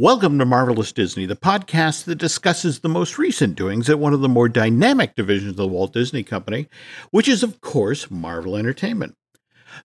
Welcome 0.00 0.38
to 0.38 0.44
Marvelous 0.44 0.92
Disney, 0.92 1.26
the 1.26 1.34
podcast 1.34 2.04
that 2.04 2.18
discusses 2.18 2.78
the 2.78 2.88
most 2.88 3.18
recent 3.18 3.56
doings 3.56 3.90
at 3.90 3.98
one 3.98 4.14
of 4.14 4.20
the 4.20 4.28
more 4.28 4.48
dynamic 4.48 5.16
divisions 5.16 5.50
of 5.50 5.56
the 5.56 5.66
Walt 5.66 5.92
Disney 5.92 6.22
Company, 6.22 6.68
which 7.10 7.26
is, 7.26 7.42
of 7.42 7.60
course, 7.60 8.08
Marvel 8.08 8.54
Entertainment. 8.54 9.16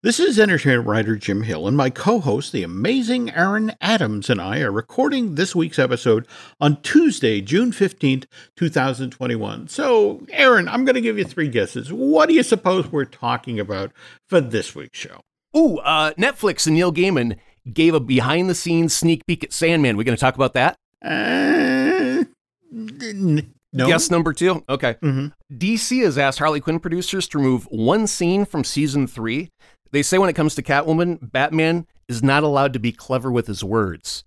This 0.04 0.20
is 0.20 0.38
entertainment 0.38 0.88
writer 0.88 1.16
Jim 1.16 1.42
Hill, 1.42 1.68
and 1.68 1.76
my 1.76 1.90
co 1.90 2.20
host, 2.20 2.52
the 2.52 2.62
amazing 2.62 3.32
Aaron 3.32 3.72
Adams, 3.82 4.30
and 4.30 4.40
I 4.40 4.60
are 4.60 4.72
recording 4.72 5.34
this 5.34 5.56
week's 5.56 5.80
episode 5.80 6.28
on 6.62 6.80
Tuesday, 6.84 7.42
June 7.42 7.72
15th, 7.72 8.26
2021. 8.56 9.68
So, 9.68 10.28
Aaron, 10.30 10.68
I'm 10.70 10.86
going 10.86 10.94
to 10.94 11.02
give 11.02 11.18
you 11.18 11.26
three 11.26 11.50
guesses. 11.50 11.92
What 11.92 12.30
do 12.30 12.36
you 12.36 12.44
suppose 12.44 12.92
we're 12.92 13.06
talking 13.06 13.60
about 13.60 13.92
for 14.30 14.40
this 14.40 14.76
week's 14.76 15.00
show? 15.00 15.22
Ooh, 15.58 15.80
uh, 15.80 16.14
Netflix 16.14 16.68
and 16.68 16.76
Neil 16.76 16.94
Gaiman 16.94 17.38
gave 17.72 17.94
a 17.94 18.00
behind 18.00 18.50
the 18.50 18.56
scenes 18.56 18.94
sneak 18.94 19.26
peek 19.26 19.44
at 19.44 19.54
Sandman. 19.54 19.96
We're 19.98 20.04
going 20.04 20.18
to 20.18 20.22
talk 20.22 20.36
about 20.36 20.54
that? 20.54 20.78
Uh, 21.04 22.24
n- 22.72 23.54
no. 23.72 23.88
Guess 23.88 24.12
number 24.12 24.34
two. 24.34 24.64
Okay. 24.70 24.96
Mhm. 25.02 25.34
DC 25.52 26.04
has 26.04 26.18
asked 26.18 26.40
Harley 26.40 26.60
Quinn 26.60 26.80
producers 26.80 27.28
to 27.30 27.38
remove 27.40 27.66
one 27.72 28.06
scene 28.08 28.46
from 28.46 28.64
season 28.64 29.08
three. 29.08 29.50
They 29.92 30.04
say 30.04 30.18
when 30.18 30.30
it 30.30 30.34
comes 30.34 30.56
to 30.56 30.62
Catwoman, 30.64 31.32
Batman 31.32 31.88
is 32.08 32.22
not 32.24 32.44
allowed 32.44 32.74
to 32.74 32.80
be 32.80 32.92
clever 32.92 33.32
with 33.32 33.48
his 33.48 33.64
words. 33.64 34.24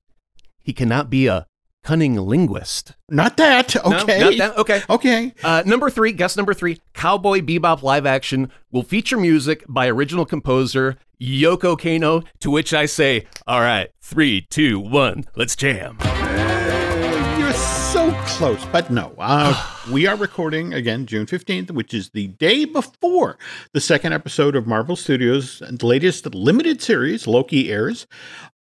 He 0.63 0.73
cannot 0.73 1.11
be 1.11 1.27
a 1.29 1.47
cunning 1.87 2.17
linguist. 2.17 2.95
Not 3.09 3.37
that. 3.37 3.77
No, 3.77 4.01
Okay. 4.01 4.19
not 4.19 4.37
that- 4.39 4.59
okay. 4.59 4.83
Okay. 4.91 5.33
Uh, 5.45 5.63
number 5.65 5.89
three, 5.89 6.11
guess 6.11 6.37
number 6.37 6.53
three, 6.53 6.81
Cowboy 6.95 7.41
Bebop 7.43 7.83
live 7.83 8.05
action 8.05 8.51
will 8.73 8.83
feature 8.83 9.17
music 9.17 9.65
by 9.69 9.87
original 9.87 10.27
composer 10.27 10.97
Yoko 11.23 11.79
Kanno, 11.79 12.25
to 12.41 12.51
which 12.51 12.75
I 12.75 12.87
say, 12.87 13.27
all 13.47 13.61
right, 13.61 13.89
three, 14.03 14.47
two, 14.51 14.81
one, 14.81 15.25
let's 15.37 15.55
jam. 15.55 15.97
Uh, 16.01 17.37
you're 17.39 17.53
so 17.53 18.13
close, 18.27 18.65
but 18.73 18.91
no. 18.91 19.15
Uh, 19.17 19.55
we 19.93 20.09
are 20.09 20.17
recording 20.17 20.75
again 20.75 21.07
June 21.07 21.25
15th, 21.25 21.71
which 21.71 21.95
is 21.95 22.11
the 22.11 22.27
day 22.27 22.65
before 22.65 23.39
the 23.73 23.81
second 23.81 24.13
episode 24.13 24.57
of 24.57 24.67
Marvel 24.67 24.97
Studios' 24.97 25.63
latest 25.83 26.35
limited 26.35 26.83
series, 26.83 27.29
Loki 27.29 27.71
airs. 27.71 28.09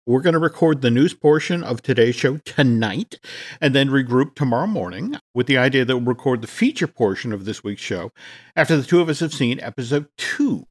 We're 0.07 0.21
going 0.21 0.33
to 0.33 0.39
record 0.39 0.81
the 0.81 0.91
news 0.91 1.15
portion 1.15 1.63
of 1.63 1.81
today's 1.81 2.15
show 2.15 2.37
tonight 2.37 3.19
and 3.59 3.73
then 3.73 3.89
regroup 3.89 4.35
tomorrow 4.35 4.67
morning 4.67 5.15
with 5.33 5.47
the 5.47 5.57
idea 5.57 5.83
that 5.83 5.97
we'll 5.97 6.05
record 6.05 6.43
the 6.43 6.47
feature 6.47 6.85
portion 6.85 7.33
of 7.33 7.45
this 7.45 7.63
week's 7.63 7.81
show 7.81 8.11
after 8.55 8.77
the 8.77 8.83
two 8.83 9.01
of 9.01 9.09
us 9.09 9.19
have 9.19 9.33
seen 9.33 9.59
episode 9.61 10.05
two. 10.15 10.67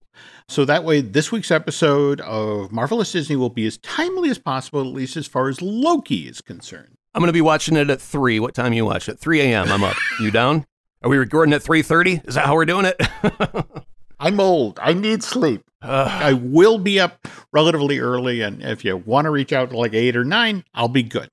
So 0.46 0.64
that 0.66 0.84
way, 0.84 1.00
this 1.00 1.32
week's 1.32 1.50
episode 1.50 2.20
of 2.20 2.70
Marvelous 2.70 3.10
Disney 3.10 3.34
will 3.34 3.50
be 3.50 3.66
as 3.66 3.76
timely 3.78 4.30
as 4.30 4.38
possible, 4.38 4.82
at 4.82 4.86
least 4.86 5.16
as 5.16 5.26
far 5.26 5.48
as 5.48 5.60
Loki 5.60 6.28
is 6.28 6.40
concerned. 6.40 6.96
I'm 7.12 7.20
going 7.20 7.26
to 7.26 7.32
be 7.32 7.40
watching 7.40 7.76
it 7.76 7.90
at 7.90 8.00
3. 8.00 8.38
What 8.38 8.54
time 8.54 8.72
you 8.72 8.84
watch 8.84 9.08
it? 9.08 9.18
3 9.18 9.40
a.m. 9.40 9.66
I'm 9.66 9.82
up. 9.82 9.96
You 10.20 10.30
down? 10.30 10.64
Are 11.02 11.10
we 11.10 11.16
recording 11.16 11.54
at 11.54 11.62
3.30? 11.62 12.28
Is 12.28 12.36
that 12.36 12.46
how 12.46 12.54
we're 12.54 12.66
doing 12.66 12.86
it? 12.86 13.00
I'm 14.24 14.40
old. 14.40 14.78
I 14.82 14.94
need 14.94 15.22
sleep. 15.22 15.62
Ugh. 15.82 16.08
I 16.08 16.32
will 16.32 16.78
be 16.78 16.98
up 16.98 17.28
relatively 17.52 17.98
early, 17.98 18.40
and 18.40 18.62
if 18.62 18.84
you 18.86 18.96
want 18.96 19.26
to 19.26 19.30
reach 19.30 19.52
out 19.52 19.68
to 19.70 19.76
like 19.76 19.92
eight 19.92 20.16
or 20.16 20.24
nine, 20.24 20.64
I'll 20.74 20.88
be 20.88 21.02
good. 21.02 21.28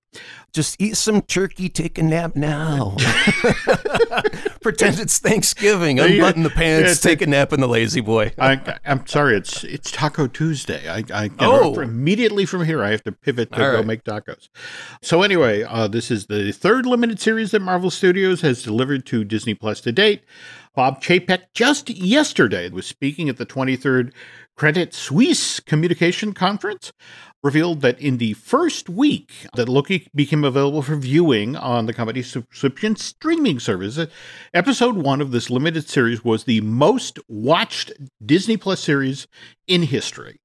just 0.51 0.75
eat 0.81 0.97
some 0.97 1.21
turkey, 1.21 1.69
take 1.69 1.97
a 1.97 2.03
nap 2.03 2.35
now. 2.35 2.97
Pretend 4.61 4.99
it's 4.99 5.19
Thanksgiving. 5.19 5.99
Unbutton 6.01 6.43
the 6.43 6.49
pants, 6.49 7.03
yeah, 7.03 7.09
take 7.11 7.21
a 7.21 7.27
nap 7.27 7.53
in 7.53 7.61
the 7.61 7.67
lazy 7.67 8.01
boy. 8.01 8.33
I, 8.37 8.77
I'm 8.85 9.07
sorry. 9.07 9.37
It's 9.37 9.63
it's 9.63 9.89
Taco 9.89 10.27
Tuesday. 10.27 10.87
I, 10.89 11.03
I 11.13 11.29
Oh. 11.39 11.79
immediately 11.79 12.45
from 12.45 12.65
here, 12.65 12.83
I 12.83 12.91
have 12.91 13.03
to 13.05 13.11
pivot 13.13 13.51
to 13.53 13.63
All 13.65 13.71
go 13.71 13.77
right. 13.77 13.85
make 13.85 14.03
tacos. 14.03 14.49
So 15.01 15.21
anyway, 15.23 15.63
uh, 15.63 15.87
this 15.87 16.11
is 16.11 16.27
the 16.27 16.51
third 16.51 16.85
limited 16.85 17.19
series 17.21 17.51
that 17.51 17.61
Marvel 17.61 17.89
Studios 17.89 18.41
has 18.41 18.61
delivered 18.61 19.05
to 19.07 19.23
Disney 19.23 19.53
Plus 19.53 19.79
to 19.81 19.91
date. 19.91 20.23
Bob 20.73 21.01
Chapek 21.01 21.43
just 21.53 21.89
yesterday 21.89 22.69
was 22.69 22.87
speaking 22.87 23.27
at 23.27 23.35
the 23.37 23.45
23rd 23.45 24.13
Credit 24.55 24.93
Suisse 24.93 25.59
Communication 25.59 26.33
Conference. 26.33 26.93
Revealed 27.43 27.81
that 27.81 27.99
in 27.99 28.19
the 28.19 28.33
first 28.33 28.87
week 28.87 29.31
that 29.55 29.67
Loki 29.67 30.07
became 30.13 30.43
available 30.43 30.83
for 30.83 30.95
viewing 30.95 31.55
on 31.55 31.87
the 31.87 31.93
company's 31.93 32.31
subscription 32.31 32.95
streaming 32.95 33.59
service, 33.59 33.99
episode 34.53 34.95
one 34.95 35.19
of 35.19 35.31
this 35.31 35.49
limited 35.49 35.89
series 35.89 36.23
was 36.23 36.43
the 36.43 36.61
most 36.61 37.19
watched 37.27 37.91
Disney 38.23 38.57
Plus 38.57 38.79
series 38.79 39.27
in 39.67 39.83
history. 39.83 40.39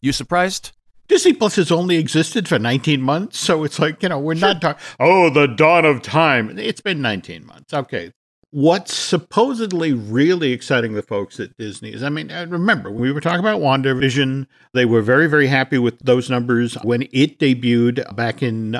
You 0.00 0.12
surprised? 0.12 0.72
Disney 1.06 1.32
Plus 1.32 1.56
has 1.56 1.70
only 1.70 1.96
existed 1.96 2.48
for 2.48 2.58
19 2.58 3.00
months, 3.00 3.38
so 3.38 3.62
it's 3.64 3.78
like, 3.78 4.02
you 4.02 4.08
know, 4.08 4.18
we're 4.18 4.34
not 4.34 4.60
talking, 4.60 4.82
oh, 4.98 5.30
the 5.30 5.46
dawn 5.46 5.84
of 5.84 6.02
time. 6.02 6.58
It's 6.58 6.80
been 6.80 7.00
19 7.00 7.46
months. 7.46 7.72
Okay. 7.72 8.10
What's 8.54 8.92
supposedly 8.94 9.94
really 9.94 10.52
exciting 10.52 10.92
the 10.92 11.00
folks 11.00 11.40
at 11.40 11.56
Disney 11.56 11.94
is, 11.94 12.02
I 12.02 12.10
mean, 12.10 12.30
uh, 12.30 12.44
remember, 12.50 12.90
we 12.90 13.10
were 13.10 13.22
talking 13.22 13.40
about 13.40 13.62
WandaVision. 13.62 14.46
They 14.74 14.84
were 14.84 15.00
very, 15.00 15.26
very 15.26 15.46
happy 15.46 15.78
with 15.78 15.98
those 16.00 16.28
numbers 16.28 16.74
when 16.82 17.08
it 17.12 17.38
debuted 17.38 18.14
back 18.14 18.42
in 18.42 18.78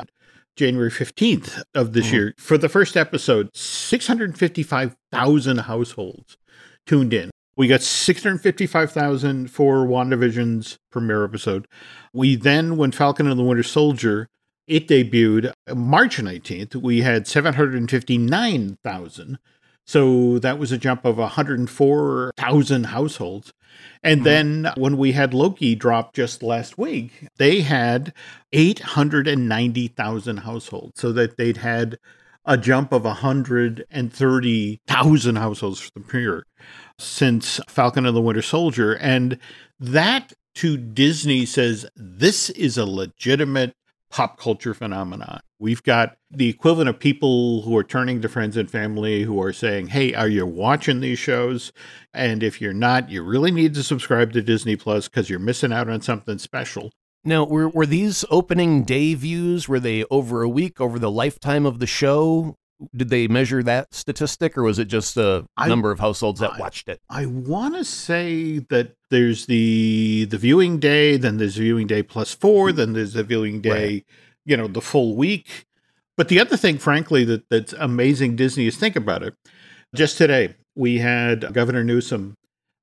January 0.55 0.91
15th 0.91 1.63
of 1.73 1.93
this 1.93 2.09
Mhm. 2.09 2.13
year. 2.13 2.35
For 2.37 2.59
the 2.59 2.69
first 2.69 2.95
episode, 2.95 3.49
655,000 3.55 5.61
households 5.61 6.37
tuned 6.85 7.11
in. 7.11 7.31
We 7.57 7.67
got 7.67 7.81
655,000 7.81 9.49
for 9.49 9.87
WandaVision's 9.87 10.77
premiere 10.91 11.23
episode. 11.23 11.65
We 12.13 12.35
then, 12.35 12.77
when 12.77 12.91
Falcon 12.91 13.25
and 13.27 13.39
the 13.39 13.43
Winter 13.43 13.63
Soldier, 13.63 14.27
it 14.67 14.87
debuted 14.87 15.51
March 15.75 16.19
19th, 16.19 16.75
we 16.75 17.01
had 17.01 17.25
759,000. 17.25 19.39
So 19.85 20.39
that 20.39 20.59
was 20.59 20.71
a 20.71 20.77
jump 20.77 21.05
of 21.05 21.17
104,000 21.17 22.85
households. 22.85 23.51
And 24.01 24.21
Mhm. 24.21 24.23
then 24.23 24.71
when 24.75 24.97
we 24.97 25.11
had 25.13 25.33
Loki 25.33 25.75
drop 25.75 26.13
just 26.13 26.43
last 26.43 26.77
week, 26.77 27.27
they 27.37 27.61
had 27.61 28.13
890,000 28.51 30.37
households. 30.37 30.99
So 30.99 31.11
that 31.13 31.37
they'd 31.37 31.57
had 31.57 31.97
a 32.45 32.57
jump 32.57 32.91
of 32.91 33.05
130,000 33.05 35.35
households 35.37 35.79
for 35.79 35.89
the 35.95 36.01
premiere 36.01 36.43
since 36.99 37.59
Falcon 37.67 38.05
and 38.05 38.15
the 38.15 38.21
Winter 38.21 38.41
Soldier. 38.41 38.93
And 38.93 39.37
that 39.79 40.33
to 40.55 40.77
Disney 40.77 41.45
says 41.45 41.85
this 41.95 42.49
is 42.51 42.77
a 42.77 42.85
legitimate 42.85 43.73
pop 44.11 44.37
culture 44.37 44.73
phenomenon. 44.73 45.39
We've 45.63 45.81
got 45.81 46.17
the 46.29 46.49
equivalent 46.49 46.89
of 46.89 46.99
people 46.99 47.61
who 47.61 47.77
are 47.77 47.85
turning 47.85 48.21
to 48.21 48.27
friends 48.27 48.57
and 48.57 48.69
family 48.69 49.23
who 49.23 49.41
are 49.41 49.53
saying, 49.53 49.87
Hey, 49.87 50.13
are 50.13 50.27
you 50.27 50.45
watching 50.45 50.99
these 50.99 51.19
shows? 51.19 51.71
And 52.13 52.43
if 52.43 52.59
you're 52.59 52.73
not, 52.73 53.09
you 53.09 53.23
really 53.23 53.49
need 53.49 53.73
to 53.75 53.83
subscribe 53.83 54.33
to 54.33 54.41
Disney 54.41 54.75
Plus 54.75 55.07
because 55.07 55.29
you're 55.29 55.39
missing 55.39 55.71
out 55.71 55.87
on 55.87 56.01
something 56.01 56.37
special. 56.37 56.91
Now, 57.23 57.45
were, 57.45 57.69
were 57.69 57.85
these 57.85 58.25
opening 58.29 58.83
day 58.83 59.13
views? 59.13 59.69
Were 59.69 59.79
they 59.79 60.03
over 60.11 60.41
a 60.41 60.49
week, 60.49 60.81
over 60.81 60.99
the 60.99 61.09
lifetime 61.09 61.65
of 61.65 61.79
the 61.79 61.87
show? 61.87 62.57
Did 62.93 63.07
they 63.07 63.29
measure 63.29 63.63
that 63.63 63.93
statistic, 63.93 64.57
or 64.57 64.63
was 64.63 64.79
it 64.79 64.89
just 64.89 65.15
the 65.15 65.45
I- 65.55 65.69
number 65.69 65.91
of 65.91 65.99
households 66.01 66.41
that 66.41 66.55
I- 66.55 66.59
watched 66.59 66.89
it? 66.89 66.99
I 67.09 67.25
want 67.25 67.75
to 67.75 67.85
say 67.85 68.59
that 68.69 68.97
there's 69.09 69.45
the 69.45 70.25
the 70.25 70.37
viewing 70.37 70.79
day, 70.79 71.15
then 71.15 71.37
there's 71.37 71.55
viewing 71.55 71.87
day 71.87 72.03
plus 72.03 72.33
four, 72.33 72.67
mm-hmm. 72.67 72.77
then 72.77 72.93
there's 72.93 73.13
the 73.13 73.23
viewing 73.23 73.61
day, 73.61 73.93
Right. 73.93 74.05
You 74.45 74.57
know, 74.57 74.67
the 74.67 74.81
full 74.81 75.15
week. 75.15 75.65
But 76.15 76.29
the 76.29 76.39
other 76.39 76.57
thing, 76.57 76.77
frankly, 76.77 77.23
that 77.25 77.49
that's 77.49 77.73
amazing 77.73 78.35
Disney 78.35 78.67
is 78.67 78.77
think 78.77 78.95
about 78.95 79.23
it. 79.23 79.35
Just 79.95 80.17
today, 80.17 80.55
we 80.75 80.99
had 80.99 81.53
Governor 81.53 81.83
Newsom 81.83 82.35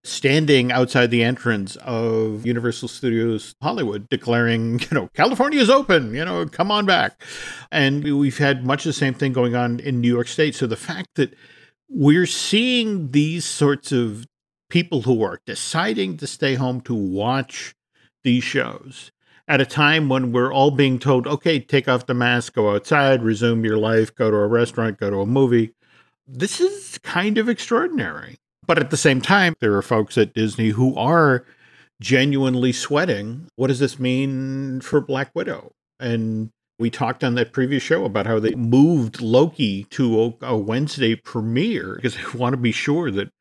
standing 0.03 0.73
outside 0.73 1.11
the 1.11 1.23
entrance 1.23 1.77
of 1.77 2.47
Universal 2.47 2.89
Studios 2.89 3.55
Hollywood 3.63 4.09
declaring, 4.09 4.81
you 4.81 4.89
know, 4.93 5.09
California 5.15 5.61
is 5.61 5.71
open, 5.71 6.15
you 6.15 6.25
know, 6.25 6.47
come 6.47 6.71
on 6.71 6.87
back. 6.87 7.23
And 7.71 8.03
we've 8.03 8.39
had 8.39 8.65
much 8.65 8.85
the 8.85 8.93
same 8.93 9.15
thing 9.15 9.33
going 9.33 9.55
on 9.55 9.81
in 9.81 10.01
New 10.01 10.13
York 10.13 10.29
State. 10.29 10.55
So 10.55 10.67
the 10.67 10.77
fact 10.77 11.09
that 11.17 11.35
we're 11.89 12.27
seeing 12.27 13.11
these 13.11 13.45
sorts 13.45 13.93
of 13.93 14.27
people 14.71 15.03
who 15.03 15.23
are 15.23 15.41
deciding 15.47 16.17
to 16.19 16.27
stay 16.27 16.55
home 16.55 16.81
to 16.83 16.95
watch 16.95 17.75
these 18.23 18.45
shows 18.45 19.11
at 19.51 19.61
a 19.61 19.67
time 19.67 20.09
when 20.09 20.31
we're 20.31 20.53
all 20.53 20.71
being 20.71 21.01
told, 21.01 21.27
okay, 21.27 21.59
take 21.59 21.89
off 21.89 22.07
the 22.07 22.15
mask, 22.15 22.55
go 22.55 22.73
outside, 22.73 23.21
resume 23.21 23.65
your 23.65 23.79
life, 23.79 24.15
go 24.15 24.31
to 24.31 24.37
a 24.37 24.47
restaurant, 24.47 25.01
go 25.01 25.11
to 25.11 25.23
a 25.23 25.27
movie. 25.27 25.73
This 26.25 26.61
is 26.61 26.99
kind 26.99 27.37
of 27.37 27.49
extraordinary. 27.49 28.39
But 28.65 28.79
at 28.79 28.91
the 28.91 28.97
same 28.97 29.21
time, 29.21 29.55
there 29.59 29.75
are 29.75 29.83
folks 29.83 30.17
at 30.17 30.35
Disney 30.35 30.69
who 30.69 30.95
are 30.95 31.45
genuinely 32.01 32.71
sweating. 32.71 33.49
What 33.57 33.67
does 33.67 33.81
this 33.81 33.99
mean 33.99 34.83
for 34.83 35.01
Black 35.01 35.33
Widow? 35.35 35.73
And 35.99 36.51
we 36.79 36.89
talked 36.89 37.25
on 37.25 37.35
that 37.35 37.53
previous 37.53 37.83
show 37.83 38.05
about 38.05 38.27
how 38.27 38.39
they 38.39 38.55
moved 38.55 39.21
Loki 39.21 39.83
to 39.91 40.37
a, 40.43 40.57
Wednesday 40.57 41.17
premiere 41.17 41.97
because 41.97 42.15
they 42.15 42.23
want 42.39 42.53
to 42.53 42.57
be 42.57 42.71
sure 42.71 43.11
that 43.11 43.33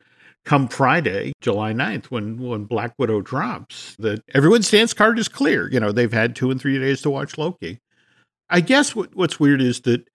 come 0.49 0.67
Friday, 0.67 1.31
July 1.41 1.73
9th, 1.73 2.05
when, 2.05 2.39
when 2.39 2.63
Black 2.63 2.95
Widow 2.97 3.21
drops, 3.21 3.95
that 3.99 4.23
everyone's 4.33 4.71
dance 4.71 4.95
card 4.95 5.19
is 5.19 5.27
clear. 5.27 5.71
You 5.71 5.79
know, 5.79 5.91
they've 5.91 6.11
had 6.11 6.35
two 6.35 6.49
and 6.49 6.59
three 6.59 6.79
days 6.79 7.03
to 7.03 7.11
watch 7.11 7.37
Loki. 7.37 7.77
I 8.49 8.61
guess 8.61 8.95
what, 8.95 9.15
what's 9.15 9.39
weird 9.39 9.61
is 9.61 9.81
that 9.81 10.09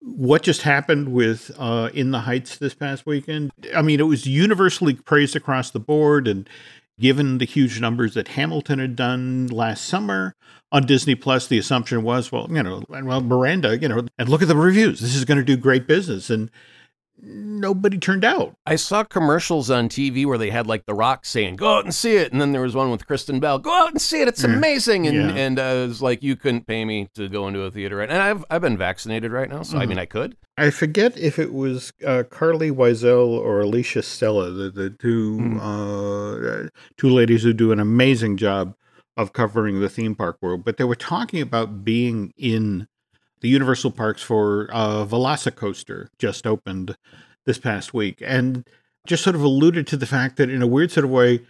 what 0.00 0.44
just 0.44 0.62
happened 0.62 1.12
with 1.12 1.50
uh, 1.58 1.90
In 1.92 2.12
the 2.12 2.20
Heights 2.20 2.56
this 2.56 2.72
past 2.72 3.04
weekend. 3.04 3.50
I 3.74 3.82
mean, 3.82 3.98
it 3.98 4.04
was 4.04 4.26
universally 4.26 4.94
praised 4.94 5.34
across 5.34 5.72
the 5.72 5.80
board, 5.80 6.28
and 6.28 6.48
given 7.00 7.38
the 7.38 7.44
huge 7.44 7.80
numbers 7.80 8.14
that 8.14 8.28
Hamilton 8.28 8.78
had 8.78 8.94
done 8.94 9.48
last 9.48 9.86
summer 9.86 10.36
on 10.70 10.86
Disney 10.86 11.16
Plus, 11.16 11.48
the 11.48 11.58
assumption 11.58 12.04
was, 12.04 12.30
well, 12.30 12.46
you 12.48 12.62
know, 12.62 12.84
well, 12.88 13.22
Miranda, 13.22 13.76
you 13.76 13.88
know, 13.88 14.06
and 14.16 14.28
look 14.28 14.40
at 14.40 14.46
the 14.46 14.54
reviews. 14.54 15.00
This 15.00 15.16
is 15.16 15.24
going 15.24 15.38
to 15.38 15.44
do 15.44 15.56
great 15.56 15.88
business, 15.88 16.30
and 16.30 16.48
nobody 17.22 17.98
turned 17.98 18.24
out. 18.24 18.54
I 18.66 18.76
saw 18.76 19.04
commercials 19.04 19.70
on 19.70 19.88
TV 19.88 20.24
where 20.26 20.38
they 20.38 20.50
had 20.50 20.66
like 20.66 20.86
The 20.86 20.94
Rock 20.94 21.24
saying, 21.24 21.56
"Go 21.56 21.76
out 21.78 21.84
and 21.84 21.94
see 21.94 22.16
it," 22.16 22.32
and 22.32 22.40
then 22.40 22.52
there 22.52 22.62
was 22.62 22.74
one 22.74 22.90
with 22.90 23.06
Kristen 23.06 23.40
Bell, 23.40 23.58
"Go 23.58 23.72
out 23.72 23.90
and 23.90 24.00
see 24.00 24.20
it, 24.20 24.28
it's 24.28 24.42
Mm. 24.44 24.54
amazing." 24.56 25.06
And 25.06 25.16
Yeah. 25.16 25.34
and 25.34 25.58
uh, 25.58 25.62
it 25.62 25.88
was 25.88 26.02
like 26.02 26.22
you 26.22 26.36
couldn't 26.36 26.66
pay 26.66 26.84
me 26.84 27.08
to 27.14 27.28
go 27.28 27.46
into 27.48 27.60
a 27.62 27.70
theater, 27.70 27.96
right? 27.96 28.08
And 28.10 28.22
I've 28.22 28.44
I've 28.50 28.62
been 28.62 28.76
vaccinated 28.78 29.32
right 29.32 29.48
now, 29.48 29.62
so 29.62 29.78
I 29.78 29.84
Mhm. 29.84 29.88
mean 29.88 29.98
I 29.98 30.06
could. 30.06 30.36
I 30.58 30.70
forget 30.70 31.16
if 31.18 31.38
it 31.38 31.52
was 31.54 31.92
uh, 32.06 32.24
Carlye 32.30 32.72
Wisel 32.72 33.28
or 33.28 33.60
Alicia 33.60 34.02
Stella, 34.02 34.50
the, 34.50 34.70
the 34.70 34.90
two 34.90 35.38
Mm. 35.40 35.60
uh, 35.60 36.68
two 36.96 37.08
ladies 37.08 37.42
who 37.42 37.52
do 37.52 37.72
an 37.72 37.80
amazing 37.80 38.36
job 38.36 38.74
of 39.16 39.32
covering 39.32 39.80
the 39.80 39.88
theme 39.88 40.14
park 40.14 40.36
world. 40.40 40.64
But 40.64 40.76
they 40.76 40.84
were 40.84 40.94
talking 40.94 41.40
about 41.42 41.84
being 41.84 42.32
in 42.38 42.86
the 43.40 43.48
Universal 43.48 43.92
Parks 43.92 44.22
for 44.22 44.68
uh, 44.72 45.04
Velocicoaster 45.04 46.08
just 46.18 46.46
opened 46.46 46.96
this 47.46 47.58
past 47.58 47.94
week, 47.94 48.22
and 48.24 48.68
just 49.06 49.24
sort 49.24 49.36
of 49.36 49.42
alluded 49.42 49.86
to 49.86 49.96
the 49.96 50.06
fact 50.06 50.36
that 50.36 50.50
in 50.50 50.62
a 50.62 50.66
weird 50.66 50.90
sort 50.90 51.04
of 51.04 51.10
way, 51.10 51.40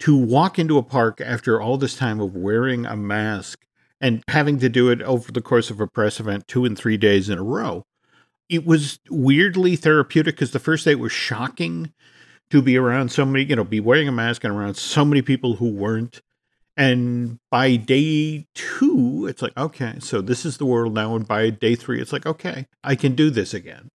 to 0.00 0.16
walk 0.16 0.58
into 0.58 0.78
a 0.78 0.82
park 0.82 1.20
after 1.20 1.60
all 1.60 1.76
this 1.76 1.96
time 1.96 2.20
of 2.20 2.36
wearing 2.36 2.86
a 2.86 2.96
mask 2.96 3.64
and 4.00 4.22
having 4.28 4.58
to 4.60 4.68
do 4.68 4.90
it 4.90 5.02
over 5.02 5.32
the 5.32 5.40
course 5.40 5.70
of 5.70 5.80
a 5.80 5.88
press 5.88 6.20
event 6.20 6.46
two 6.46 6.64
and 6.64 6.78
three 6.78 6.96
days 6.96 7.28
in 7.28 7.38
a 7.38 7.42
row 7.42 7.84
it 8.48 8.64
was 8.64 8.98
weirdly 9.10 9.76
therapeutic 9.76 10.36
because 10.36 10.52
the 10.52 10.58
first 10.58 10.84
day 10.84 10.94
was 10.94 11.12
shocking 11.12 11.92
to 12.50 12.62
be 12.62 12.76
around 12.78 13.12
so 13.12 13.24
many, 13.24 13.44
you 13.44 13.56
know, 13.56 13.64
be 13.64 13.80
wearing 13.80 14.08
a 14.08 14.12
mask 14.12 14.44
and 14.44 14.54
around 14.54 14.74
so 14.74 15.04
many 15.04 15.20
people 15.20 15.56
who 15.56 15.68
weren't. 15.68 16.22
And 16.78 17.38
by 17.50 17.76
day 17.76 18.46
two, 18.54 19.26
it's 19.28 19.42
like, 19.42 19.56
okay, 19.56 19.96
so 19.98 20.20
this 20.22 20.46
is 20.46 20.56
the 20.56 20.64
world 20.64 20.94
now. 20.94 21.14
And 21.16 21.28
by 21.28 21.50
day 21.50 21.74
three, 21.74 22.00
it's 22.00 22.12
like, 22.12 22.24
okay, 22.24 22.66
I 22.84 22.94
can 22.94 23.14
do 23.14 23.28
this 23.30 23.52
again. 23.52 23.88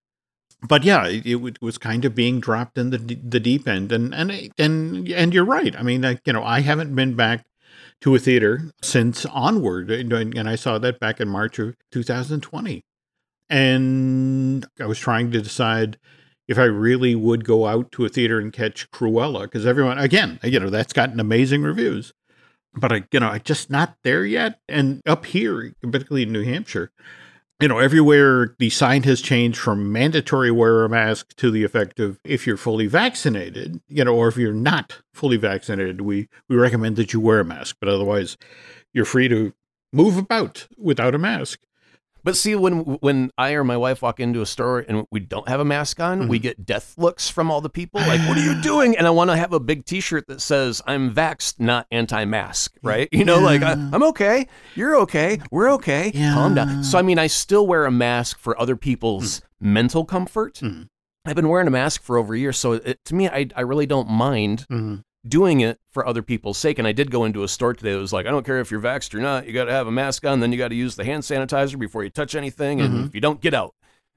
But 0.68 0.84
yeah, 0.84 1.08
it, 1.08 1.26
it 1.26 1.62
was 1.62 1.78
kind 1.78 2.06
of 2.06 2.14
being 2.14 2.40
dropped 2.40 2.78
in 2.78 2.92
the 2.92 2.98
the 2.98 3.40
deep 3.40 3.68
end, 3.68 3.92
and 3.92 4.14
and 4.14 4.52
and 4.58 5.10
and 5.10 5.34
you're 5.34 5.44
right. 5.44 5.76
I 5.76 5.84
mean, 5.84 6.02
like, 6.02 6.22
you 6.26 6.34
know, 6.34 6.44
I 6.44 6.62
haven't 6.62 6.96
been 6.96 7.16
back 7.16 7.46
to 8.02 8.16
a 8.16 8.20
theater 8.20 8.72
since 8.82 9.26
Onward, 9.26 9.90
and 9.92 10.48
I 10.48 10.56
saw 10.56 10.78
that 10.78 11.00
back 11.00 11.20
in 11.20 11.28
March 11.28 11.60
of 11.60 11.76
2020 11.92 12.84
and 13.50 14.66
I 14.80 14.88
was 14.88 14.98
trying 14.98 15.32
to 15.32 15.42
decide 15.42 16.00
if 16.48 16.58
I 16.58 16.64
really 16.64 17.14
would 17.14 17.46
go 17.46 17.68
out 17.68 17.92
to 17.94 18.06
a 18.06 18.10
theater 18.10 18.40
and 18.40 18.52
catch 18.52 18.90
Cruella 18.92 19.44
because 19.44 19.66
everyone, 19.66 20.00
again, 20.00 20.40
you 20.44 20.60
know, 20.60 20.72
that's 20.72 20.92
gotten 20.92 21.20
amazing 21.20 21.62
reviews, 21.62 22.14
but 22.76 22.92
I, 22.92 23.04
you 23.12 23.20
know, 23.20 23.30
I 23.30 23.40
just 23.40 23.70
not 23.70 23.98
there 24.04 24.26
yet. 24.26 24.60
And 24.68 25.02
up 25.06 25.26
here, 25.26 25.74
particularly 25.82 26.24
in 26.24 26.32
New 26.32 26.44
Hampshire, 26.44 26.92
you 27.60 27.68
know, 27.68 27.80
everywhere 27.80 28.56
the 28.60 28.70
sign 28.70 29.04
has 29.04 29.22
changed 29.22 29.58
from 29.58 29.92
mandatory 29.92 30.52
wear 30.52 30.84
a 30.84 30.90
mask 30.90 31.36
to 31.38 31.52
the 31.52 31.64
effect 31.64 32.00
of 32.00 32.20
if 32.24 32.46
you're 32.46 32.58
fully 32.58 32.88
vaccinated, 32.88 33.80
you 33.88 34.04
know, 34.04 34.16
or 34.16 34.28
if 34.28 34.38
you're 34.38 34.54
not 34.54 35.02
fully 35.14 35.38
vaccinated, 35.38 36.02
we 36.02 36.28
we 36.50 36.56
recommend 36.56 36.96
that 36.98 37.14
you 37.14 37.20
wear 37.20 37.40
a 37.40 37.46
mask, 37.46 37.78
but 37.80 37.90
otherwise, 37.90 38.38
you're 38.94 39.06
free 39.06 39.28
to 39.28 39.54
move 39.94 40.18
about 40.18 40.68
without 40.78 41.16
a 41.16 41.20
mask. 41.20 41.62
But 42.24 42.38
see, 42.38 42.56
when 42.56 42.80
when 43.02 43.32
I 43.38 43.52
or 43.52 43.64
my 43.64 43.76
wife 43.78 44.02
walk 44.02 44.20
into 44.20 44.42
a 44.42 44.46
store 44.46 44.80
and 44.80 45.06
we 45.12 45.20
don't 45.20 45.48
have 45.50 45.60
a 45.60 45.66
mask 45.66 46.00
on, 46.00 46.28
we 46.30 46.40
get 46.40 46.66
death 46.66 46.94
looks 46.98 47.30
from 47.30 47.52
all 47.52 47.60
the 47.62 47.70
people. 47.70 48.00
Like, 48.00 48.22
"What 48.28 48.38
are 48.38 48.42
you 48.44 48.62
doing?" 48.62 48.96
And 48.98 49.06
I 49.06 49.10
want 49.10 49.30
to 49.30 49.36
have 49.38 49.52
a 49.54 49.60
big 49.60 49.86
T-shirt 49.86 50.28
that 50.28 50.40
says 50.42 50.82
"I'm 50.88 51.14
vaxxed, 51.14 51.60
not 51.60 51.86
anti-mask." 51.92 52.76
Right? 52.82 53.10
You 53.12 53.26
know, 53.26 53.40
like 53.40 53.62
I, 53.62 53.74
I'm 53.74 54.04
okay, 54.04 54.48
you're 54.76 54.96
okay, 55.02 55.40
we're 55.52 55.72
okay. 55.74 56.12
Calm 56.12 56.56
down. 56.56 56.84
So 56.84 56.98
I 56.98 57.02
mean, 57.02 57.20
I 57.20 57.28
still 57.28 57.68
wear 57.68 57.86
a 57.86 57.92
mask 57.92 58.40
for 58.40 58.60
other 58.60 58.76
people's 58.76 59.42
mental 59.60 60.06
comfort. 60.06 60.56
Mhm. 60.56 60.88
I've 61.26 61.36
been 61.36 61.48
wearing 61.48 61.68
a 61.68 61.72
mask 61.72 62.04
for 62.04 62.18
over 62.18 62.34
a 62.34 62.40
year, 62.40 62.52
so 62.54 62.74
it, 62.74 63.00
to 63.06 63.16
me, 63.16 63.28
I 63.30 63.48
I 63.56 63.62
really 63.62 63.86
don't 63.86 64.10
mind 64.10 64.66
Mhm. 64.72 65.04
Doing 65.28 65.62
it 65.62 65.80
for 65.92 66.06
other 66.08 66.22
people's 66.22 66.58
sake. 66.58 66.80
And 66.80 66.88
I 66.88 66.92
did 66.92 67.10
go 67.12 67.24
into 67.26 67.44
a 67.44 67.48
store 67.48 67.74
today 67.74 67.94
that 67.94 68.00
was 68.00 68.14
like, 68.14 68.26
I 68.26 68.30
don't 68.32 68.46
care 68.46 68.60
if 68.60 68.72
you're 68.72 68.82
vaxxed 68.82 69.14
or 69.16 69.20
not, 69.20 69.48
you 69.48 69.54
got 69.54 69.66
to 69.66 69.72
have 69.72 69.88
a 69.88 69.92
mask 69.92 70.26
on, 70.26 70.40
then 70.40 70.52
you 70.52 70.58
got 70.58 70.70
to 70.70 70.76
use 70.76 70.96
the 70.96 71.06
hand 71.06 71.24
sanitizer 71.24 71.80
before 71.80 72.04
you 72.04 72.10
touch 72.10 72.36
anything, 72.36 72.82
and 72.82 72.94
Mhm. 72.94 73.06
if 73.08 73.16
you 73.16 73.22
don't, 73.22 73.40
get 73.42 73.54
out. 73.54 73.74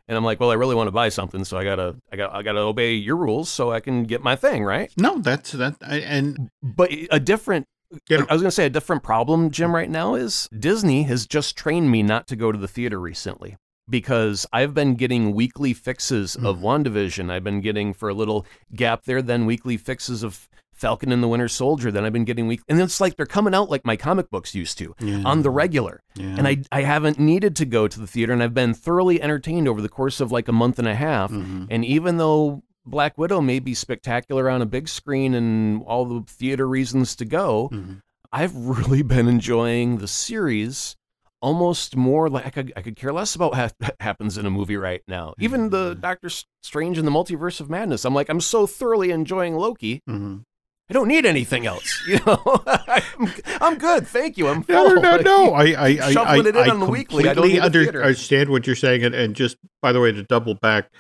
And 0.08 0.16
I'm 0.16 0.24
like, 0.24 0.38
well, 0.40 0.50
I 0.50 0.54
really 0.54 0.74
want 0.76 0.86
to 0.88 0.92
buy 0.92 1.08
something, 1.08 1.44
so 1.44 1.56
I 1.58 1.64
gotta, 1.64 1.96
I 2.12 2.16
got, 2.16 2.32
I 2.34 2.42
gotta 2.42 2.60
obey 2.60 2.94
your 2.94 3.16
rules 3.16 3.48
so 3.48 3.72
I 3.72 3.80
can 3.80 4.04
get 4.04 4.22
my 4.22 4.36
thing, 4.36 4.62
right? 4.64 4.90
No, 4.96 5.18
that's 5.18 5.50
that, 5.52 5.76
I- 5.86 5.98
and 5.98 6.48
But 6.62 6.90
a 7.10 7.18
different, 7.20 7.66
You 8.08 8.18
know- 8.18 8.26
I 8.28 8.32
was 8.32 8.42
gonna 8.42 8.50
say 8.50 8.66
a 8.66 8.70
different 8.70 9.02
problem, 9.04 9.50
Jim, 9.50 9.72
right 9.74 9.88
now 9.90 10.14
is 10.16 10.48
Disney 10.56 11.04
has 11.04 11.24
just 11.26 11.56
trained 11.56 11.90
me 11.90 12.02
not 12.02 12.26
to 12.28 12.36
go 12.36 12.50
to 12.52 12.58
the 12.58 12.66
theater 12.68 12.98
recently. 13.00 13.56
Because 13.88 14.44
I've 14.52 14.74
been 14.74 14.96
getting 14.96 15.32
weekly 15.32 15.72
fixes 15.72 16.34
of 16.34 16.58
WandaVision. 16.58 17.30
I've 17.30 17.44
been 17.44 17.60
getting 17.60 17.94
for 17.94 18.08
a 18.08 18.14
little 18.14 18.44
gap 18.74 19.04
there, 19.04 19.22
then 19.22 19.46
weekly 19.46 19.76
fixes 19.76 20.24
of 20.24 20.48
Falcon 20.76 21.10
and 21.12 21.22
the 21.22 21.28
Winter 21.28 21.48
Soldier. 21.48 21.90
that 21.90 22.04
I've 22.04 22.12
been 22.12 22.24
getting 22.24 22.46
week, 22.46 22.60
and 22.68 22.80
it's 22.80 23.00
like 23.00 23.16
they're 23.16 23.26
coming 23.26 23.54
out 23.54 23.70
like 23.70 23.84
my 23.84 23.96
comic 23.96 24.30
books 24.30 24.54
used 24.54 24.78
to 24.78 24.94
Yeah. 25.00 25.22
on 25.24 25.42
the 25.42 25.50
regular. 25.50 26.02
Yeah. 26.14 26.34
And 26.38 26.46
I, 26.46 26.58
I 26.70 26.82
haven't 26.82 27.18
needed 27.18 27.56
to 27.56 27.64
go 27.66 27.88
to 27.88 28.00
the 28.00 28.06
theater, 28.06 28.32
and 28.32 28.42
I've 28.42 28.54
been 28.54 28.74
thoroughly 28.74 29.20
entertained 29.22 29.68
over 29.68 29.80
the 29.82 29.88
course 29.88 30.20
of 30.20 30.30
like 30.32 30.48
a 30.48 30.52
month 30.52 30.78
and 30.78 30.86
a 30.88 30.94
half. 30.94 31.30
Mhm. 31.30 31.66
And 31.70 31.84
even 31.84 32.16
though 32.18 32.62
Black 32.84 33.18
Widow 33.18 33.40
may 33.40 33.58
be 33.58 33.74
spectacular 33.74 34.48
on 34.48 34.62
a 34.62 34.66
big 34.66 34.88
screen 34.88 35.34
and 35.34 35.82
all 35.84 36.04
the 36.04 36.22
theater 36.26 36.68
reasons 36.68 37.16
to 37.16 37.24
go, 37.24 37.68
Mhm. 37.72 38.00
I've 38.32 38.54
really 38.56 39.02
been 39.02 39.28
enjoying 39.28 39.98
the 39.98 40.08
series 40.08 40.96
almost 41.42 41.94
more 41.96 42.28
like 42.28 42.46
I 42.46 42.50
could, 42.50 42.72
I 42.76 42.82
could 42.82 42.96
care 42.96 43.12
less 43.12 43.34
about 43.34 43.52
what 43.52 43.74
ha- 43.80 43.90
happens 44.00 44.38
in 44.38 44.46
a 44.46 44.50
movie 44.50 44.76
right 44.76 45.02
now. 45.06 45.34
Even 45.38 45.70
the 45.70 45.94
Doctor 45.94 46.28
Strange 46.62 46.96
and 46.98 47.06
the 47.06 47.10
Multiverse 47.12 47.60
of 47.60 47.68
Madness, 47.70 48.04
I'm 48.04 48.14
like, 48.14 48.28
I'm 48.28 48.40
so 48.40 48.66
thoroughly 48.66 49.10
enjoying 49.10 49.54
Loki. 49.56 50.00
Mhm. 50.08 50.42
I 50.88 50.92
don't 50.92 51.08
need 51.08 51.26
anything 51.26 51.66
else. 51.66 51.92
You 52.06 52.20
know, 52.24 52.62
I'm, 52.66 53.32
I'm 53.60 53.78
good. 53.78 54.06
Thank 54.06 54.38
you. 54.38 54.46
I'm 54.46 54.62
full. 54.62 54.94
no, 54.94 55.00
no, 55.00 55.16
no. 55.24 55.52
I, 55.54 55.64
I, 55.64 55.86
I, 55.86 56.12
Shuffling 56.12 56.46
I, 56.46 56.48
it 56.50 56.56
in 56.56 56.56
I 56.56 56.68
on 56.68 56.78
the 56.80 56.86
weekly. 56.86 57.28
I 57.28 57.34
don't 57.34 57.42
completely 57.42 57.52
need 57.54 57.60
the 57.60 57.64
under- 57.64 57.82
theater. 57.82 58.02
understand 58.04 58.50
what 58.50 58.66
you're 58.66 58.76
saying, 58.76 59.04
and, 59.04 59.14
and 59.14 59.34
just 59.34 59.56
by 59.82 59.92
the 59.92 60.00
way, 60.00 60.12
to 60.12 60.22
double 60.22 60.54
back, 60.54 60.90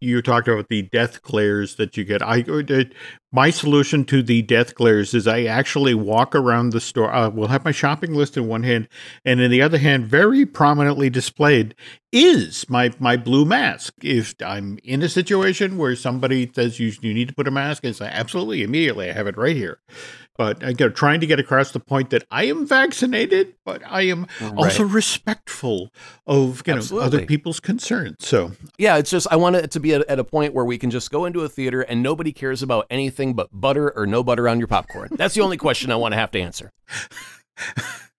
you 0.00 0.22
talked 0.22 0.48
about 0.48 0.68
the 0.68 0.82
death 0.82 1.22
glares 1.22 1.76
that 1.76 1.96
you 1.96 2.04
get. 2.04 2.22
I, 2.22 2.42
uh, 2.42 2.84
my 3.32 3.50
solution 3.50 4.04
to 4.06 4.22
the 4.22 4.42
death 4.42 4.74
glares 4.74 5.14
is 5.14 5.26
I 5.26 5.44
actually 5.44 5.94
walk 5.94 6.34
around 6.34 6.70
the 6.70 6.80
store. 6.80 7.12
Uh, 7.12 7.28
we'll 7.28 7.48
have 7.48 7.64
my 7.64 7.72
shopping 7.72 8.14
list 8.14 8.36
in 8.36 8.48
one 8.48 8.62
hand, 8.62 8.88
and 9.24 9.40
in 9.40 9.50
the 9.50 9.62
other 9.62 9.78
hand, 9.78 10.06
very 10.06 10.46
prominently 10.46 11.10
displayed 11.10 11.74
is 12.12 12.68
my 12.70 12.92
my 12.98 13.16
blue 13.16 13.44
mask. 13.44 13.94
If 14.02 14.34
I'm 14.44 14.78
in 14.84 15.02
a 15.02 15.08
situation 15.08 15.76
where 15.76 15.96
somebody 15.96 16.50
says 16.54 16.80
you 16.80 16.92
you 17.00 17.12
need 17.12 17.28
to 17.28 17.34
put 17.34 17.48
a 17.48 17.50
mask, 17.50 17.84
I 17.84 17.92
say 17.92 18.08
absolutely 18.10 18.62
immediately. 18.62 19.10
I 19.10 19.12
have 19.12 19.26
it 19.26 19.36
right 19.36 19.56
here. 19.56 19.78
But 20.36 20.62
again, 20.62 20.92
trying 20.92 21.20
to 21.20 21.26
get 21.26 21.40
across 21.40 21.72
the 21.72 21.80
point 21.80 22.10
that 22.10 22.24
I 22.30 22.44
am 22.44 22.66
vaccinated, 22.66 23.54
but 23.64 23.82
I 23.86 24.02
am 24.02 24.26
mm-hmm. 24.38 24.58
also 24.58 24.84
respectful 24.84 25.90
of 26.26 26.62
you 26.66 26.74
know 26.74 26.78
Absolutely. 26.78 27.06
other 27.06 27.26
people's 27.26 27.60
concerns. 27.60 28.16
So 28.20 28.52
Yeah, 28.78 28.96
it's 28.96 29.10
just 29.10 29.26
I 29.30 29.36
want 29.36 29.56
it 29.56 29.70
to 29.72 29.80
be 29.80 29.94
at, 29.94 30.06
at 30.08 30.18
a 30.18 30.24
point 30.24 30.54
where 30.54 30.64
we 30.64 30.78
can 30.78 30.90
just 30.90 31.10
go 31.10 31.24
into 31.24 31.40
a 31.40 31.48
theater 31.48 31.82
and 31.82 32.02
nobody 32.02 32.32
cares 32.32 32.62
about 32.62 32.86
anything 32.90 33.34
but 33.34 33.48
butter 33.52 33.90
or 33.96 34.06
no 34.06 34.22
butter 34.22 34.48
on 34.48 34.58
your 34.58 34.68
popcorn. 34.68 35.08
That's 35.12 35.34
the 35.34 35.40
only 35.40 35.56
question 35.56 35.90
I 35.90 35.96
want 35.96 36.12
to 36.12 36.18
have 36.18 36.30
to 36.32 36.40
answer. 36.40 36.70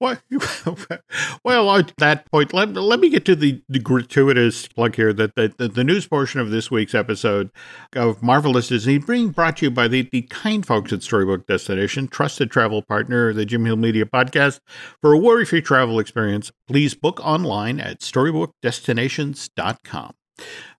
Well, 0.00 1.70
at 1.78 1.92
that 1.98 2.30
point, 2.30 2.52
let, 2.52 2.74
let 2.74 3.00
me 3.00 3.08
get 3.08 3.24
to 3.26 3.36
the, 3.36 3.62
the 3.68 3.78
gratuitous 3.78 4.68
plug 4.68 4.96
here 4.96 5.12
that, 5.12 5.34
that, 5.36 5.58
that 5.58 5.74
the 5.74 5.84
news 5.84 6.06
portion 6.06 6.40
of 6.40 6.50
this 6.50 6.70
week's 6.70 6.94
episode 6.94 7.50
of 7.94 8.22
Marvelous 8.22 8.68
Disney 8.68 8.98
being 8.98 9.30
brought 9.30 9.58
to 9.58 9.66
you 9.66 9.70
by 9.70 9.88
the, 9.88 10.08
the 10.12 10.22
kind 10.22 10.64
folks 10.64 10.92
at 10.92 11.02
Storybook 11.02 11.46
Destination, 11.46 12.08
trusted 12.08 12.50
travel 12.50 12.82
partner 12.82 13.30
of 13.30 13.36
the 13.36 13.44
Jim 13.44 13.64
Hill 13.64 13.76
Media 13.76 14.04
Podcast. 14.04 14.60
For 15.00 15.12
a 15.12 15.18
worry 15.18 15.44
free 15.44 15.62
travel 15.62 15.98
experience, 15.98 16.52
please 16.66 16.94
book 16.94 17.20
online 17.20 17.80
at 17.80 18.00
storybookdestinations.com. 18.00 20.14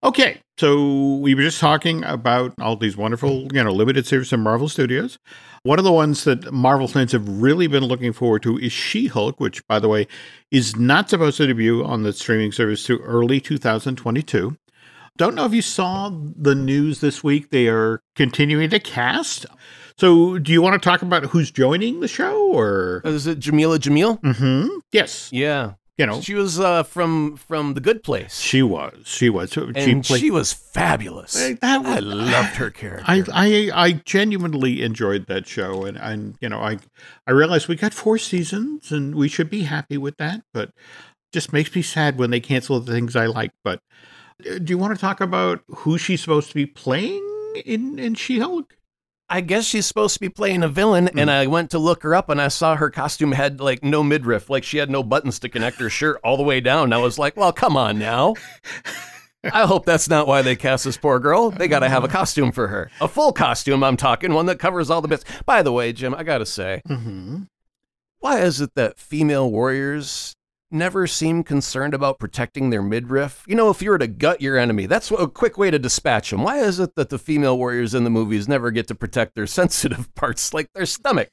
Okay, 0.04 0.42
so 0.58 1.16
we 1.18 1.36
were 1.36 1.42
just 1.42 1.60
talking 1.60 2.04
about 2.04 2.54
all 2.60 2.76
these 2.76 2.98
wonderful, 2.98 3.48
you 3.54 3.64
know, 3.64 3.72
limited 3.72 4.06
series 4.06 4.30
from 4.30 4.42
Marvel 4.42 4.68
Studios. 4.68 5.18
One 5.66 5.80
of 5.80 5.86
the 5.86 5.94
ones 5.94 6.26
that 6.26 6.52
Marvel 6.52 6.90
fans 6.90 7.14
have 7.14 7.26
really 7.26 7.68
been 7.68 7.86
looking 7.86 8.12
forward 8.12 8.44
to 8.44 8.58
is 8.58 8.74
She 8.74 9.08
Hulk, 9.08 9.40
which, 9.40 9.66
by 9.66 9.80
the 9.80 9.88
way, 9.88 10.08
is 10.52 10.76
not 10.76 11.10
supposed 11.10 11.38
to 11.38 11.48
debut 11.48 11.86
on 11.86 12.04
the 12.04 12.12
streaming 12.12 12.52
service 12.52 12.84
to 12.88 13.00
early 13.00 13.40
2022. 13.40 14.58
Don't 15.16 15.36
know 15.36 15.46
if 15.46 15.54
you 15.54 15.62
saw 15.62 16.12
the 16.12 16.54
news 16.54 17.00
this 17.00 17.24
week. 17.24 17.52
They 17.52 17.70
are 17.70 18.02
continuing 18.14 18.72
to 18.72 18.80
cast. 18.80 19.46
So, 19.98 20.38
do 20.38 20.52
you 20.52 20.62
want 20.62 20.74
to 20.74 20.86
talk 20.86 21.02
about 21.02 21.28
who's 21.28 21.50
joining 21.50 22.02
the 22.02 22.10
show 22.10 22.52
or? 22.52 23.02
Is 23.06 23.26
it 23.26 23.40
Jameela 23.40 23.78
Jamil? 23.78 24.20
Mm-hmm. 24.20 24.68
Yes. 24.92 25.30
Yeah. 25.32 25.76
You 25.98 26.06
know, 26.08 26.22
She 26.22 26.34
was 26.34 26.60
uh, 26.60 26.84
from 26.84 27.38
from 27.38 27.76
The 27.76 27.80
Good 27.82 28.04
Place, 28.04 28.40
she 28.40 28.64
was. 28.64 29.04
She 29.06 29.30
was. 29.30 29.52
She 29.54 29.62
and 29.76 30.04
played- 30.04 30.22
she 30.22 30.32
was 30.32 30.52
fabulous. 30.52 31.40
Eh, 31.40 31.56
that 31.62 31.86
I 31.86 32.00
loved 32.00 32.56
her 32.56 32.70
character. 32.82 33.04
I, 33.08 33.24
I 33.32 33.70
I 33.88 33.92
genuinely 34.06 34.82
enjoyed 34.82 35.28
that 35.28 35.48
show, 35.48 35.84
and 35.86 35.98
and 35.98 36.36
you 36.42 36.50
know 36.50 36.60
I 36.60 36.80
I 37.28 37.32
realized 37.32 37.68
we 37.68 37.76
got 37.76 37.94
four 37.94 38.18
seasons, 38.18 38.92
and 38.92 39.14
we 39.16 39.28
should 39.28 39.50
be 39.50 39.64
happy 39.64 39.98
with 39.98 40.18
that. 40.18 40.42
But 40.54 40.72
just 41.32 41.54
makes 41.54 41.74
me 41.76 41.82
sad 41.82 42.18
when 42.18 42.30
they 42.32 42.40
cancel 42.40 42.80
the 42.80 42.92
things 42.92 43.16
I 43.16 43.26
like. 43.28 43.52
But 43.64 43.80
uh, 44.50 44.58
do 44.60 44.72
you 44.72 44.78
want 44.78 44.96
to 44.96 45.00
talk 45.02 45.22
about 45.22 45.62
who 45.68 45.98
she's 45.98 46.22
supposed 46.22 46.50
to 46.50 46.56
be 46.56 46.66
playing 46.66 47.24
in 47.66 48.00
in 48.00 48.16
She 48.16 48.40
Hulk? 48.40 48.76
I 49.36 49.42
guess 49.42 49.66
she's 49.66 49.86
supposed 49.88 50.14
to 50.14 50.20
be 50.20 50.30
playing 50.30 50.62
a 50.64 50.68
villain, 50.68 51.08
and 51.08 51.22
Hmm. 51.30 51.30
I 51.30 51.48
went 51.48 51.72
to 51.72 51.80
look 51.80 52.04
her 52.04 52.14
up, 52.14 52.30
and 52.30 52.40
I 52.40 52.50
saw 52.50 52.76
her 52.76 52.90
costume 52.92 53.32
had 53.32 53.60
like 53.60 53.84
no 53.84 54.04
midriff, 54.04 54.50
like 54.50 54.64
she 54.64 54.78
had 54.78 54.90
no 54.92 55.02
buttons 55.02 55.40
to 55.40 55.50
connect 55.50 55.80
her 55.80 55.90
shirt 55.90 56.20
all 56.24 56.38
the 56.38 56.44
way 56.44 56.62
down. 56.62 56.86
And 56.86 56.94
I 56.94 56.98
was 57.00 57.18
like, 57.18 57.36
well, 57.36 57.52
come 57.52 57.76
on 57.76 57.98
now. 57.98 58.36
I 59.52 59.66
hope 59.66 59.86
that's 59.86 60.08
not 60.08 60.28
why 60.28 60.42
they 60.42 60.56
cast 60.56 60.86
this 60.86 60.96
poor 60.98 61.20
girl. 61.20 61.50
They 61.52 61.68
got 61.68 61.80
to 61.80 61.90
have 61.90 62.04
a 62.04 62.08
costume 62.08 62.52
for 62.54 62.68
her, 62.70 62.90
a 63.02 63.08
full 63.10 63.34
costume. 63.34 63.84
I'm 63.84 63.98
talking 63.98 64.34
one 64.34 64.46
that 64.46 64.60
covers 64.60 64.90
all 64.90 65.02
the 65.02 65.08
bits. 65.10 65.26
By 65.46 65.64
the 65.64 65.72
way, 65.74 65.92
Jim, 65.94 66.14
I 66.16 66.24
gotta 66.24 66.46
say, 66.46 66.82
Mm-hmm. 66.88 67.44
why 68.20 68.40
is 68.40 68.62
it 68.62 68.74
that 68.76 68.98
female 69.00 69.52
warriors 69.52 70.34
never 70.74 71.08
seem 71.08 71.44
concerned 71.44 71.94
about 71.94 72.20
protecting 72.20 72.70
their 72.70 72.82
midriff? 72.82 73.44
You 73.48 73.56
know, 73.56 73.70
if 73.70 73.82
you 73.82 73.90
were 73.92 73.98
to 74.00 74.08
gut 74.08 74.42
your 74.42 74.58
enemy, 74.58 74.86
that's 74.88 75.12
a 75.12 75.28
quick 75.28 75.58
way 75.58 75.70
to 75.72 75.80
dispatch 75.80 76.32
them. 76.32 76.44
Why 76.44 76.58
is 76.60 76.80
it 76.80 76.96
that 76.96 77.10
the 77.10 77.20
female 77.20 77.58
warriors 77.58 77.94
in 77.94 78.04
the 78.04 78.10
movies 78.10 78.48
never 78.48 78.72
get 78.72 78.88
to 78.90 78.96
protect 78.96 79.36
their 79.36 79.48
sensitive 79.60 80.14
parts, 80.16 80.54
like 80.54 80.68
their 80.74 80.86
stomach? 80.86 81.30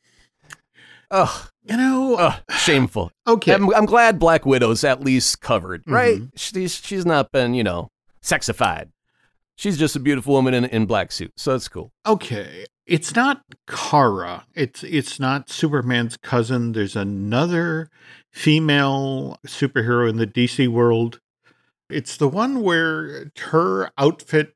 Ugh, 1.11 1.51
You 1.65 1.77
know, 1.77 2.15
ugh 2.17 2.41
shameful. 2.59 3.11
okay, 3.27 3.53
I'm, 3.55 3.75
I'm 3.75 3.87
glad 3.87 4.19
Black 4.21 4.47
Widow's 4.47 4.85
at 4.85 5.01
least 5.03 5.41
covered, 5.41 5.83
right? 5.87 6.21
Mhm. 6.21 6.31
She's 6.37 6.75
she's 6.77 7.05
not 7.05 7.33
been, 7.33 7.53
you 7.55 7.65
know, 7.65 7.91
sexified. 8.23 8.91
She's 9.57 9.77
just 9.77 9.97
a 9.97 10.01
beautiful 10.01 10.35
woman 10.35 10.55
in 10.55 10.65
in 10.67 10.87
black 10.87 11.11
suit, 11.11 11.33
so 11.37 11.53
that's 11.53 11.67
cool. 11.69 11.93
okay. 12.07 12.65
It's 12.87 13.15
not 13.15 13.43
Kara. 13.69 14.47
It's 14.55 14.83
it's 14.85 15.21
not 15.21 15.49
Superman's 15.51 16.17
cousin. 16.17 16.73
There's 16.73 16.97
another 16.97 17.89
female 18.31 19.39
superhero 19.47 20.09
in 20.09 20.17
the 20.17 20.27
DC 20.27 20.69
world. 20.69 21.21
It's 21.89 22.17
the 22.17 22.29
one 22.29 22.63
where 22.63 23.31
her 23.51 23.91
outfit 23.99 24.55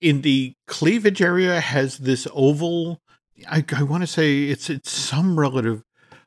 in 0.00 0.22
the 0.22 0.54
cleavage 0.66 1.20
area 1.20 1.60
has 1.60 1.98
this 1.98 2.26
oval. 2.32 3.00
I, 3.48 3.64
I 3.76 3.82
want 3.82 4.02
to 4.02 4.06
say 4.06 4.44
it's 4.44 4.70
it's 4.70 4.90
some 4.90 5.38
relative 5.38 5.82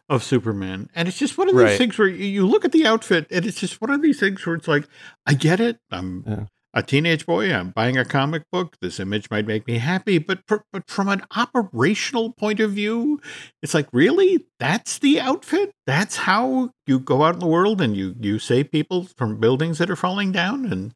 of 0.09 0.21
Superman, 0.23 0.89
and 0.93 1.07
it's 1.07 1.17
just 1.17 1.37
one 1.37 1.47
of 1.47 1.55
these 1.55 1.63
Right. 1.63 1.77
things 1.77 1.97
where 1.97 2.09
you, 2.09 2.25
you 2.25 2.45
look 2.45 2.65
at 2.65 2.73
the 2.73 2.85
outfit, 2.85 3.25
and 3.31 3.45
it's 3.45 3.59
just 3.59 3.79
one 3.81 3.89
of 3.89 4.01
these 4.01 4.19
things 4.19 4.45
where 4.45 4.55
it's 4.55 4.67
like, 4.67 4.87
I 5.25 5.33
get 5.33 5.59
it. 5.61 5.79
I'm 5.89 6.23
Yeah. 6.27 6.45
A 6.73 6.81
teenage 6.81 7.25
boy. 7.25 7.53
I'm 7.53 7.69
buying 7.69 7.97
a 7.97 8.05
comic 8.05 8.43
book. 8.51 8.77
This 8.81 8.99
image 8.99 9.29
might 9.29 9.45
make 9.45 9.67
me 9.67 9.77
happy, 9.77 10.17
but 10.17 10.39
but 10.47 10.89
from 10.89 11.07
an 11.07 11.23
operational 11.35 12.33
point 12.33 12.59
of 12.59 12.71
view, 12.71 13.21
it's 13.61 13.73
like 13.73 13.87
really 13.93 14.45
that's 14.59 14.99
the 14.99 15.19
outfit. 15.19 15.71
That's 15.85 16.17
how 16.17 16.71
you 16.87 16.99
go 16.99 17.23
out 17.23 17.35
in 17.35 17.39
the 17.39 17.47
world 17.47 17.79
and 17.79 17.95
you 17.95 18.15
you 18.19 18.39
save 18.39 18.71
people 18.71 19.07
from 19.17 19.39
buildings 19.39 19.77
that 19.77 19.89
are 19.89 19.95
falling 19.95 20.31
down. 20.31 20.65
And 20.65 20.93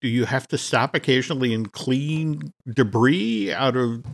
do 0.00 0.08
you 0.08 0.24
have 0.24 0.48
to 0.48 0.58
stop 0.58 0.94
occasionally 0.94 1.52
and 1.52 1.72
clean 1.72 2.52
debris 2.66 3.52
out 3.52 3.76
of? 3.76 4.04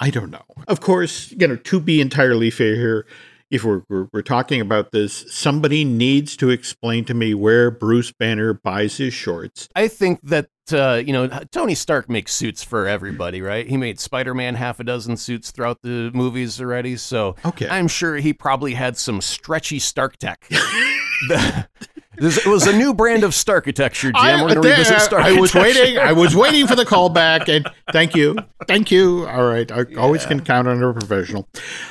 I 0.00 0.10
don't 0.10 0.30
know. 0.30 0.44
Of 0.66 0.80
course, 0.80 1.32
you 1.32 1.46
know 1.46 1.56
to 1.56 1.80
be 1.80 2.00
entirely 2.00 2.50
fair 2.50 2.74
here. 2.74 3.06
If 3.50 3.64
we're, 3.64 3.82
we're, 3.88 4.08
we're 4.12 4.22
talking 4.22 4.60
about 4.60 4.92
this, 4.92 5.24
somebody 5.32 5.84
needs 5.84 6.36
to 6.36 6.50
explain 6.50 7.04
to 7.06 7.14
me 7.14 7.32
where 7.34 7.70
Bruce 7.70 8.12
Banner 8.12 8.52
buys 8.52 8.98
his 8.98 9.14
shorts. 9.14 9.68
I 9.74 9.88
think 9.88 10.20
that 10.22 10.48
uh, 10.70 11.02
you 11.04 11.14
know 11.14 11.28
Tony 11.50 11.74
Stark 11.74 12.10
makes 12.10 12.34
suits 12.34 12.62
for 12.62 12.86
everybody, 12.86 13.40
right? 13.40 13.66
He 13.66 13.78
made 13.78 13.98
Spider-Man 13.98 14.54
half 14.56 14.80
a 14.80 14.84
dozen 14.84 15.16
suits 15.16 15.50
throughout 15.50 15.80
the 15.82 16.10
movies 16.12 16.60
already, 16.60 16.96
so 16.96 17.36
Okay. 17.44 17.68
I'm 17.68 17.88
sure 17.88 18.16
he 18.16 18.34
probably 18.34 18.74
had 18.74 18.98
some 18.98 19.20
stretchy 19.22 19.78
Stark 19.78 20.18
tech. 20.18 20.46
The- 21.28 21.66
this- 22.16 22.38
it 22.38 22.46
was 22.46 22.66
a 22.66 22.76
new 22.76 22.94
brand 22.94 23.24
of 23.24 23.30
Starkitecture, 23.32 24.12
Jim. 24.12 24.14
I, 24.16 24.34
We're 24.42 24.54
going 24.54 24.62
to 24.62 24.68
revisit 24.68 25.00
Stark. 25.00 25.22
I 25.24 25.38
was 25.40 25.54
waiting. 25.54 25.98
I 25.98 26.12
was 26.12 26.34
waiting 26.34 26.66
for 26.66 26.74
the 26.76 26.84
callback, 26.84 27.48
and 27.48 27.68
thank 27.92 28.14
you, 28.16 28.36
thank 28.66 28.90
you. 28.90 29.26
All 29.26 29.46
right, 29.46 29.70
I 29.70 29.84
always 29.96 30.26
can 30.26 30.40
count 30.44 30.66
on 30.68 30.82
a 30.82 30.92
professional. 30.92 31.48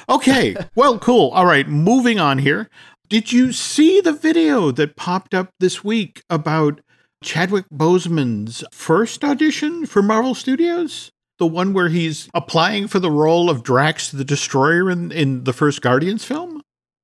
Okay, 0.09 0.55
well, 0.75 0.99
cool. 0.99 1.29
All 1.31 1.45
right, 1.45 1.67
moving 1.67 2.19
on 2.19 2.39
here. 2.39 2.69
Did 3.09 3.31
you 3.31 3.53
see 3.53 4.01
the 4.01 4.11
video 4.11 4.71
that 4.71 4.97
popped 4.97 5.33
up 5.33 5.51
this 5.61 5.81
week 5.83 6.23
about 6.29 6.81
Chadwick 7.23 7.65
Boseman's 7.73 8.65
first 8.71 9.23
audition 9.23 9.85
for 9.85 10.01
Marvel 10.01 10.35
Studios? 10.35 11.11
The 11.39 11.47
one 11.47 11.71
where 11.71 11.87
he's 11.87 12.27
applying 12.33 12.87
for 12.89 12.99
the 12.99 13.11
role 13.11 13.49
of 13.49 13.63
Drax 13.63 14.11
the 14.11 14.25
Destroyer 14.25 14.89
in, 14.91 15.11
in 15.11 15.43
the 15.45 15.53
first 15.53 15.81
Guardians 15.81 16.25
film? 16.25 16.56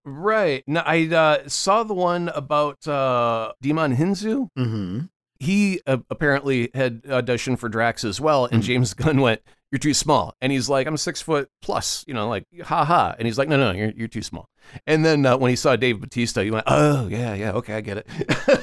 Right. 0.06 0.64
No, 0.68 0.82
I 0.86 1.08
uh, 1.08 1.48
saw 1.48 1.84
the 1.84 1.94
one 1.94 2.30
about 2.30 2.86
uh, 2.88 3.54
Djimon 3.64 3.96
Hounsou. 3.96 4.50
Mm-hmm. 4.58 5.00
He 5.40 5.82
uh, 5.88 5.98
apparently 6.10 6.70
had 6.74 7.04
auditioned 7.04 7.60
for 7.60 7.70
Drax 7.70 8.04
as 8.04 8.20
well, 8.22 8.46
and 8.46 8.62
Mhm. 8.62 8.66
James 8.66 8.94
Gunn 8.96 9.20
went, 9.22 9.42
"You're 9.72 9.80
too 9.80 9.94
small," 9.94 10.36
and 10.42 10.52
he's 10.54 10.70
like, 10.70 10.88
"I'm 10.88 10.96
six 10.98 11.22
foot 11.22 11.50
plus," 11.62 12.06
you 12.08 12.14
know, 12.14 12.30
like, 12.30 12.46
ha 12.64 12.86
ha, 12.86 13.16
and 13.18 13.26
he's 13.26 13.38
like, 13.38 13.50
"No, 13.50 13.58
no, 13.58 13.72
you're 13.72 13.92
you're 13.92 14.08
too 14.08 14.22
small." 14.22 14.48
And 14.88 15.04
then 15.04 15.26
uh, 15.26 15.38
when 15.38 15.50
he 15.50 15.58
saw 15.58 15.76
Dave 15.76 16.00
Bautista, 16.00 16.44
he 16.44 16.52
went, 16.52 16.64
"Oh 16.68 17.08
yeah, 17.10 17.34
yeah, 17.34 17.52
okay, 17.54 17.74
I 17.76 17.82
get 17.82 17.98
it." 17.98 18.08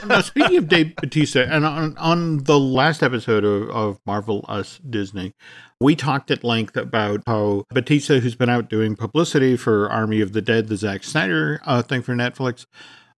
now, 0.06 0.20
speaking 0.22 0.56
of 0.56 0.68
Dave 0.68 0.96
Bautista, 0.96 1.46
and 1.52 1.66
on, 1.66 1.96
on 1.98 2.44
the 2.44 2.58
last 2.58 3.02
episode 3.02 3.44
of, 3.44 3.68
of 3.70 4.00
Marvelous 4.06 4.78
Disney, 4.78 5.34
we 5.80 5.96
talked 5.96 6.30
at 6.30 6.44
length 6.44 6.76
about 6.76 7.22
how 7.26 7.64
Bautista, 7.70 8.20
who's 8.20 8.36
been 8.36 8.50
out 8.50 8.68
doing 8.68 8.96
publicity 8.96 9.56
for 9.56 9.90
Army 9.90 10.20
of 10.20 10.32
the 10.32 10.42
Dead, 10.42 10.68
the 10.68 10.76
Zack 10.76 11.02
Snyder 11.02 11.60
uh, 11.64 11.82
thing 11.82 12.02
for 12.02 12.14
Netflix, 12.14 12.66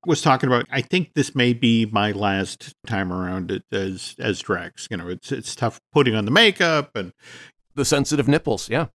was 0.06 0.22
talking 0.22 0.48
about. 0.48 0.66
I 0.70 0.80
think 0.80 1.14
this 1.14 1.34
may 1.34 1.52
be 1.52 1.86
my 1.86 2.12
last 2.12 2.74
time 2.86 3.12
around 3.12 3.62
as 3.72 4.14
as 4.18 4.40
Drax. 4.40 4.88
You 4.90 4.96
know, 4.96 5.08
it's 5.08 5.32
it's 5.32 5.54
tough 5.54 5.80
putting 5.92 6.14
on 6.14 6.24
the 6.24 6.30
makeup, 6.30 6.94
and 6.94 7.12
the 7.74 7.84
sensitive 7.84 8.28
nipples, 8.28 8.70
yeah. 8.70 8.86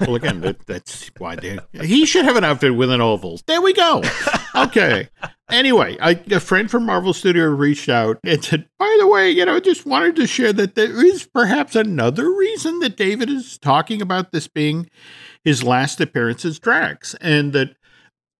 Well, 0.00 0.14
again, 0.14 0.40
that, 0.40 0.66
that's 0.66 1.10
why 1.18 1.36
they 1.36 1.58
he 1.72 2.04
should 2.04 2.24
have 2.24 2.36
an 2.36 2.44
outfit 2.44 2.74
with 2.74 2.90
an 2.90 3.00
oval. 3.00 3.40
There 3.46 3.62
we 3.62 3.72
go. 3.72 4.02
Okay. 4.54 5.08
Anyway, 5.50 5.96
I, 6.00 6.20
a 6.30 6.40
friend 6.40 6.70
from 6.70 6.86
Marvel 6.86 7.12
Studio 7.12 7.46
reached 7.46 7.88
out 7.88 8.18
and 8.24 8.42
said, 8.42 8.68
by 8.78 8.96
the 8.98 9.06
way, 9.06 9.30
you 9.30 9.44
know, 9.44 9.56
I 9.56 9.60
just 9.60 9.84
wanted 9.84 10.16
to 10.16 10.26
share 10.26 10.52
that 10.54 10.74
there 10.74 11.04
is 11.04 11.26
perhaps 11.26 11.76
another 11.76 12.30
reason 12.30 12.78
that 12.80 12.96
David 12.96 13.28
is 13.28 13.58
talking 13.58 14.00
about 14.00 14.32
this 14.32 14.48
being 14.48 14.88
his 15.44 15.62
last 15.62 16.00
appearance 16.00 16.44
as 16.44 16.58
Drax. 16.58 17.14
And 17.20 17.52
that, 17.52 17.76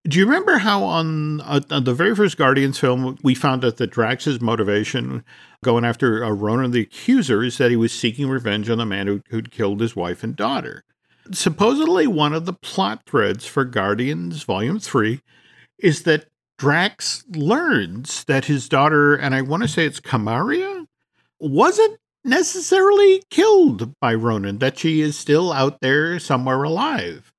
do 0.09 0.19
you 0.19 0.25
remember 0.25 0.59
how 0.59 0.85
on, 0.85 1.43
uh, 1.43 1.61
on 1.71 1.85
the 1.85 1.95
very 1.95 2.15
first 2.15 2.39
Guardians 2.39 2.79
film, 2.79 3.19
we 3.23 3.35
found 3.35 3.65
out 3.65 3.77
that 3.77 3.91
Drax's 3.91 4.41
motivation 4.41 5.25
going 5.63 5.85
after 5.85 6.25
uh, 6.25 6.31
Ronan 6.31 6.71
the 6.71 6.81
Accuser 6.81 7.43
is 7.43 7.59
that 7.59 7.71
he 7.71 7.77
was 7.77 7.93
seeking 7.93 8.29
revenge 8.29 8.71
on 8.71 8.79
the 8.79 8.87
man 8.87 9.07
who, 9.07 9.23
who'd 9.29 9.51
killed 9.51 9.81
his 9.81 9.95
wife 9.95 10.23
and 10.23 10.35
daughter? 10.35 10.83
Supposedly, 11.33 12.07
one 12.07 12.33
of 12.33 12.45
the 12.45 12.53
plot 12.53 13.03
threads 13.07 13.47
for 13.47 13.65
Guardians 13.65 14.43
Volume 14.43 14.79
3 14.79 15.21
is 15.79 16.03
that 16.03 16.27
Drax 16.59 17.25
learns 17.29 18.25
that 18.25 18.45
his 18.45 18.69
daughter, 18.69 19.15
and 19.15 19.35
I 19.35 19.43
want 19.43 19.63
to 19.63 19.69
say 19.69 19.87
it's 19.87 20.01
Kamaria, 20.01 20.87
wasn't 21.41 21.99
necessarily 22.25 23.23
killed 23.31 23.99
by 24.01 24.15
Ronan, 24.15 24.59
that 24.59 24.79
she 24.79 25.01
is 25.01 25.19
still 25.19 25.53
out 25.53 25.81
there 25.81 26.19
somewhere 26.19 26.63
alive. 26.63 27.33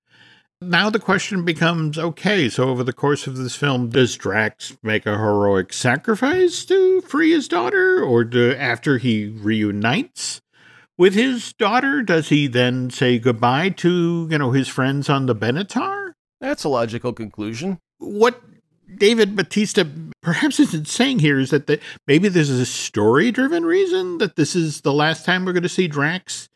Now 0.62 0.90
the 0.90 1.00
question 1.00 1.46
becomes 1.46 1.98
okay, 1.98 2.50
so 2.50 2.70
over 2.70 2.84
the 2.84 2.94
course 2.94 3.28
of 3.28 3.38
this 3.38 3.56
film, 3.56 3.90
does 3.90 4.16
Drax 4.16 4.78
make 4.82 5.06
a 5.06 5.18
heroic 5.18 5.74
sacrifice 5.74 6.66
to 6.66 7.02
free 7.02 7.32
his 7.32 7.48
daughter? 7.48 8.02
Or 8.02 8.24
do, 8.24 8.54
after 8.56 8.98
he 8.98 9.28
reunites 9.28 10.42
with 10.98 11.14
his 11.14 11.54
daughter, 11.54 12.02
does 12.02 12.30
he 12.30 12.48
then 12.48 12.90
say 12.90 13.20
goodbye 13.20 13.70
to, 13.70 14.28
you 14.30 14.38
know, 14.38 14.52
his 14.52 14.68
friends 14.68 15.10
on 15.10 15.26
the 15.26 15.36
Benatar? 15.36 16.14
That's 16.40 16.64
a 16.64 16.70
logical 16.70 17.14
conclusion. 17.14 17.80
what 18.00 18.42
David 18.96 19.36
Bautista 19.36 19.88
perhaps 20.22 20.60
isn't 20.60 20.88
saying 20.88 21.20
here 21.20 21.40
is 21.40 21.50
that 21.50 21.68
the, 21.68 21.80
maybe 22.08 22.28
there's 22.30 22.50
a 22.50 22.66
story 22.66 23.32
driven 23.32 23.66
reason 23.66 24.20
that 24.20 24.36
this 24.36 24.56
is 24.56 24.82
the 24.82 24.94
last 24.94 25.26
time 25.26 25.46
we're 25.46 25.54
going 25.54 25.64
to 25.64 25.70
see 25.70 25.88
Drax 25.88 26.48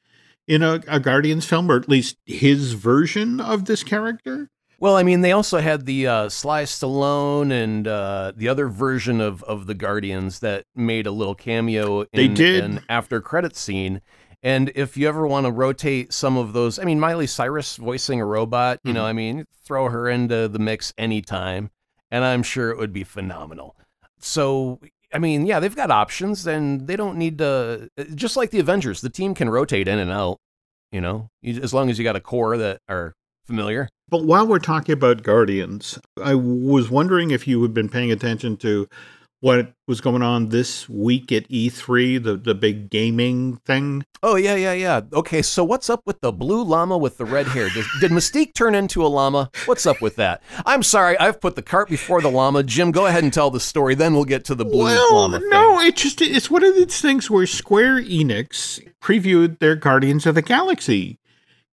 in 0.48 0.62
a, 0.62 0.82
a 0.88 1.00
Guardians 1.00 1.46
film, 1.46 1.72
or 1.72 1.78
at 1.78 1.90
least 1.90 2.18
his 2.26 2.74
version 2.74 3.40
of 3.42 3.66
this 3.66 3.84
character. 3.84 4.50
Well, 4.80 4.96
I 4.96 5.02
mean, 5.02 5.22
they 5.22 5.32
also 5.32 5.60
had 5.60 5.88
the 5.88 6.06
uh, 6.06 6.30
Sly 6.30 6.64
Stallone 6.64 7.52
and 7.52 7.88
uh, 7.88 8.34
the 8.36 8.48
other 8.48 8.68
version 8.68 9.20
of, 9.20 9.42
of 9.44 9.66
the 9.66 9.74
Guardians 9.74 10.40
that 10.42 10.66
made 10.76 11.08
a 11.08 11.12
little 11.12 11.34
cameo 11.34 12.02
in 12.02 12.08
They 12.14 12.28
did. 12.28 12.64
an 12.64 12.82
after 12.88 13.20
credit 13.20 13.56
scene. 13.56 14.02
And 14.44 14.72
if 14.76 14.96
you 14.98 15.08
ever 15.08 15.26
want 15.28 15.46
to 15.46 15.52
rotate 15.52 16.14
some 16.14 16.38
of 16.38 16.54
those, 16.54 16.78
I 16.78 16.84
mean, 16.84 17.00
Miley 17.00 17.28
Cyrus 17.28 17.76
voicing 17.78 18.22
a 18.22 18.26
robot, 18.26 18.80
you 18.84 18.94
know, 18.94 19.04
Mhm. 19.04 19.10
I 19.10 19.14
mean, 19.14 19.46
throw 19.66 19.90
her 19.90 20.08
into 20.08 20.48
the 20.48 20.60
mix 20.60 20.94
anytime, 20.98 21.72
and 22.12 22.24
I'm 22.24 22.44
sure 22.44 22.70
it 22.70 22.78
would 22.78 22.94
be 22.94 23.04
phenomenal. 23.04 23.76
So, 24.20 24.80
I 25.14 25.20
mean, 25.20 25.46
yeah, 25.46 25.60
they've 25.60 25.76
got 25.76 25.90
options 25.92 26.46
and 26.46 26.88
they 26.88 26.96
don't 26.96 27.18
need 27.18 27.38
to, 27.40 27.90
just 28.14 28.38
like 28.38 28.52
the 28.52 28.60
Avengers, 28.60 29.02
the 29.02 29.10
team 29.10 29.34
can 29.34 29.50
rotate 29.50 29.88
in 29.88 30.00
and 30.00 30.12
out, 30.12 30.38
you 30.92 31.02
know, 31.02 31.30
as 31.44 31.74
long 31.74 31.90
as 31.90 31.98
you 31.98 32.04
got 32.04 32.16
a 32.16 32.22
core 32.22 32.58
that 32.58 32.80
are 32.88 33.14
familiar. 33.46 33.90
But 34.10 34.24
while 34.24 34.46
we're 34.46 34.60
talking 34.60 34.94
about 34.94 35.24
Guardians, 35.24 36.00
I 36.22 36.36
was 36.36 36.90
wondering 36.90 37.32
if 37.32 37.48
you 37.48 37.62
had 37.64 37.74
been 37.74 37.90
paying 37.90 38.12
attention 38.12 38.56
to 38.58 38.88
what 39.40 39.74
was 39.88 40.02
going 40.02 40.22
on 40.22 40.50
this 40.50 40.90
week 40.90 41.32
at 41.32 41.48
E3, 41.48 42.24
the, 42.24 42.36
the 42.36 42.56
big 42.56 42.90
gaming 42.90 43.58
thing. 43.58 44.04
Oh, 44.24 44.36
yeah, 44.36 44.56
yeah, 44.56 44.74
yeah. 44.74 45.02
Okay, 45.14 45.42
so 45.42 45.64
what's 45.64 45.90
up 45.90 46.02
with 46.06 46.22
the 46.22 46.32
blue 46.32 46.64
llama 46.64 46.98
with 46.98 47.18
the 47.18 47.26
red 47.26 47.48
hair? 47.48 47.70
Did, 47.70 47.86
did 48.02 48.12
Mystique 48.12 48.56
turn 48.56 48.74
into 48.74 49.06
a 49.06 49.08
llama? 49.08 49.52
What's 49.66 49.86
up 49.86 50.02
with 50.02 50.16
that? 50.16 50.42
I'm 50.66 50.82
sorry, 50.82 51.18
I've 51.20 51.40
put 51.40 51.56
the 51.56 51.62
cart 51.62 51.88
before 51.90 52.22
the 52.22 52.32
llama. 52.32 52.64
Jim, 52.64 52.92
go 52.92 53.06
ahead 53.06 53.24
and 53.24 53.32
tell 53.32 53.52
the 53.52 53.60
story, 53.60 53.94
then 53.94 54.14
we'll 54.14 54.26
get 54.26 54.44
to 54.46 54.56
the 54.56 54.66
blue 54.66 54.86
well, 54.86 55.14
llama. 55.14 55.40
No, 55.44 55.80
it's 55.82 56.02
just 56.02 56.22
it's 56.22 56.50
one 56.50 56.64
of 56.64 56.76
these 56.76 57.00
things 57.00 57.30
where 57.30 57.46
Square 57.46 58.04
Enix 58.04 58.82
previewed 59.02 59.60
their 59.60 59.76
Guardians 59.76 60.26
of 60.26 60.34
the 60.34 60.42
Galaxy 60.42 61.20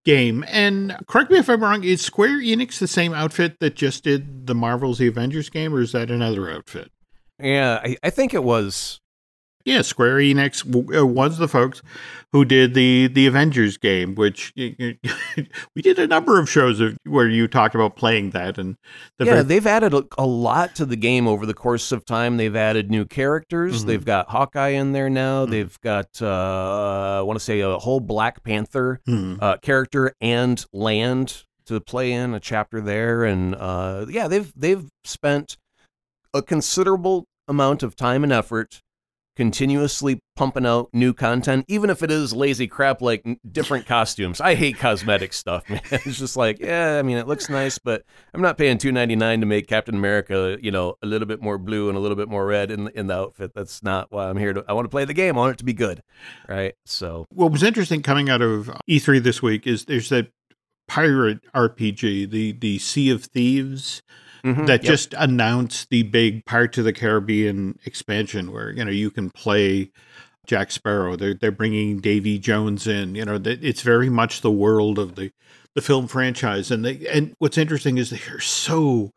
game. 0.04 0.44
And 0.48 0.96
correct 1.06 1.30
me 1.30 1.38
if 1.38 1.48
I'm 1.48 1.62
wrong, 1.62 1.82
is 1.82 2.02
Square 2.02 2.40
Enix 2.42 2.78
the 2.78 2.86
same 2.86 3.14
outfit 3.14 3.58
that 3.60 3.74
just 3.74 4.04
did 4.04 4.46
the 4.46 4.54
Marvel's 4.54 4.98
The 4.98 5.08
Avengers 5.08 5.48
game, 5.48 5.74
or 5.74 5.80
is 5.80 5.92
that 5.92 6.10
another 6.10 6.50
outfit? 6.50 6.90
Yeah, 7.38 7.80
I, 7.82 7.96
I 8.02 8.10
think 8.10 8.34
it 8.34 8.44
was. 8.44 9.00
Yeah, 9.64 9.80
Square 9.80 10.16
Enix 10.16 10.66
uh, 10.94 11.06
was 11.06 11.38
the 11.38 11.48
folks 11.48 11.80
who 12.32 12.44
did 12.44 12.74
the 12.74 13.06
the 13.06 13.26
Avengers 13.26 13.78
game, 13.78 14.14
which 14.14 14.52
we 14.56 14.98
did 15.76 15.98
a 15.98 16.06
number 16.06 16.38
of 16.38 16.50
shows 16.50 16.80
of, 16.80 16.98
where 17.06 17.28
you 17.28 17.48
talked 17.48 17.74
about 17.74 17.96
playing 17.96 18.30
that. 18.30 18.58
And 18.58 18.76
the 19.18 19.24
yeah, 19.24 19.32
very- 19.32 19.44
they've 19.44 19.66
added 19.66 19.94
a, 19.94 20.04
a, 20.18 20.26
lot 20.26 20.74
to 20.76 20.84
the 20.84 20.96
game 20.96 21.26
over 21.26 21.46
the 21.46 21.54
course 21.54 21.92
of 21.92 22.04
time. 22.04 22.36
They've 22.36 22.54
added 22.54 22.90
new 22.90 23.06
characters. 23.06 23.78
Mm-hmm. 23.78 23.86
They've 23.86 24.04
got 24.04 24.28
Hawkeye 24.28 24.70
in 24.70 24.92
there 24.92 25.08
now. 25.08 25.44
Mm-hmm. 25.44 25.52
They've 25.52 25.80
got 25.80 26.20
uh, 26.20 27.20
I 27.20 27.22
want 27.22 27.38
to 27.38 27.44
say 27.44 27.60
a 27.60 27.78
whole 27.78 28.00
Black 28.00 28.44
Panther 28.44 29.00
mm-hmm. 29.08 29.42
uh, 29.42 29.56
character 29.58 30.12
and 30.20 30.62
land 30.74 31.44
to 31.66 31.80
play 31.80 32.12
in 32.12 32.34
a 32.34 32.40
chapter 32.40 32.82
there. 32.82 33.24
And 33.24 33.54
uh, 33.54 34.04
yeah, 34.10 34.28
they've 34.28 34.52
they've 34.54 34.86
spent 35.04 35.56
a 36.34 36.42
considerable 36.42 37.24
amount 37.48 37.82
of 37.82 37.96
time 37.96 38.24
and 38.24 38.32
effort 38.32 38.82
continuously 39.36 40.20
pumping 40.36 40.64
out 40.64 40.88
new 40.92 41.12
content, 41.12 41.64
even 41.68 41.90
if 41.90 42.02
it 42.02 42.10
is 42.10 42.32
lazy 42.32 42.66
crap 42.66 43.02
like 43.02 43.24
different 43.50 43.86
costumes. 43.88 44.40
I 44.40 44.54
hate 44.54 44.78
cosmetic 44.78 45.32
stuff, 45.32 45.68
man. 45.68 45.80
It's 45.90 46.18
just 46.18 46.36
like, 46.36 46.60
yeah, 46.60 46.98
I 46.98 47.02
mean, 47.02 47.16
it 47.16 47.26
looks 47.26 47.48
nice, 47.48 47.78
but 47.78 48.04
I'm 48.32 48.42
not 48.42 48.58
paying 48.58 48.78
two 48.78 48.92
ninety 48.92 49.16
nine 49.16 49.40
to 49.40 49.46
make 49.46 49.66
Captain 49.66 49.94
America, 49.94 50.58
you 50.60 50.70
know, 50.70 50.94
a 51.02 51.06
little 51.06 51.26
bit 51.26 51.40
more 51.40 51.58
blue 51.58 51.88
and 51.88 51.96
a 51.96 52.00
little 52.00 52.16
bit 52.16 52.28
more 52.28 52.46
red 52.46 52.70
in 52.70 52.88
in 52.88 53.06
the 53.06 53.14
outfit. 53.14 53.52
That's 53.54 53.82
not 53.82 54.08
why 54.10 54.28
I'm 54.28 54.36
here 54.36 54.52
to. 54.52 54.64
I 54.68 54.72
want 54.72 54.84
to 54.84 54.90
play 54.90 55.04
the 55.04 55.14
game. 55.14 55.36
I 55.36 55.40
want 55.40 55.54
it 55.54 55.58
to 55.58 55.64
be 55.64 55.72
good, 55.72 56.02
right? 56.48 56.74
So, 56.84 57.26
what 57.30 57.50
was 57.52 57.62
interesting 57.62 58.02
coming 58.02 58.28
out 58.28 58.42
of 58.42 58.70
E3 58.88 59.22
this 59.22 59.42
week 59.42 59.66
is 59.66 59.86
there's 59.86 60.08
that 60.10 60.30
pirate 60.88 61.40
RPG, 61.54 62.30
the 62.30 62.52
the 62.52 62.78
Sea 62.78 63.10
of 63.10 63.24
Thieves 63.24 64.02
mm-hmm, 64.44 64.66
that 64.66 64.82
yep. 64.82 64.90
just 64.90 65.14
announced 65.14 65.90
the 65.90 66.02
big 66.04 66.44
Pirates 66.44 66.78
of 66.78 66.84
the 66.84 66.92
Caribbean 66.92 67.78
expansion 67.84 68.52
where 68.52 68.70
you 68.70 68.84
know 68.84 68.90
you 68.90 69.10
can 69.10 69.30
play 69.30 69.90
Jack 70.46 70.70
Sparrow. 70.70 71.16
They're 71.16 71.34
they're 71.34 71.50
bringing 71.50 72.00
Davy 72.00 72.38
Jones 72.38 72.86
in. 72.86 73.14
You 73.14 73.24
know, 73.24 73.40
it's 73.44 73.82
very 73.82 74.08
much 74.08 74.40
the 74.40 74.50
world 74.50 74.98
of 74.98 75.16
the 75.16 75.32
the 75.74 75.82
film 75.82 76.06
franchise. 76.06 76.70
And 76.70 76.84
they 76.84 77.06
and 77.08 77.34
what's 77.38 77.58
interesting 77.58 77.98
is 77.98 78.10
they're 78.10 78.40
so 78.40 79.12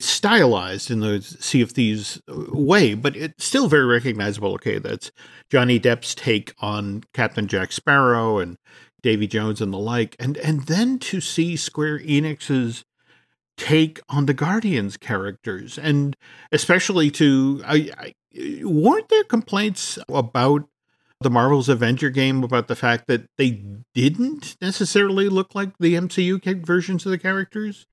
stylized 0.00 0.90
in 0.90 1.00
the 1.00 1.22
Sea 1.22 1.62
of 1.62 1.70
Thieves 1.70 2.20
way, 2.28 2.94
but 2.94 3.16
it's 3.16 3.44
still 3.44 3.68
very 3.68 3.86
recognizable. 3.86 4.52
Okay, 4.54 4.78
that's 4.78 5.10
Johnny 5.50 5.78
Depp's 5.78 6.14
take 6.14 6.54
on 6.60 7.04
Captain 7.14 7.46
Jack 7.46 7.72
Sparrow 7.72 8.38
and 8.38 8.56
Davy 9.02 9.26
Jones 9.26 9.60
and 9.60 9.72
the 9.72 9.78
like, 9.78 10.16
and 10.18 10.36
and 10.38 10.66
then 10.66 10.98
to 10.98 11.20
see 11.20 11.56
Square 11.56 12.00
Enix's 12.00 12.84
take 13.62 14.00
on 14.08 14.26
the 14.26 14.34
Guardians 14.34 14.96
characters, 14.96 15.78
and 15.78 16.16
especially 16.50 17.10
to 17.12 17.62
I, 17.64 17.90
I, 17.96 18.14
weren't 18.62 19.08
there 19.08 19.24
complaints 19.24 19.98
about 20.08 20.68
the 21.20 21.30
Marvel's 21.30 21.68
Avenger 21.68 22.10
game 22.10 22.42
about 22.42 22.66
the 22.66 22.74
fact 22.74 23.06
that 23.06 23.28
they 23.38 23.62
didn't 23.94 24.56
necessarily 24.60 25.28
look 25.28 25.54
like 25.54 25.78
the 25.78 25.94
MCU 25.94 26.42
versions 26.66 27.06
of 27.06 27.12
the 27.12 27.18
characters? 27.18 27.86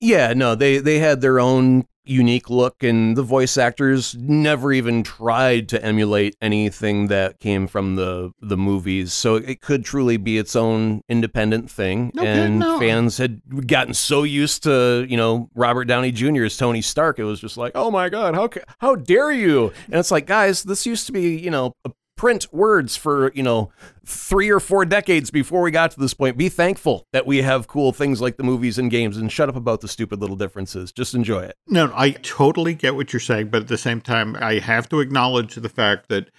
Yeah, 0.00 0.32
no, 0.32 0.56
they 0.56 0.78
they 0.78 0.98
had 0.98 1.20
their 1.20 1.38
own 1.38 1.86
unique 2.04 2.50
look, 2.50 2.82
and 2.82 3.16
the 3.16 3.22
voice 3.22 3.56
actors 3.56 4.14
never 4.16 4.72
even 4.72 5.02
tried 5.02 5.68
to 5.70 5.84
emulate 5.84 6.36
anything 6.40 7.08
that 7.08 7.40
came 7.40 7.66
from 7.66 7.96
the 7.96 8.32
the 8.40 8.56
movies. 8.56 9.12
So 9.12 9.36
it 9.36 9.60
could 9.60 9.84
truly 9.84 10.16
be 10.16 10.38
its 10.38 10.56
own 10.56 11.02
independent 11.08 11.70
thing. 11.70 12.12
Okay, 12.16 12.26
and 12.26 12.58
no. 12.60 12.78
fans 12.78 13.18
had 13.18 13.66
gotten 13.66 13.94
so 13.94 14.22
used 14.22 14.62
to 14.64 15.06
you 15.08 15.16
know 15.16 15.48
Robert 15.54 15.86
Downey 15.86 16.12
Jr. 16.12 16.44
as 16.44 16.56
Tony 16.56 16.82
Stark, 16.82 17.18
it 17.18 17.24
was 17.24 17.40
just 17.40 17.56
like, 17.56 17.72
oh 17.74 17.90
my 17.90 18.08
god, 18.08 18.34
how 18.34 18.48
how 18.78 18.94
dare 18.94 19.32
you? 19.32 19.72
And 19.86 19.96
it's 19.96 20.10
like, 20.10 20.26
guys, 20.26 20.62
this 20.62 20.86
used 20.86 21.06
to 21.06 21.12
be 21.12 21.36
you 21.36 21.50
know 21.50 21.74
a 21.84 21.90
print 22.16 22.46
words 22.52 22.96
for, 22.96 23.32
you 23.34 23.42
know, 23.42 23.72
three 24.04 24.50
or 24.50 24.60
four 24.60 24.84
decades 24.84 25.30
before 25.30 25.62
we 25.62 25.70
got 25.70 25.90
to 25.92 26.00
this 26.00 26.14
point. 26.14 26.36
Be 26.36 26.48
thankful 26.48 27.06
that 27.12 27.26
we 27.26 27.42
have 27.42 27.66
cool 27.66 27.92
things 27.92 28.20
like 28.20 28.36
the 28.36 28.42
movies 28.42 28.78
and 28.78 28.90
games 28.90 29.16
and 29.16 29.30
shut 29.30 29.48
up 29.48 29.56
about 29.56 29.80
the 29.80 29.88
stupid 29.88 30.20
little 30.20 30.36
differences. 30.36 30.92
Just 30.92 31.14
enjoy 31.14 31.40
it. 31.40 31.56
No, 31.66 31.92
I 31.94 32.10
totally 32.10 32.74
get 32.74 32.94
what 32.94 33.12
you're 33.12 33.20
saying, 33.20 33.48
but 33.48 33.62
at 33.62 33.68
the 33.68 33.78
same 33.78 34.00
time, 34.00 34.36
I 34.40 34.58
have 34.58 34.88
to 34.90 35.00
acknowledge 35.00 35.54
the 35.56 35.68
fact 35.68 36.08
that 36.08 36.30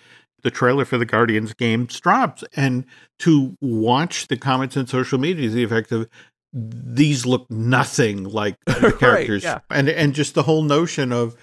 the 0.43 0.51
trailer 0.51 0.85
for 0.85 0.97
the 0.97 1.05
Guardians 1.05 1.53
game 1.53 1.85
drops 1.85 2.43
and 2.55 2.85
to 3.19 3.57
watch 3.61 4.27
the 4.27 4.37
comments 4.37 4.77
on 4.77 4.85
social 4.85 5.17
media 5.17 5.47
is 5.47 5.53
the 5.53 5.63
effect 5.63 5.91
of 5.91 6.07
these 6.53 7.25
look 7.25 7.49
nothing 7.49 8.23
like 8.23 8.55
the 8.65 8.95
characters 8.99 9.43
right, 9.43 9.61
yeah. 9.69 9.77
and 9.77 9.89
and 9.89 10.13
just 10.13 10.35
the 10.35 10.43
whole 10.43 10.61
notion 10.61 11.11
of 11.11 11.35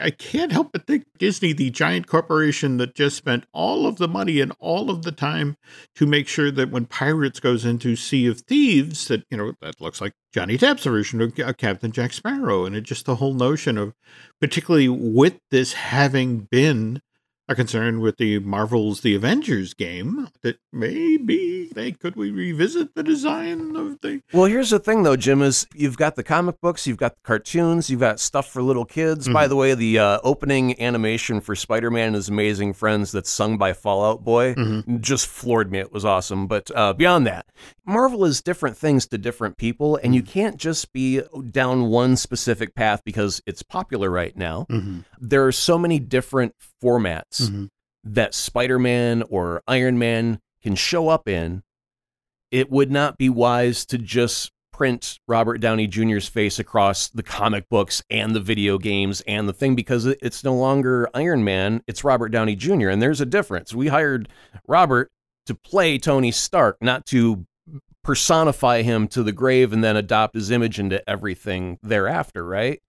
I 0.00 0.10
can't 0.10 0.52
help 0.52 0.72
but 0.72 0.86
think 0.86 1.04
Disney, 1.18 1.52
the 1.52 1.70
giant 1.70 2.06
corporation 2.06 2.76
that 2.78 2.94
just 2.94 3.16
spent 3.16 3.44
all 3.52 3.86
of 3.86 3.96
the 3.96 4.08
money 4.08 4.40
and 4.40 4.52
all 4.58 4.90
of 4.90 5.02
the 5.02 5.12
time 5.12 5.56
to 5.96 6.06
make 6.06 6.28
sure 6.28 6.50
that 6.50 6.70
when 6.70 6.86
Pirates 6.86 7.40
goes 7.40 7.64
into 7.64 7.96
Sea 7.96 8.26
of 8.26 8.40
Thieves, 8.40 9.08
that, 9.08 9.24
you 9.30 9.36
know, 9.36 9.52
that 9.60 9.80
looks 9.80 10.00
like 10.00 10.12
Johnny 10.32 10.56
Depp's 10.58 10.84
version 10.84 11.20
of 11.20 11.38
uh, 11.38 11.52
Captain 11.52 11.92
Jack 11.92 12.12
Sparrow. 12.12 12.64
And 12.64 12.76
it 12.76 12.82
just 12.82 13.06
the 13.06 13.16
whole 13.16 13.34
notion 13.34 13.78
of, 13.78 13.94
particularly 14.40 14.88
with 14.88 15.38
this 15.50 15.72
having 15.72 16.48
been 16.50 17.00
a 17.48 17.54
concern 17.54 18.00
with 18.00 18.18
the 18.18 18.38
Marvel's 18.40 19.00
The 19.00 19.14
Avengers 19.14 19.72
game 19.72 20.28
that 20.42 20.58
maybe 20.70 21.70
they 21.74 21.92
could 21.92 22.14
we 22.14 22.30
revisit 22.30 22.94
the 22.94 23.02
design 23.02 23.74
of 23.74 24.00
the 24.02 24.20
Well, 24.32 24.44
here's 24.44 24.70
the 24.70 24.78
thing 24.78 25.02
though, 25.02 25.16
Jim, 25.16 25.40
is 25.40 25.66
you've 25.74 25.96
got 25.96 26.16
the 26.16 26.22
comic 26.22 26.60
books, 26.60 26.86
you've 26.86 26.98
got 26.98 27.14
the 27.14 27.22
cartoons, 27.22 27.88
you've 27.88 28.00
got 28.00 28.20
stuff 28.20 28.50
for 28.52 28.60
little 28.60 28.84
kids. 28.84 29.24
Mm-hmm. 29.24 29.32
By 29.32 29.48
the 29.48 29.56
way, 29.56 29.74
the 29.74 29.98
uh, 29.98 30.18
opening 30.22 30.80
animation 30.80 31.40
for 31.40 31.56
Spider-Man 31.56 32.08
and 32.08 32.16
His 32.16 32.28
Amazing 32.28 32.74
Friends 32.74 33.12
that's 33.12 33.30
sung 33.30 33.56
by 33.56 33.72
Fall 33.72 34.04
Out 34.04 34.24
Boy 34.24 34.54
mm-hmm. 34.54 35.00
just 35.00 35.26
floored 35.26 35.72
me. 35.72 35.78
It 35.78 35.92
was 35.92 36.04
awesome. 36.04 36.46
But 36.48 36.70
uh, 36.74 36.92
beyond 36.92 37.26
that, 37.26 37.46
Marvel 37.86 38.26
is 38.26 38.42
different 38.42 38.76
things 38.76 39.06
to 39.08 39.18
different 39.18 39.56
people, 39.56 39.96
and 39.96 40.14
you 40.14 40.22
mm-hmm. 40.22 40.32
can't 40.32 40.56
just 40.58 40.92
be 40.92 41.22
down 41.50 41.88
one 41.88 42.16
specific 42.16 42.74
path 42.74 43.00
because 43.04 43.40
it's 43.46 43.62
popular 43.62 44.10
right 44.10 44.36
now. 44.36 44.66
Mm-hmm. 44.68 45.00
There 45.18 45.46
are 45.46 45.52
so 45.52 45.78
many 45.78 45.98
different 45.98 46.54
formats 46.82 47.37
mm-hmm. 47.40 47.66
that 48.04 48.34
Spider 48.34 48.78
Man 48.78 49.22
or 49.30 49.62
Iron 49.66 49.98
Man 49.98 50.40
can 50.62 50.74
show 50.74 51.08
up 51.08 51.28
in. 51.28 51.62
It 52.50 52.70
would 52.70 52.90
not 52.90 53.18
be 53.18 53.28
wise 53.28 53.84
to 53.86 53.98
just 53.98 54.52
print 54.72 55.18
Robert 55.26 55.58
Downey 55.58 55.88
Jr.'s 55.88 56.28
face 56.28 56.58
across 56.58 57.08
the 57.08 57.22
comic 57.22 57.68
books 57.68 58.02
and 58.10 58.34
the 58.34 58.40
video 58.40 58.78
games 58.78 59.20
and 59.26 59.48
the 59.48 59.52
thing 59.52 59.74
because 59.74 60.06
it's 60.06 60.44
no 60.44 60.54
longer 60.54 61.10
Iron 61.14 61.42
Man, 61.42 61.82
it's 61.88 62.04
Robert 62.04 62.28
Downey 62.28 62.54
Jr. 62.54 62.88
And 62.88 63.02
there's 63.02 63.20
a 63.20 63.26
difference. 63.26 63.74
We 63.74 63.88
hired 63.88 64.28
Robert 64.68 65.10
to 65.46 65.54
play 65.54 65.98
Tony 65.98 66.30
Stark, 66.30 66.76
not 66.80 67.06
to 67.06 67.44
personify 68.04 68.82
him 68.82 69.08
to 69.08 69.22
the 69.22 69.32
grave 69.32 69.72
and 69.72 69.82
then 69.82 69.96
adopt 69.96 70.34
his 70.34 70.50
image 70.50 70.78
into 70.78 71.06
everything 71.10 71.78
thereafter, 71.82 72.44
right? 72.44 72.80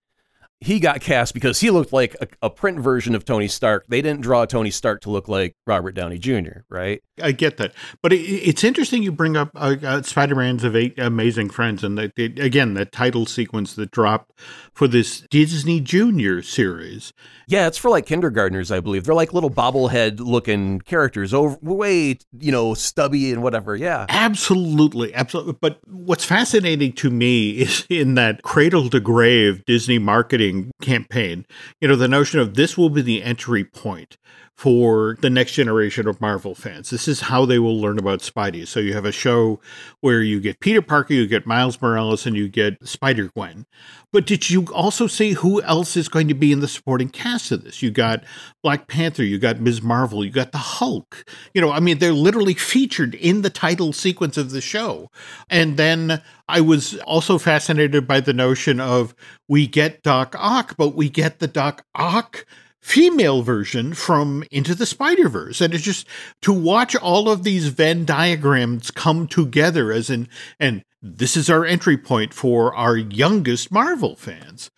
He 0.60 0.78
got 0.78 1.00
cast 1.00 1.32
because 1.32 1.60
he 1.60 1.70
looked 1.70 1.92
like 1.92 2.14
a, 2.20 2.28
a, 2.42 2.50
print 2.50 2.78
version 2.80 3.14
of 3.14 3.24
Tony 3.24 3.48
Stark. 3.48 3.86
They 3.88 4.02
didn't 4.02 4.20
draw 4.20 4.44
Tony 4.44 4.70
Stark 4.70 5.00
to 5.02 5.10
look 5.10 5.26
like 5.26 5.56
Robert 5.66 5.92
Downey 5.92 6.18
Jr., 6.18 6.60
right? 6.68 7.02
I 7.22 7.32
get 7.32 7.56
that. 7.56 7.72
But 8.02 8.12
it, 8.12 8.20
it's 8.20 8.62
interesting 8.62 9.02
you 9.02 9.10
bring 9.10 9.38
up 9.38 9.50
uh, 9.54 9.76
uh, 9.82 10.02
Spider 10.02 10.34
Man's 10.34 10.62
of 10.62 10.76
Eight 10.76 10.98
Amazing 10.98 11.50
Friends. 11.50 11.82
And 11.82 11.98
again, 11.98 12.74
the 12.74 12.84
title 12.84 13.24
sequence 13.24 13.74
that 13.74 13.90
dropped 13.90 14.32
for 14.74 14.86
this 14.86 15.24
Disney 15.30 15.80
Junior 15.80 16.42
series. 16.42 17.14
Yeah, 17.46 17.66
it's 17.66 17.78
for 17.78 17.90
like 17.90 18.06
kindergartners, 18.06 18.70
I 18.70 18.80
believe. 18.80 19.04
They're 19.04 19.14
like 19.14 19.32
little 19.32 19.50
bobblehead 19.50 20.20
looking 20.20 20.80
characters, 20.80 21.32
over 21.32 21.58
way, 21.62 22.18
you 22.38 22.52
know, 22.52 22.74
stubby 22.74 23.32
and 23.32 23.42
whatever. 23.42 23.74
Yeah. 23.74 24.06
Absolutely. 24.08 25.14
Absolutely. 25.14 25.54
But 25.60 25.80
what's 25.86 26.24
fascinating 26.24 26.92
to 26.94 27.10
me 27.10 27.50
is 27.62 27.86
in 27.88 28.14
that 28.14 28.42
cradle 28.42 28.90
to 28.90 29.00
grave 29.00 29.64
Disney 29.64 29.98
marketing 29.98 30.49
marketing 30.50 30.72
campaign. 30.80 31.46
You 31.80 31.88
know, 31.88 31.96
the 31.96 32.08
notion 32.08 32.40
of 32.40 32.54
this 32.54 32.76
will 32.76 32.90
be 32.90 33.02
the 33.02 33.22
entry 33.22 33.64
point 33.64 34.16
for 34.60 35.16
the 35.22 35.30
next 35.30 35.52
generation 35.52 36.06
of 36.06 36.20
Marvel 36.20 36.54
fans. 36.54 36.90
This 36.90 37.08
is 37.08 37.22
how 37.22 37.46
they 37.46 37.58
will 37.58 37.80
learn 37.80 37.98
about 37.98 38.18
Spidey. 38.18 38.68
So 38.68 38.78
you 38.78 38.92
have 38.92 39.06
a 39.06 39.10
show 39.10 39.58
where 40.00 40.20
you 40.20 40.38
get 40.38 40.60
Peter 40.60 40.82
Parker, 40.82 41.14
you 41.14 41.26
get 41.26 41.46
Miles 41.46 41.80
Morales, 41.80 42.26
and 42.26 42.36
you 42.36 42.46
get 42.46 42.86
Spider 42.86 43.30
Gwen. 43.34 43.64
But 44.12 44.26
did 44.26 44.50
you 44.50 44.66
also 44.66 45.06
see 45.06 45.32
who 45.32 45.62
else 45.62 45.96
is 45.96 46.10
going 46.10 46.28
to 46.28 46.34
be 46.34 46.52
in 46.52 46.60
the 46.60 46.68
supporting 46.68 47.08
cast 47.08 47.50
of 47.52 47.64
this? 47.64 47.82
You 47.82 47.90
got 47.90 48.22
Black 48.62 48.86
Panther, 48.86 49.24
you 49.24 49.38
got 49.38 49.60
Ms. 49.60 49.80
Marvel, 49.80 50.26
you 50.26 50.30
got 50.30 50.52
the 50.52 50.58
Hulk. 50.58 51.24
You 51.54 51.62
know, 51.62 51.72
I 51.72 51.80
mean, 51.80 51.96
they're 51.96 52.12
literally 52.12 52.52
featured 52.52 53.14
in 53.14 53.40
the 53.40 53.48
title 53.48 53.94
sequence 53.94 54.36
of 54.36 54.50
the 54.50 54.60
show. 54.60 55.10
And 55.48 55.78
then 55.78 56.20
I 56.50 56.60
was 56.60 56.98
also 56.98 57.38
fascinated 57.38 58.06
by 58.06 58.20
the 58.20 58.34
notion 58.34 58.78
of 58.78 59.14
we 59.48 59.66
get 59.66 60.02
Doc 60.02 60.34
Ock, 60.38 60.76
but 60.76 60.94
we 60.94 61.08
get 61.08 61.38
the 61.38 61.48
Doc 61.48 61.86
Ock 61.94 62.44
female 62.80 63.42
version 63.42 63.94
from 63.94 64.44
Into 64.50 64.74
the 64.74 64.86
Spider 64.86 65.28
Verse. 65.28 65.60
And 65.60 65.74
it's 65.74 65.84
just 65.84 66.06
to 66.42 66.52
watch 66.52 66.96
all 66.96 67.28
of 67.28 67.44
these 67.44 67.68
Venn 67.68 68.04
diagrams 68.04 68.90
come 68.90 69.26
together 69.26 69.92
as 69.92 70.10
in, 70.10 70.28
and 70.58 70.82
this 71.02 71.36
is 71.36 71.48
our 71.48 71.64
entry 71.64 71.96
point 71.96 72.34
for 72.34 72.74
our 72.74 72.96
youngest 72.96 73.70
Marvel 73.70 74.16
fans. 74.16 74.70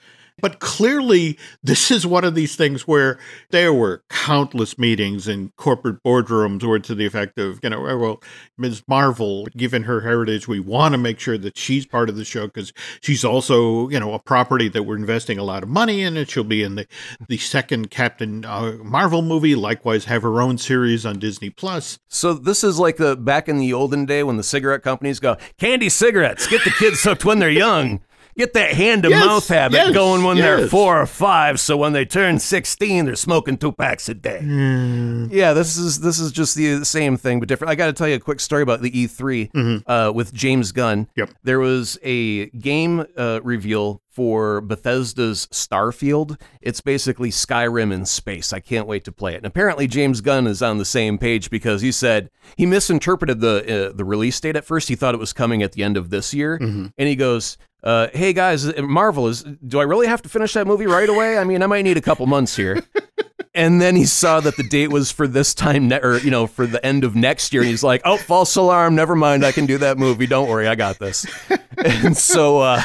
But 0.43 0.59
clearly, 0.59 1.39
this 1.63 1.91
is 1.93 2.05
one 2.05 2.25
of 2.25 2.35
these 2.35 2.57
things 2.57 2.87
where 2.87 3.19
there 3.51 3.73
were 3.73 4.03
countless 4.11 4.77
meetings 4.77 5.29
in 5.29 5.53
corporate 5.57 6.03
boardrooms 6.03 6.65
where 6.65 6.81
to 6.81 6.95
the 6.97 7.07
effect 7.07 7.39
of, 7.39 7.61
you 7.63 7.71
know, 7.71 7.81
well, 7.81 8.21
Ms. 8.59 8.83
Marvel, 8.89 9.47
given 9.57 9.85
her 9.85 10.01
heritage, 10.01 10.49
we 10.49 10.59
want 10.59 10.93
to 10.93 10.99
make 10.99 11.21
sure 11.21 11.39
that 11.39 11.57
she's 11.57 11.87
part 11.87 12.09
of 12.09 12.17
the 12.17 12.25
show 12.25 12.47
because 12.47 12.73
she's 13.01 13.25
also, 13.25 13.89
you 13.89 14.01
know, 14.01 14.15
a 14.15 14.19
property 14.19 14.69
that 14.69 14.83
we're 14.83 14.97
investing 14.97 15.39
a 15.39 15.45
lot 15.45 15.63
of 15.63 15.69
money 15.69 16.03
in. 16.03 16.17
And 16.17 16.29
she'll 16.29 16.43
be 16.43 16.65
in 16.65 16.75
the, 16.75 16.89
the 17.29 17.39
second 17.39 17.91
Captain 17.91 18.45
uh, 18.45 18.79
Marvel 18.83 19.23
movie, 19.23 19.55
likewise, 19.55 20.07
have 20.07 20.23
her 20.23 20.43
own 20.43 20.59
series 20.59 21.07
on 21.07 21.21
Disney 21.21 21.51
Plus. 21.51 22.01
So 22.09 22.35
this 22.35 22.65
is 22.65 22.81
like 22.81 22.97
the 22.97 23.17
back 23.17 23.49
in 23.49 23.59
the 23.59 23.73
olden 23.73 24.07
day 24.07 24.25
when 24.25 24.39
the 24.39 24.43
cigarette 24.43 24.83
companies 24.83 25.21
go, 25.21 25.37
candy 25.57 25.89
cigarettes, 25.89 26.49
get 26.49 26.65
the 26.65 26.71
kids 26.71 27.05
hooked 27.05 27.25
when 27.25 27.39
they're 27.39 27.49
young 27.49 28.01
get 28.37 28.53
that 28.55 28.75
hand 28.75 29.03
to 29.05 29.11
mouth 29.11 29.47
habit 29.49 29.77
yes, 29.77 29.95
going 29.95 30.23
when 30.25 30.37
yes. 30.37 30.61
they're 30.61 30.69
four 30.69 31.01
or 31.01 31.07
five. 31.07 31.61
So 31.61 31.77
when 31.77 31.93
they 31.93 32.05
turn 32.05 32.39
sixteen, 32.39 33.05
they're 33.05 33.17
smoking 33.17 33.57
two 33.57 33.73
packs 33.73 34.09
a 34.09 34.15
day. 34.15 34.41
Mm. 34.43 35.33
Yeah, 35.33 35.53
this 35.53 35.77
is 35.77 36.01
this 36.01 36.19
is 36.19 36.33
just 36.33 36.55
the 36.55 36.85
same 36.85 37.17
thing 37.17 37.41
but 37.41 37.49
different. 37.49 37.71
I 37.71 37.75
got 37.75 37.87
to 37.87 37.93
tell 37.93 38.09
you 38.09 38.17
a 38.17 38.21
quick 38.21 38.41
story 38.41 38.63
about 38.63 38.83
the 38.83 38.91
E3 38.91 39.53
mm-hmm. 39.53 39.91
uh, 39.91 40.11
with 40.13 40.33
James 40.33 40.73
Gunn. 40.73 41.09
Yep. 41.17 41.31
There 41.43 41.59
was 41.59 41.99
a 42.03 42.47
game 42.51 43.05
uh, 43.17 43.41
reveal 43.43 44.03
for 44.13 44.61
Bethesda's 44.61 45.47
Starfield. 45.47 46.39
It's 46.61 46.83
basically 46.83 47.31
Skyrim 47.31 47.93
in 47.93 48.05
space. 48.05 48.53
I 48.53 48.61
can't 48.61 48.87
wait 48.87 49.05
to 49.05 49.13
play 49.13 49.33
it. 49.33 49.39
And 49.39 49.47
apparently 49.47 49.87
James 49.87 50.21
Gunn 50.21 50.47
is 50.47 50.63
on 50.63 50.79
the 50.79 50.85
same 50.85 51.17
page 51.17 51.49
because 51.49 51.81
he 51.81 51.91
said 51.91 52.31
he 52.57 52.67
misinterpreted 52.67 53.41
the 53.41 53.89
uh, 53.89 53.93
the 53.95 54.05
release 54.05 54.39
date 54.39 54.57
at 54.57 54.65
first. 54.65 54.89
He 54.89 54.95
thought 54.95 55.15
it 55.15 55.19
was 55.19 55.33
coming 55.33 55.63
at 55.63 55.73
the 55.73 55.83
end 55.83 55.97
of 55.97 56.11
this 56.11 56.35
year, 56.35 56.59
mm-hmm. 56.59 56.87
and 56.99 57.09
he 57.09 57.17
goes, 57.17 57.57
uh, 57.83 58.09
"Hey 58.13 58.33
guys, 58.33 58.77
Marvel 58.79 59.29
is. 59.29 59.43
Do 59.43 59.81
I 59.81 59.85
really 59.85 60.07
have 60.07 60.23
to 60.23 60.29
finish 60.29 60.53
that 60.55 60.67
movie 60.67 60.87
right 60.87 61.09
away? 61.09 61.39
I 61.39 61.45
mean, 61.45 61.63
I 61.63 61.67
might 61.67 61.83
need 61.83 61.97
a 61.97 62.03
couple 62.03 62.27
months 62.27 62.57
here." 62.57 62.83
and 63.55 63.81
then 63.81 63.97
he 63.97 64.05
saw 64.05 64.41
that 64.41 64.57
the 64.57 64.63
date 64.63 64.91
was 64.91 65.11
for 65.11 65.27
this 65.27 65.55
time, 65.55 65.89
ne- 65.89 66.01
or 66.01 66.19
you 66.19 66.31
know, 66.31 66.47
for 66.47 66.67
the 66.67 66.85
end 66.85 67.05
of 67.05 67.15
next 67.15 67.53
year, 67.53 67.63
and 67.63 67.71
he's 67.71 67.83
like, 67.83 68.03
"Oh, 68.05 68.17
false 68.17 68.57
alarm! 68.57 68.95
Never 68.95 69.15
mind, 69.15 69.45
I 69.45 69.53
can 69.53 69.67
do 69.67 69.79
that 69.79 69.99
movie. 69.99 70.27
Don't 70.27 70.49
worry, 70.49 70.69
I 70.69 70.75
got 70.75 70.99
this." 70.99 71.27
And 71.85 72.17
so 72.17 72.61
uh, 72.61 72.81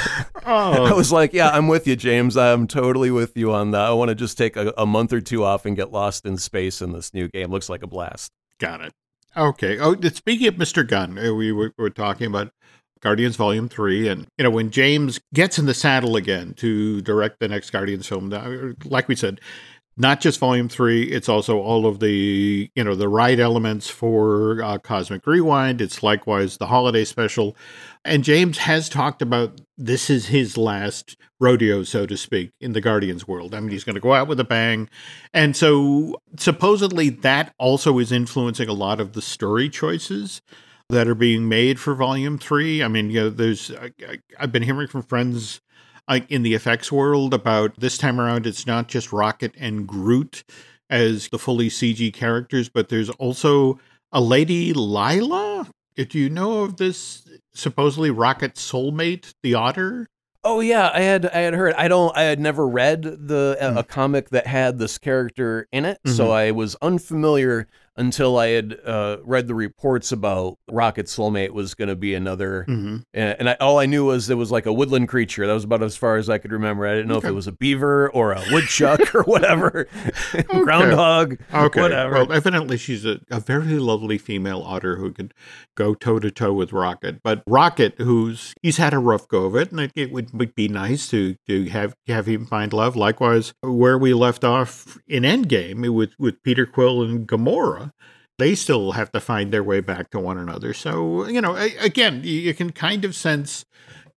oh. 0.46 0.86
I 0.86 0.94
was 0.94 1.12
like, 1.12 1.32
"Yeah, 1.32 1.50
I'm 1.50 1.68
with 1.68 1.86
you, 1.86 1.96
James. 1.96 2.36
I'm 2.36 2.66
totally 2.66 3.12
with 3.12 3.38
you 3.38 3.54
on 3.54 3.72
that. 3.72 3.82
I 3.82 3.92
want 3.92 4.10
to 4.10 4.16
just 4.16 4.40
take 4.40 4.56
a, 4.56 4.74
a 4.76 4.88
month 4.88 5.14
or 5.14 5.22
two 5.22 5.44
off 5.44 5.68
and 5.68 5.76
get 5.76 5.92
lost 5.92 6.26
in 6.26 6.38
space 6.38 6.82
in 6.82 6.94
this 6.94 7.14
new 7.14 7.28
game. 7.28 7.52
Looks 7.52 7.70
like 7.70 7.84
a 7.84 7.88
blast." 7.88 8.32
Got 8.60 8.82
it. 8.82 8.94
Okay. 9.36 9.78
Oh, 9.78 9.96
speaking 10.02 10.48
of 10.48 10.56
Mr. 10.56 10.88
Gunn, 10.88 11.20
uh, 11.20 11.34
we 11.34 11.52
were, 11.52 11.74
were 11.78 11.92
talking 11.92 12.26
about 12.26 12.52
Guardians 13.02 13.36
Volume 13.36 13.70
3. 13.70 14.08
And, 14.08 14.28
you 14.38 14.44
know, 14.44 14.50
when 14.50 14.72
James 14.72 15.20
gets 15.34 15.60
in 15.60 15.66
the 15.66 15.74
saddle 15.74 16.16
again 16.16 16.54
to 16.56 17.02
direct 17.02 17.40
the 17.40 17.48
next 17.48 17.70
Guardians 17.70 18.08
film, 18.08 18.30
like 18.86 19.08
we 19.08 19.16
said, 19.16 19.40
not 19.98 20.22
just 20.22 20.40
volume 20.40 20.70
three 20.70 21.04
it's 21.04 21.28
also 21.28 21.60
all 21.60 21.86
of 21.86 22.00
the 22.00 22.70
you 22.76 22.84
know 22.84 22.96
the 22.96 23.10
ride 23.10 23.40
elements 23.40 23.90
for 23.90 24.64
uh, 24.64 24.78
cosmic 24.78 25.26
rewind. 25.26 25.82
It's 25.82 26.04
likewise 26.04 26.58
the 26.58 26.68
holiday 26.68 27.04
special. 27.04 27.58
And 28.06 28.24
james 28.24 28.60
has 28.60 28.88
talked 28.88 29.22
about 29.22 29.60
this 29.78 30.10
is 30.10 30.28
his 30.28 30.56
last 30.56 31.18
rodeo 31.40 31.84
so 31.84 32.06
to 32.06 32.16
speak 32.16 32.52
in 32.62 32.74
the 32.74 32.82
guardians 32.82 33.28
world. 33.28 33.56
I 33.56 33.60
mean 33.60 33.72
he's 33.72 33.84
going 33.84 33.96
to 33.96 34.02
go 34.02 34.14
out 34.14 34.28
with 34.28 34.40
a 34.40 34.46
bang. 34.46 34.88
And 35.34 35.58
so 35.58 36.22
supposedly 36.38 37.10
that 37.10 37.54
also 37.58 37.98
is 37.98 38.12
influencing 38.12 38.70
a 38.70 38.74
lot 38.74 39.00
of 39.00 39.14
the 39.14 39.22
story 39.22 39.70
choices 39.70 40.42
that 40.90 41.08
are 41.08 41.16
being 41.16 41.50
made 41.50 41.80
for 41.80 41.94
volume 41.94 42.38
three 42.38 42.82
i 42.82 42.88
mean 42.88 43.10
you 43.10 43.22
know 43.22 43.30
there's 43.30 43.72
I, 43.72 43.92
I, 44.08 44.20
i've 44.40 44.52
been 44.52 44.64
hearing 44.64 44.88
from 44.88 45.02
friends 45.02 45.62
in 46.30 46.44
the 46.44 46.54
effects 46.54 46.92
world 46.92 47.34
about 47.34 47.80
this 47.80 47.98
time 47.98 48.20
around, 48.20 48.48
it's 48.48 48.66
not 48.66 48.88
just 48.88 49.12
Rocket 49.12 49.54
and 49.58 49.88
Groot 49.88 50.44
as 50.90 51.30
the 51.30 51.40
fully 51.40 51.70
CG 51.70 52.14
characters, 52.14 52.70
but 52.70 52.90
there's 52.90 53.10
also 53.12 53.80
a 54.12 54.22
lady 54.22 54.74
Lylla 54.74 55.68
Do 55.96 56.20
you 56.20 56.30
know 56.30 56.62
of 56.62 56.78
this 56.78 57.28
supposedly 57.54 58.10
Rocket 58.10 58.56
soulmate, 58.56 59.34
the 59.44 59.54
Otter? 59.54 60.08
Oh 60.44 60.62
yeah, 60.62 60.92
I 60.94 61.02
had 61.02 61.26
I 61.26 61.40
had 61.40 61.54
heard. 61.56 61.74
I 61.74 61.90
don't. 61.90 62.16
I 62.16 62.22
had 62.22 62.40
never 62.40 62.66
read 62.66 63.02
the 63.02 63.58
mm. 63.60 63.78
a 63.78 63.84
comic 63.84 64.30
that 64.30 64.48
had 64.48 64.78
this 64.78 64.98
character 64.98 65.68
in 65.74 65.84
it, 65.84 66.00
mm-hmm. 66.06 66.16
so 66.16 66.32
I 66.32 66.52
was 66.52 66.76
unfamiliar 66.82 67.68
until 67.98 68.38
I 68.38 68.50
had 68.50 68.78
uh, 68.86 69.18
read 69.24 69.48
the 69.48 69.56
reports 69.56 70.12
about 70.12 70.58
Rocket 70.70 71.08
Soulmate 71.08 71.52
was 71.52 71.74
going 71.74 71.90
to 71.90 71.96
be 71.96 72.14
another. 72.14 72.66
Mm-hmm. 72.68 72.98
And, 73.14 73.36
and 73.40 73.50
I, 73.50 73.54
all 73.60 73.80
I 73.80 73.88
knew 73.88 74.06
was 74.06 74.30
it 74.30 74.36
was 74.36 74.52
like 74.52 74.66
a 74.66 74.74
woodland 74.74 75.10
creature. 75.10 75.48
That 75.48 75.54
was 75.54 75.64
about 75.64 75.82
as 75.82 75.98
far 75.98 76.18
as 76.18 76.30
I 76.30 76.38
could 76.38 76.52
remember. 76.52 76.86
I 76.86 76.94
didn't 76.94 77.08
know 77.08 77.16
okay. 77.18 77.28
if 77.28 77.32
it 77.32 77.36
was 77.36 77.48
a 77.48 77.52
beaver 77.52 78.10
or 78.12 78.34
a 78.34 78.44
woodchuck 78.52 79.16
or 79.16 79.24
whatever, 79.24 79.88
okay. 80.36 80.44
groundhog, 80.44 81.40
okay. 81.54 81.82
whatever. 81.82 82.14
Well, 82.14 82.32
evidently 82.32 82.78
she's 82.78 83.06
a, 83.06 83.20
a 83.32 83.40
very 83.40 83.80
lovely 83.80 84.18
female 84.18 84.62
otter 84.62 84.98
who 84.98 85.12
could 85.12 85.34
go 85.76 85.96
toe 85.96 86.20
to 86.20 86.30
toe 86.30 86.54
with 86.54 86.72
Rocket. 86.72 87.22
But 87.24 87.44
Rocket, 87.48 87.96
who's 87.98 88.54
he's 88.62 88.78
had 88.78 88.94
a 88.94 89.00
rough 89.00 89.28
go 89.28 89.46
of 89.46 89.56
it, 89.56 89.72
and 89.72 89.80
it, 89.80 89.92
it 89.96 90.12
would, 90.12 90.34
would 90.34 90.54
be 90.54 90.68
nice 90.68 91.08
to 91.10 91.36
to 91.48 91.66
have 91.70 91.96
have 92.08 92.28
him 92.28 92.46
find 92.46 92.74
love. 92.74 92.96
Likewise, 92.96 93.54
where 93.62 93.98
we 93.98 94.14
left 94.14 94.44
off 94.44 95.00
in 95.08 95.24
Endgame 95.24 95.94
with 95.94 96.12
with 96.20 96.44
Peter 96.44 96.66
Quill 96.66 97.02
and 97.02 97.28
Gamora 97.28 97.87
they 98.38 98.56
still 98.56 98.92
have 98.92 99.12
to 99.12 99.20
find 99.20 99.52
their 99.52 99.64
way 99.64 99.80
back 99.80 100.12
to 100.12 100.20
one 100.20 100.38
another. 100.38 100.74
So, 100.74 101.28
you 101.28 101.42
know, 101.42 101.56
again, 101.56 102.22
you 102.24 102.54
can 102.54 102.72
kind 102.72 103.04
of 103.04 103.16
sense 103.16 103.66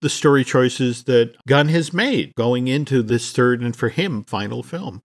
the 0.01 0.11
story 0.11 0.45
choices 0.45 1.05
that 1.05 1.35
Gunn 1.47 1.69
has 1.69 1.93
made 1.93 2.35
going 2.35 2.69
into 2.69 3.03
this 3.03 3.33
third 3.33 3.61
and 3.63 3.75
for 3.75 3.89
him 3.89 4.25
final 4.25 4.63
film. 4.63 5.03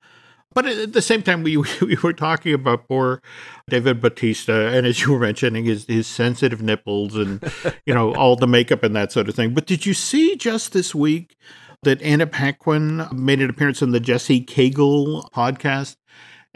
But 0.54 0.66
at 0.68 0.94
the 0.94 1.02
same 1.02 1.22
time, 1.22 1.44
we, 1.44 1.58
we 1.82 1.98
were 2.02 2.14
talking 2.14 2.54
about 2.54 2.88
poor 2.88 3.22
David 3.70 4.02
Bautista, 4.02 4.68
and 4.68 4.88
as 4.88 5.02
you 5.02 5.12
were 5.12 5.20
mentioning, 5.20 5.66
his, 5.66 5.86
his 5.86 6.08
sensitive 6.08 6.62
nipples 6.62 7.16
and, 7.16 7.44
you 7.86 7.94
know, 7.94 8.14
all 8.16 8.36
the 8.36 8.48
makeup 8.48 8.82
and 8.82 8.96
that 8.96 9.12
sort 9.12 9.30
of 9.30 9.36
thing. 9.36 9.54
But 9.54 9.66
did 9.66 9.86
you 9.86 9.94
see 9.94 10.36
just 10.36 10.72
this 10.72 10.96
week 10.96 11.36
that 11.84 12.02
Anna 12.02 12.26
Paquin 12.26 13.08
made 13.12 13.42
an 13.42 13.50
appearance 13.50 13.84
on 13.84 13.92
the 13.92 14.00
Jesse 14.00 14.44
Cagle 14.44 15.30
podcast? 15.32 15.98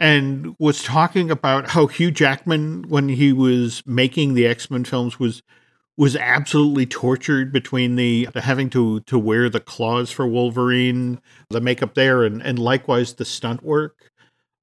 And 0.00 0.56
was 0.58 0.82
talking 0.82 1.30
about 1.30 1.70
how 1.70 1.86
Hugh 1.86 2.10
Jackman, 2.10 2.88
when 2.88 3.10
he 3.10 3.32
was 3.32 3.82
making 3.86 4.34
the 4.34 4.46
X 4.46 4.70
Men 4.70 4.84
films, 4.84 5.20
was 5.20 5.42
was 5.96 6.16
absolutely 6.16 6.86
tortured 6.86 7.52
between 7.52 7.96
the, 7.96 8.26
the, 8.32 8.40
having 8.40 8.70
to 8.70 9.00
to 9.00 9.18
wear 9.18 9.50
the 9.50 9.60
claws 9.60 10.10
for 10.10 10.26
Wolverine, 10.26 11.20
the 11.50 11.60
makeup 11.60 11.94
there, 11.94 12.24
and 12.24 12.42
and 12.42 12.58
likewise 12.58 13.14
the 13.14 13.24
stunt 13.24 13.62
work 13.62 14.09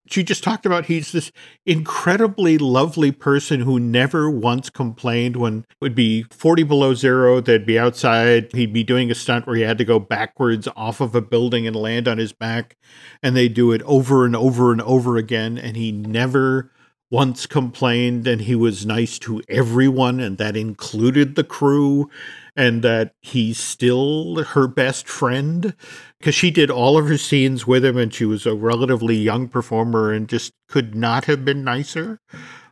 she 0.10 0.24
just 0.24 0.43
talked 0.43 0.65
about 0.65 0.86
he's 0.86 1.12
this 1.12 1.32
incredibly 1.65 2.58
lovely 2.58 3.12
person 3.12 3.62
who 3.62 3.80
never 3.80 4.30
once 4.30 4.70
complained 4.70 5.36
when 5.36 5.60
it 5.60 5.76
would 5.82 5.96
be 5.96 6.24
40 6.24 6.63
below 6.63 6.93
zero. 6.93 7.39
They'd 7.39 7.65
be 7.65 7.78
outside. 7.78 8.52
He'd 8.54 8.74
be 8.74 8.84
doing 8.84 9.12
a 9.12 9.15
stunt 9.15 9.46
where 9.46 9.56
he 9.56 9.62
had 9.63 9.78
to 9.78 9.86
go 9.86 10.00
backwards 10.00 10.67
off 10.76 11.02
of 11.02 11.15
a 11.15 11.22
building 11.22 11.67
and 11.67 11.76
land 11.76 12.08
on 12.08 12.17
his 12.17 12.34
back. 12.34 12.78
And 13.22 13.36
they 13.36 13.48
do 13.48 13.72
it 13.72 13.82
over 13.84 14.26
and 14.26 14.36
over 14.36 14.72
and 14.72 14.82
over 14.82 15.17
again. 15.17 15.58
And 15.58 15.78
he 15.78 15.91
never 15.91 16.72
once 17.10 17.46
complained. 17.46 18.28
And 18.28 18.41
he 18.41 18.56
was 18.56 18.86
nice 18.86 19.20
to 19.20 19.41
everyone. 19.50 20.20
And 20.20 20.38
that 20.38 20.56
included 20.58 21.36
the 21.36 21.43
crew 21.43 22.10
and 22.58 22.82
that 22.82 23.13
he's 23.22 23.60
still 23.60 24.43
her 24.43 24.67
best 24.67 25.08
friend 25.08 25.76
because 26.17 26.34
she 26.34 26.50
did 26.50 26.72
all 26.72 26.98
of 26.98 27.08
her 27.08 27.17
scenes 27.17 27.67
with 27.67 27.86
him 27.86 27.96
and 27.96 28.12
she 28.12 28.26
was 28.26 28.48
a 28.48 28.56
relatively 28.56 29.15
young 29.15 29.48
performer 29.48 30.12
and 30.12 30.28
just 30.28 30.52
could 30.67 30.96
not 30.96 31.26
have 31.26 31.46
been 31.46 31.63
nicer. 31.63 32.20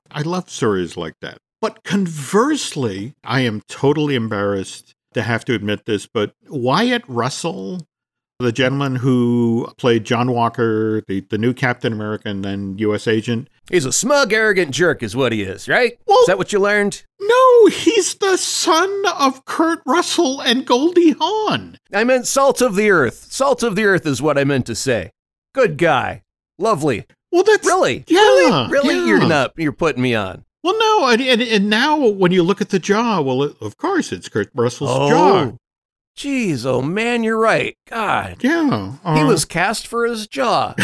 I 0.10 0.24
love 0.24 0.50
stories 0.50 0.98
like 0.98 1.14
that. 1.22 1.38
But 1.62 1.84
conversely, 1.84 3.14
I 3.24 3.42
am 3.42 3.62
totally 3.68 4.16
embarrassed 4.16 4.96
to 5.14 5.22
have 5.22 5.46
to 5.46 5.54
admit 5.54 5.86
this, 5.86 6.08
but 6.08 6.34
Wyatt 6.50 7.04
Russell 7.08 7.88
the 8.40 8.52
gentleman 8.52 8.98
who 8.98 9.68
played 9.78 10.04
John 10.04 10.32
Walker, 10.32 11.02
the, 11.08 11.22
the 11.30 11.38
new 11.38 11.54
Captain 11.54 11.94
America 11.94 12.28
and 12.30 12.44
then 12.44 12.78
U.S. 12.80 13.08
agent. 13.08 13.48
He's 13.72 13.86
a 13.86 13.94
smug, 13.94 14.34
arrogant 14.34 14.72
jerk, 14.72 15.02
is 15.02 15.16
what 15.16 15.32
he 15.32 15.42
is, 15.44 15.68
right? 15.70 15.98
Well- 16.06 16.20
is 16.22 16.28
that 16.28 16.38
what 16.38 16.52
you 16.52 16.60
learned? 16.60 17.04
No, 17.22 17.68
he's 17.68 18.16
the 18.16 18.38
son 18.38 19.04
of 19.18 19.46
Kurt 19.46 19.80
Russell 19.86 20.42
and 20.42 20.66
Goldie 20.66 21.12
Hawn. 21.20 21.78
I 21.94 22.04
meant 22.04 22.28
salt 22.28 22.62
of 22.62 22.76
the 22.76 22.92
earth. 22.92 23.28
Salt 23.32 23.64
of 23.64 23.76
the 23.76 23.86
earth 23.86 24.06
is 24.06 24.22
what 24.22 24.38
I 24.38 24.44
meant 24.44 24.66
to 24.68 24.76
say. 24.76 25.12
Good 25.54 25.78
guy. 25.78 26.24
Lovely. 26.60 27.06
Well, 27.32 27.44
that's 27.44 27.66
Really? 27.66 28.04
Yeah, 28.08 28.20
Really? 28.20 28.72
Really? 28.72 28.96
yeah. 28.96 29.06
You're 29.06 29.28
not, 29.28 29.54
you're 29.58 29.72
putting 29.72 30.04
me 30.04 30.14
on. 30.14 30.44
Well, 30.64 30.78
no, 30.78 31.08
and, 31.08 31.22
and, 31.22 31.42
and 31.42 31.70
now 31.70 32.06
when 32.08 32.32
you 32.32 32.44
look 32.44 32.60
at 32.60 32.70
the 32.70 32.80
jaw, 32.80 33.22
well, 33.22 33.44
it, 33.44 33.56
of 33.62 33.78
course 33.78 34.12
it's 34.12 34.28
Kurt 34.30 34.50
Russell's 34.56 34.90
Oh. 34.94 35.10
jaw. 35.10 35.52
Jeez, 36.18 36.66
oh 36.66 36.82
man, 36.82 37.24
you're 37.24 37.38
right. 37.38 37.76
God. 37.90 38.38
Yeah, 38.42 38.94
He 39.04 39.22
uh, 39.22 39.28
was 39.28 39.46
cast 39.46 39.88
for 39.88 40.06
his 40.06 40.28
jaw. 40.28 40.74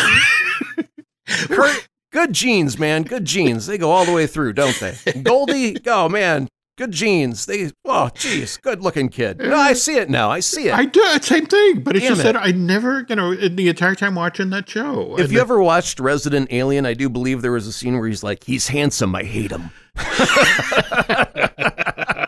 Kurt, 1.48 1.88
good 2.12 2.34
genes, 2.34 2.78
man. 2.78 3.04
Good 3.04 3.24
genes. 3.26 3.65
They 3.65 3.78
go 3.78 3.91
all 3.91 4.06
the 4.06 4.12
way 4.12 4.28
through, 4.28 4.54
don't 4.54 4.78
they? 4.80 5.22
Goldie, 5.22 5.78
oh 5.88 6.10
man, 6.10 6.50
good 6.78 6.91
genes. 6.91 7.46
They, 7.46 7.72
oh, 7.86 8.10
geez, 8.13 8.58
good 8.58 8.82
looking 8.82 9.08
kid. 9.08 9.39
No, 9.39 9.56
I 9.56 9.72
see 9.72 9.96
it 9.96 10.10
now. 10.10 10.30
I 10.30 10.41
see 10.41 10.67
it. 10.67 10.74
I 10.74 10.84
do 10.84 11.02
same 11.22 11.46
thing, 11.46 11.82
but 11.82 11.96
it's 11.96 12.04
Damn 12.04 12.15
just 12.15 12.28
it. 12.28 12.34
that 12.34 12.46
I 12.46 12.52
never, 12.52 13.06
you 13.08 13.15
know, 13.15 13.32
in 13.32 13.56
the 13.56 13.70
entire 13.70 13.96
time 13.96 14.15
watching 14.15 14.50
that 14.50 14.70
show. 14.70 15.15
if 15.17 15.32
you 15.32 15.38
the- 15.38 15.41
ever 15.41 15.63
watched 15.63 16.02
Resident 16.02 16.52
Alien, 16.52 16.86
I 16.86 16.94
do 16.94 17.08
believe 17.08 17.41
there 17.41 17.54
was 17.54 17.67
a 17.67 17.74
scene 17.74 17.98
where 17.98 18.10
he's 18.10 18.24
like, 18.24 18.44
he's 18.44 18.67
handsome. 18.67 19.15
I 19.15 19.24
hate 19.24 19.52
him. 19.52 19.70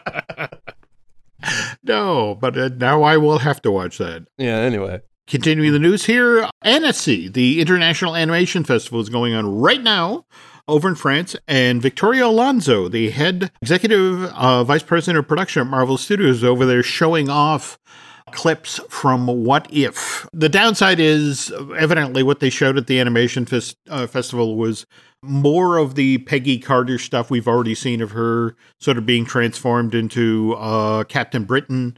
no, 1.84 2.36
but 2.36 2.58
uh, 2.58 2.69
now 2.69 3.04
I 3.04 3.17
will 3.17 3.39
have 3.39 3.62
to 3.63 3.72
watch 3.72 3.98
that. 3.98 4.28
Yeah, 4.38 4.58
anyway. 4.58 5.02
Continuing 5.28 5.72
the 5.72 5.80
news 5.80 6.06
here, 6.06 6.50
Annecy, 6.63 7.30
the 7.30 7.62
International 7.62 8.15
Animation 8.15 8.63
Festival, 8.63 9.00
is 9.00 9.10
going 9.10 9.34
on 9.34 9.60
right 9.60 9.82
now 9.82 10.26
over 10.67 10.88
in 10.88 10.96
France, 10.96 11.36
and 11.48 11.82
Victoria 11.82 12.26
Alonso, 12.26 12.88
the 12.88 13.10
head 13.10 13.52
executive 13.62 14.24
uh, 14.34 14.63
vice 14.63 14.84
president 14.84 15.19
of 15.19 15.28
production 15.28 15.62
at 15.62 15.67
Marvel 15.67 15.98
Studios, 15.98 16.38
is 16.38 16.43
over 16.43 16.65
there 16.65 16.84
showing 16.84 17.30
off 17.30 17.78
clips 18.32 18.80
from 18.89 19.28
What 19.28 19.67
If. 19.72 20.28
The 20.34 20.50
downside 20.50 21.00
is 21.00 21.52
evidently 21.78 22.24
what 22.24 22.39
they 22.39 22.50
showed 22.50 22.78
at 22.78 22.88
the 22.88 23.00
animation 23.00 23.46
fes- 23.46 23.76
uh, 23.89 24.08
festival 24.08 24.56
was 24.56 24.86
more 25.24 25.78
of 25.78 25.96
the 25.96 26.20
Peggy 26.20 26.60
Carter 26.60 26.98
stuff 27.00 27.30
we've 27.32 27.48
already 27.48 27.74
seen 27.76 28.02
of 28.02 28.12
her 28.12 28.56
sort 28.80 28.98
of 28.98 29.06
being 29.06 29.26
transformed 29.26 29.96
into 29.96 30.54
uh, 30.60 31.04
Captain 31.06 31.46
Britain. 31.46 31.98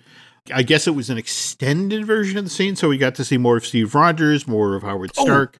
I 0.54 0.62
guess 0.62 0.86
it 0.88 0.92
was 0.92 1.10
an 1.10 1.18
extended 1.18 2.06
version 2.06 2.38
of 2.38 2.44
the 2.44 2.50
scene, 2.52 2.76
so 2.76 2.88
we 2.90 2.98
got 3.00 3.16
to 3.16 3.26
see 3.26 3.38
more 3.38 3.58
of 3.58 3.66
Steve 3.66 3.96
Rogers, 3.96 4.48
more 4.48 4.76
of 4.76 4.84
Howard 4.84 5.12
Oh. 5.18 5.26
Stark. 5.26 5.58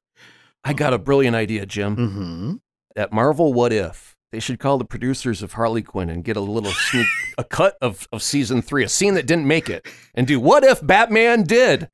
I 0.64 0.72
got 0.72 0.92
a 0.94 0.98
brilliant 0.98 1.34
idea, 1.36 1.66
Jim. 1.66 1.96
hmm 1.96 2.54
At 2.96 3.12
Marvel 3.12 3.52
What 3.52 3.72
If, 3.72 4.14
they 4.32 4.38
should 4.40 4.58
call 4.60 4.78
the 4.78 4.84
producers 4.84 5.42
of 5.42 5.54
Harley 5.54 5.82
Quinn 5.82 6.08
and 6.08 6.22
get 6.24 6.36
a 6.36 6.40
little 6.40 6.70
sneak, 6.72 7.06
a 7.38 7.42
cut 7.44 7.76
of, 7.82 8.06
of 8.12 8.22
season 8.22 8.62
three, 8.62 8.84
a 8.84 8.88
scene 8.88 9.14
that 9.14 9.26
didn't 9.26 9.46
make 9.48 9.68
it, 9.68 9.86
and 10.14 10.26
do 10.26 10.38
What 10.38 10.62
If 10.64 10.86
Batman 10.86 11.42
Did? 11.42 11.88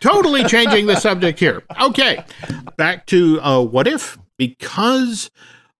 Totally 0.00 0.44
changing 0.44 0.86
the 0.86 0.96
subject 0.96 1.38
here. 1.38 1.62
Okay, 1.80 2.22
back 2.76 3.06
to 3.06 3.40
uh, 3.40 3.62
what 3.62 3.86
if 3.86 4.18
because 4.36 5.30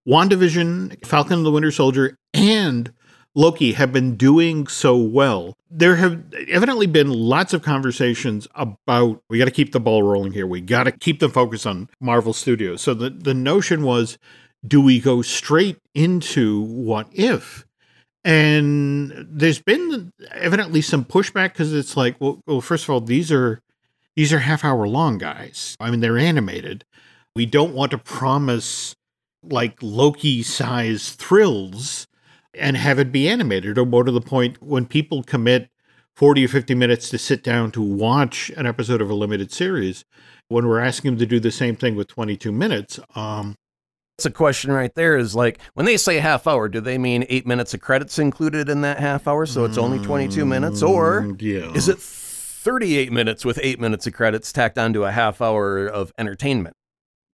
WandaVision, 0.06 1.06
Falcon 1.06 1.34
and 1.34 1.46
the 1.46 1.50
Winter 1.50 1.70
Soldier, 1.70 2.16
and 2.34 2.92
Loki 3.34 3.72
have 3.72 3.92
been 3.92 4.16
doing 4.16 4.66
so 4.66 4.96
well. 4.96 5.54
There 5.70 5.96
have 5.96 6.24
evidently 6.48 6.86
been 6.86 7.10
lots 7.10 7.52
of 7.52 7.62
conversations 7.62 8.48
about 8.54 9.22
we 9.28 9.38
got 9.38 9.44
to 9.44 9.50
keep 9.50 9.72
the 9.72 9.80
ball 9.80 10.02
rolling 10.02 10.32
here. 10.32 10.46
We 10.46 10.60
got 10.60 10.84
to 10.84 10.92
keep 10.92 11.20
the 11.20 11.28
focus 11.28 11.66
on 11.66 11.88
Marvel 12.00 12.32
Studios. 12.32 12.82
So 12.82 12.94
the 12.94 13.10
the 13.10 13.34
notion 13.34 13.82
was, 13.82 14.18
do 14.66 14.80
we 14.80 14.98
go 14.98 15.22
straight 15.22 15.78
into 15.94 16.62
what 16.62 17.08
if? 17.12 17.64
And 18.24 19.26
there's 19.30 19.60
been 19.60 20.12
evidently 20.32 20.82
some 20.82 21.04
pushback 21.04 21.52
because 21.52 21.72
it's 21.72 21.96
like, 21.96 22.16
well, 22.20 22.40
well, 22.46 22.60
first 22.60 22.84
of 22.84 22.90
all, 22.90 23.00
these 23.00 23.30
are 23.30 23.62
these 24.18 24.32
are 24.32 24.40
half 24.40 24.64
hour 24.64 24.88
long 24.88 25.16
guys. 25.16 25.76
I 25.78 25.92
mean, 25.92 26.00
they're 26.00 26.18
animated. 26.18 26.84
We 27.36 27.46
don't 27.46 27.72
want 27.72 27.92
to 27.92 27.98
promise 27.98 28.96
like 29.44 29.78
Loki 29.80 30.42
size 30.42 31.10
thrills 31.10 32.08
and 32.52 32.76
have 32.76 32.98
it 32.98 33.12
be 33.12 33.28
animated 33.28 33.78
or 33.78 33.86
more 33.86 34.02
to 34.02 34.10
the 34.10 34.20
point 34.20 34.60
when 34.60 34.86
people 34.86 35.22
commit 35.22 35.70
40 36.16 36.46
or 36.46 36.48
50 36.48 36.74
minutes 36.74 37.10
to 37.10 37.18
sit 37.18 37.44
down 37.44 37.70
to 37.70 37.80
watch 37.80 38.50
an 38.56 38.66
episode 38.66 39.00
of 39.00 39.08
a 39.08 39.14
limited 39.14 39.52
series 39.52 40.04
when 40.48 40.66
we're 40.66 40.80
asking 40.80 41.12
them 41.12 41.18
to 41.20 41.26
do 41.26 41.38
the 41.38 41.52
same 41.52 41.76
thing 41.76 41.94
with 41.94 42.08
22 42.08 42.50
minutes 42.50 42.98
um 43.14 43.54
That's 44.16 44.26
a 44.26 44.32
question 44.32 44.72
right 44.72 44.92
there 44.96 45.16
is 45.16 45.36
like, 45.36 45.60
when 45.74 45.86
they 45.86 45.96
say 45.96 46.18
half 46.18 46.48
hour, 46.48 46.68
do 46.68 46.80
they 46.80 46.98
mean 46.98 47.24
eight 47.28 47.46
minutes 47.46 47.72
of 47.72 47.80
credits 47.80 48.18
included 48.18 48.68
in 48.68 48.80
that 48.80 48.98
half 48.98 49.28
hour? 49.28 49.46
So 49.46 49.64
it's 49.64 49.78
only 49.78 50.04
22 50.04 50.44
minutes? 50.44 50.82
Or 50.82 51.22
mm, 51.22 51.40
yeah 51.40 51.72
is 51.72 51.88
it 51.88 52.00
38 52.72 53.10
minutes 53.10 53.46
with 53.46 53.58
eight 53.62 53.80
minutes 53.80 54.06
of 54.06 54.12
credits 54.12 54.52
tacked 54.52 54.76
onto 54.76 55.02
a 55.04 55.10
half 55.10 55.40
hour 55.40 55.86
of 55.86 56.12
entertainment? 56.18 56.76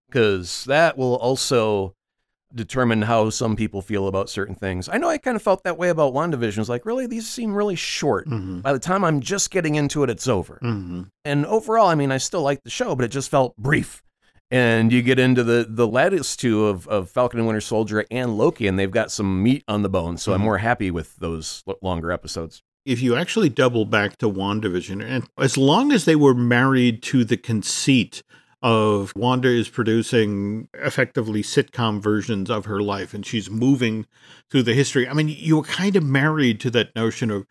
Because 0.09 0.65
that 0.65 0.97
will 0.97 1.17
also 1.17 1.93
determine 2.55 3.03
how 3.03 3.29
some 3.29 3.55
people 3.55 3.83
feel 3.83 4.07
about 4.07 4.27
certain 4.27 4.55
things. 4.55 4.89
I 4.89 4.97
know 4.97 5.07
I 5.07 5.19
kind 5.19 5.35
of 5.35 5.43
felt 5.43 5.63
that 5.65 5.77
way 5.77 5.89
about 5.89 6.15
WandaVision. 6.15 6.57
It's 6.57 6.67
like, 6.67 6.83
really, 6.83 7.05
these 7.05 7.27
seem 7.29 7.53
really 7.53 7.75
short. 7.75 8.27
Mhm, 8.27 8.63
By 8.63 8.73
the 8.73 8.79
time 8.79 9.03
I'm 9.03 9.19
just 9.19 9.51
getting 9.51 9.75
into 9.75 10.01
it, 10.01 10.09
it's 10.09 10.27
over. 10.27 10.57
mhm. 10.63 11.09
And 11.23 11.45
overall, 11.45 11.85
I 11.89 11.93
mean, 11.93 12.11
I 12.11 12.17
still 12.17 12.41
like 12.41 12.63
the 12.63 12.71
show, 12.71 12.95
but 12.95 13.05
it 13.05 13.09
just 13.11 13.29
felt 13.29 13.55
brief. 13.55 14.01
And 14.49 14.91
you 14.91 15.03
get 15.03 15.19
into 15.19 15.43
the 15.43 15.63
the 15.69 15.87
latest 15.87 16.39
two 16.39 16.65
of, 16.65 16.87
of 16.87 17.11
Falcon 17.11 17.37
and 17.39 17.45
Winter 17.45 17.61
Soldier 17.61 18.03
and 18.09 18.35
Loki, 18.35 18.65
and 18.65 18.79
they've 18.79 18.89
got 18.89 19.11
some 19.11 19.43
meat 19.43 19.63
on 19.67 19.83
the 19.83 19.89
bone. 19.89 20.17
So 20.17 20.33
I'm 20.33 20.41
Mhm. 20.41 20.45
more 20.45 20.57
happy 20.57 20.89
with 20.89 21.17
those 21.17 21.63
longer 21.83 22.11
episodes. 22.11 22.63
If 22.85 23.01
you 23.01 23.15
actually 23.15 23.49
double 23.49 23.85
back 23.85 24.17
to 24.17 24.29
WandaVision, 24.29 25.03
and 25.03 25.27
as 25.37 25.57
long 25.57 25.91
as 25.91 26.05
they 26.05 26.15
were 26.15 26.33
married 26.33 27.03
to 27.03 27.23
the 27.23 27.37
conceit 27.37 28.23
of 28.61 29.13
Wanda 29.15 29.47
is 29.47 29.69
producing 29.69 30.67
effectively 30.73 31.41
sitcom 31.41 32.01
versions 32.01 32.49
of 32.49 32.65
her 32.65 32.81
life 32.81 33.13
and 33.13 33.25
she's 33.25 33.49
moving 33.49 34.05
through 34.49 34.63
the 34.63 34.73
history, 34.73 35.07
I 35.07 35.13
mean, 35.13 35.29
you 35.29 35.57
were 35.57 35.63
kind 35.63 35.95
of 35.95 36.03
married 36.03 36.59
to 36.61 36.71
that 36.71 36.95
notion 36.95 37.31
of 37.31 37.45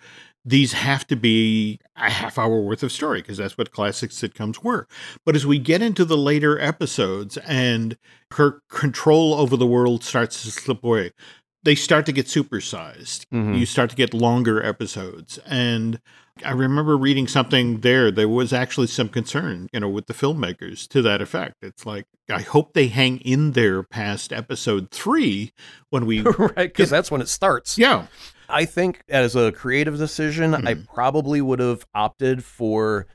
these 0.44 0.72
have 0.72 1.06
to 1.08 1.16
be 1.16 1.78
a 1.96 2.08
half 2.08 2.38
hour 2.38 2.60
worth 2.60 2.82
of 2.82 2.90
story 2.92 3.20
because 3.20 3.36
that's 3.36 3.58
what 3.58 3.72
classic 3.72 4.10
sitcoms 4.10 4.62
were. 4.64 4.86
But 5.26 5.36
as 5.36 5.46
we 5.46 5.58
get 5.58 5.82
into 5.82 6.04
the 6.04 6.16
later 6.16 6.58
episodes 6.58 7.36
and 7.38 7.98
her 8.32 8.62
control 8.70 9.34
over 9.34 9.56
the 9.56 9.66
world 9.66 10.04
starts 10.04 10.42
to 10.42 10.50
slip 10.50 10.82
away, 10.82 11.12
they 11.68 11.74
start 11.74 12.06
to 12.06 12.12
get 12.12 12.24
supersized 12.26 13.26
Mhm. 13.30 13.58
you 13.58 13.66
start 13.66 13.90
to 13.90 13.96
get 13.96 14.14
longer 14.14 14.64
episodes 14.64 15.38
and 15.46 16.00
i 16.42 16.50
remember 16.50 16.96
reading 16.96 17.28
something 17.28 17.80
there 17.80 18.10
there 18.10 18.28
was 18.28 18.54
actually 18.54 18.86
some 18.86 19.10
concern 19.10 19.68
you 19.70 19.80
know 19.80 19.88
with 19.90 20.06
the 20.06 20.14
filmmakers 20.14 20.88
to 20.88 21.02
that 21.02 21.20
effect 21.20 21.56
it's 21.60 21.84
like 21.84 22.06
i 22.30 22.40
hope 22.40 22.72
they 22.72 22.86
hang 22.86 23.18
in 23.18 23.52
there 23.52 23.82
past 23.82 24.32
episode 24.32 24.90
three 24.90 25.52
when 25.90 26.06
we 26.06 26.20
right, 26.38 26.56
because 26.56 26.88
that's 26.88 27.10
when 27.10 27.20
it 27.20 27.28
starts. 27.28 27.76
yeah 27.76 28.06
I 28.50 28.64
think 28.64 29.02
as 29.10 29.36
a 29.36 29.52
creative 29.52 29.98
decision, 29.98 30.54
I 30.54 30.72
Mhm. 30.72 30.86
probably 30.94 31.42
would 31.42 31.58
have 31.58 31.84
opted 31.94 32.42
for 32.42 33.06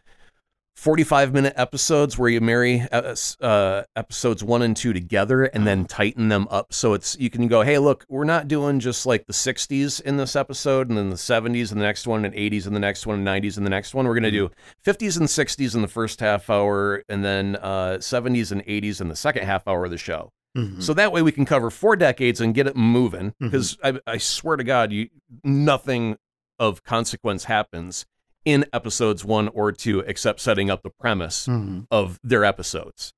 45 0.76 1.34
minute 1.34 1.54
episodes 1.56 2.18
where 2.18 2.30
you 2.30 2.42
marry 2.42 2.82
uh, 2.92 3.16
uh, 3.42 3.84
episodes 3.96 4.44
one 4.44 4.62
and 4.64 4.76
two 4.76 4.92
together 4.92 5.44
and 5.46 5.68
then 5.68 5.86
tighten 5.86 6.30
them 6.30 6.48
up. 6.50 6.74
So 6.74 6.94
it's, 6.94 7.18
you 7.20 7.30
can 7.30 7.48
go, 7.48 7.62
hey, 7.62 7.78
look, 7.78 8.06
we're 8.10 8.24
not 8.24 8.48
doing 8.48 8.80
just 8.80 9.06
like 9.06 9.26
the 9.28 9.34
60s 9.34 10.02
in 10.02 10.18
this 10.18 10.36
episode 10.36 10.90
and 10.90 10.98
then 10.98 11.10
the 11.10 11.16
70s 11.16 11.72
in 11.72 11.78
the 11.78 11.84
next 11.86 12.08
one 12.08 12.26
and 12.26 12.34
80s 12.34 12.66
in 12.68 12.74
the 12.74 12.80
next 12.80 13.06
one 13.06 13.20
and 13.20 13.28
90s 13.28 13.58
in 13.58 13.64
the 13.64 13.70
next 13.70 13.94
one. 13.94 14.08
We're 14.08 14.16
going 14.20 14.24
to 14.24 14.32
do 14.32 14.50
50s 14.86 15.18
and 15.20 15.28
60s 15.28 15.76
in 15.76 15.82
the 15.82 15.88
first 15.88 16.20
half 16.20 16.50
hour 16.50 17.04
and 17.08 17.24
then 17.24 17.56
uh, 17.58 17.98
70s 18.00 18.52
and 18.52 18.66
80s 18.66 19.00
in 19.00 19.10
the 19.10 19.16
second 19.16 19.46
half 19.46 19.68
hour 19.68 19.86
of 19.86 19.92
the 19.92 19.98
show. 19.98 20.32
Mhm. 20.58 20.82
So 20.84 20.94
that 20.96 21.12
way 21.12 21.22
we 21.22 21.32
can 21.32 21.46
cover 21.46 21.70
four 21.72 21.96
decades 21.96 22.40
and 22.42 22.54
get 22.54 22.68
it 22.68 22.76
moving. 22.76 23.34
Because 23.40 23.78
I, 23.84 24.00
I 24.06 24.18
swear 24.18 24.56
to 24.58 24.64
God, 24.64 24.92
you 24.92 25.10
nothing 25.44 26.18
of 26.60 26.84
consequence 26.84 27.46
happens 27.46 28.06
in 28.46 28.66
episodes 28.74 29.24
one 29.26 29.48
or 29.50 29.72
two 29.72 30.00
except 30.02 30.40
setting 30.40 30.70
up 30.70 30.84
the 30.84 30.90
premise 30.90 31.48
Mhm. 31.48 31.86
of 31.92 32.20
their 32.24 32.44
episodes. 32.46 33.14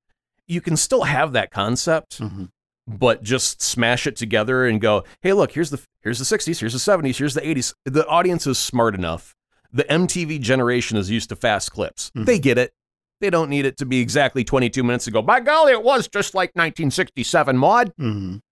You 0.47 0.61
can 0.61 0.77
still 0.77 1.03
have 1.03 1.33
that 1.33 1.51
concept, 1.51 2.19
Mhm. 2.19 2.49
but 2.87 3.23
just 3.23 3.61
smash 3.61 4.05
it 4.05 4.15
together 4.15 4.65
and 4.65 4.79
go, 4.79 5.03
hey, 5.21 5.33
look, 5.33 5.51
here's 5.53 5.71
the 5.71 5.81
here's 6.01 6.19
the 6.19 6.25
60s, 6.25 6.59
here's 6.59 6.73
the 6.73 6.79
70s, 6.79 7.17
here's 7.17 7.33
the 7.33 7.47
80s. 7.47 7.73
The 7.85 8.05
audience 8.07 8.45
is 8.45 8.59
smart 8.59 8.93
enough. 8.93 9.33
The 9.73 9.91
MTV 9.91 10.37
generation 10.39 10.97
is 10.97 11.09
used 11.09 11.29
to 11.29 11.35
fast 11.35 11.71
clips. 11.71 12.11
Mhm. 12.15 12.25
They 12.25 12.37
get 12.39 12.57
it. 12.59 12.73
They 13.21 13.29
don't 13.31 13.49
need 13.49 13.65
it 13.65 13.77
to 13.77 13.85
be 13.85 13.99
exactly 14.01 14.43
22 14.43 14.83
minutes 14.83 15.07
ago. 15.07 15.21
by 15.23 15.39
golly, 15.39 15.71
it 15.71 15.81
was 15.83 16.07
just 16.07 16.35
like 16.35 16.51
1967 16.55 17.57
mod. 17.57 17.91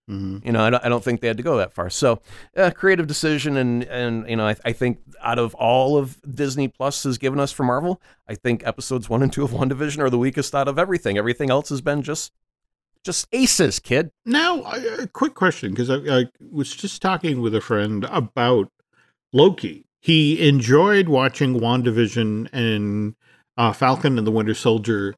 Mhm. 0.10 0.16
Mm-hmm. 0.16 0.48
You 0.48 0.52
know, 0.52 0.62
I 0.62 0.70
don't, 0.70 0.86
I 0.86 0.90
don't 0.90 1.04
think 1.04 1.22
they 1.22 1.28
had 1.28 1.38
to 1.38 1.44
go 1.44 1.58
that 1.58 1.74
far. 1.74 1.90
So, 1.90 2.22
uh, 2.58 2.72
creative 2.72 3.08
decision, 3.08 3.58
and 3.58 3.84
and 3.84 4.30
you 4.30 4.36
know, 4.36 4.48
I, 4.48 4.56
I 4.66 4.74
think 4.74 5.00
out 5.22 5.40
of 5.40 5.56
all 5.56 5.98
of 5.98 6.20
Disney 6.30 6.68
Plus 6.68 7.04
has 7.04 7.18
given 7.18 7.40
us 7.40 7.52
for 7.52 7.64
Marvel, 7.64 8.02
I 8.28 8.36
think 8.36 8.66
episodes 8.66 9.10
one 9.10 9.24
and 9.24 9.32
two 9.32 9.44
of 9.44 9.52
WandaVision 9.52 10.00
are 10.00 10.10
the 10.10 10.18
weakest 10.18 10.54
out 10.54 10.68
of 10.68 10.78
everything. 10.78 11.18
Everything 11.18 11.50
else 11.50 11.70
has 11.70 11.82
been 11.82 12.02
just 12.02 12.34
just 13.04 13.28
aces, 13.32 13.80
kid. 13.80 14.12
Now, 14.26 14.64
a 14.64 15.08
quick 15.08 15.36
question 15.36 15.72
because 15.72 15.90
I, 15.90 15.96
I 16.22 16.26
was 16.52 16.74
just 16.74 17.02
talking 17.02 17.42
with 17.42 17.54
a 17.56 17.62
friend 17.62 18.06
about 18.06 18.72
Loki. 19.32 19.86
He 20.00 20.46
enjoyed 20.48 21.08
watching 21.08 21.60
WandaVision 21.60 22.50
and 22.52 23.16
uh, 23.58 23.72
Falcon 23.72 24.18
and 24.18 24.28
the 24.28 24.32
Winter 24.32 24.54
Soldier 24.54 25.16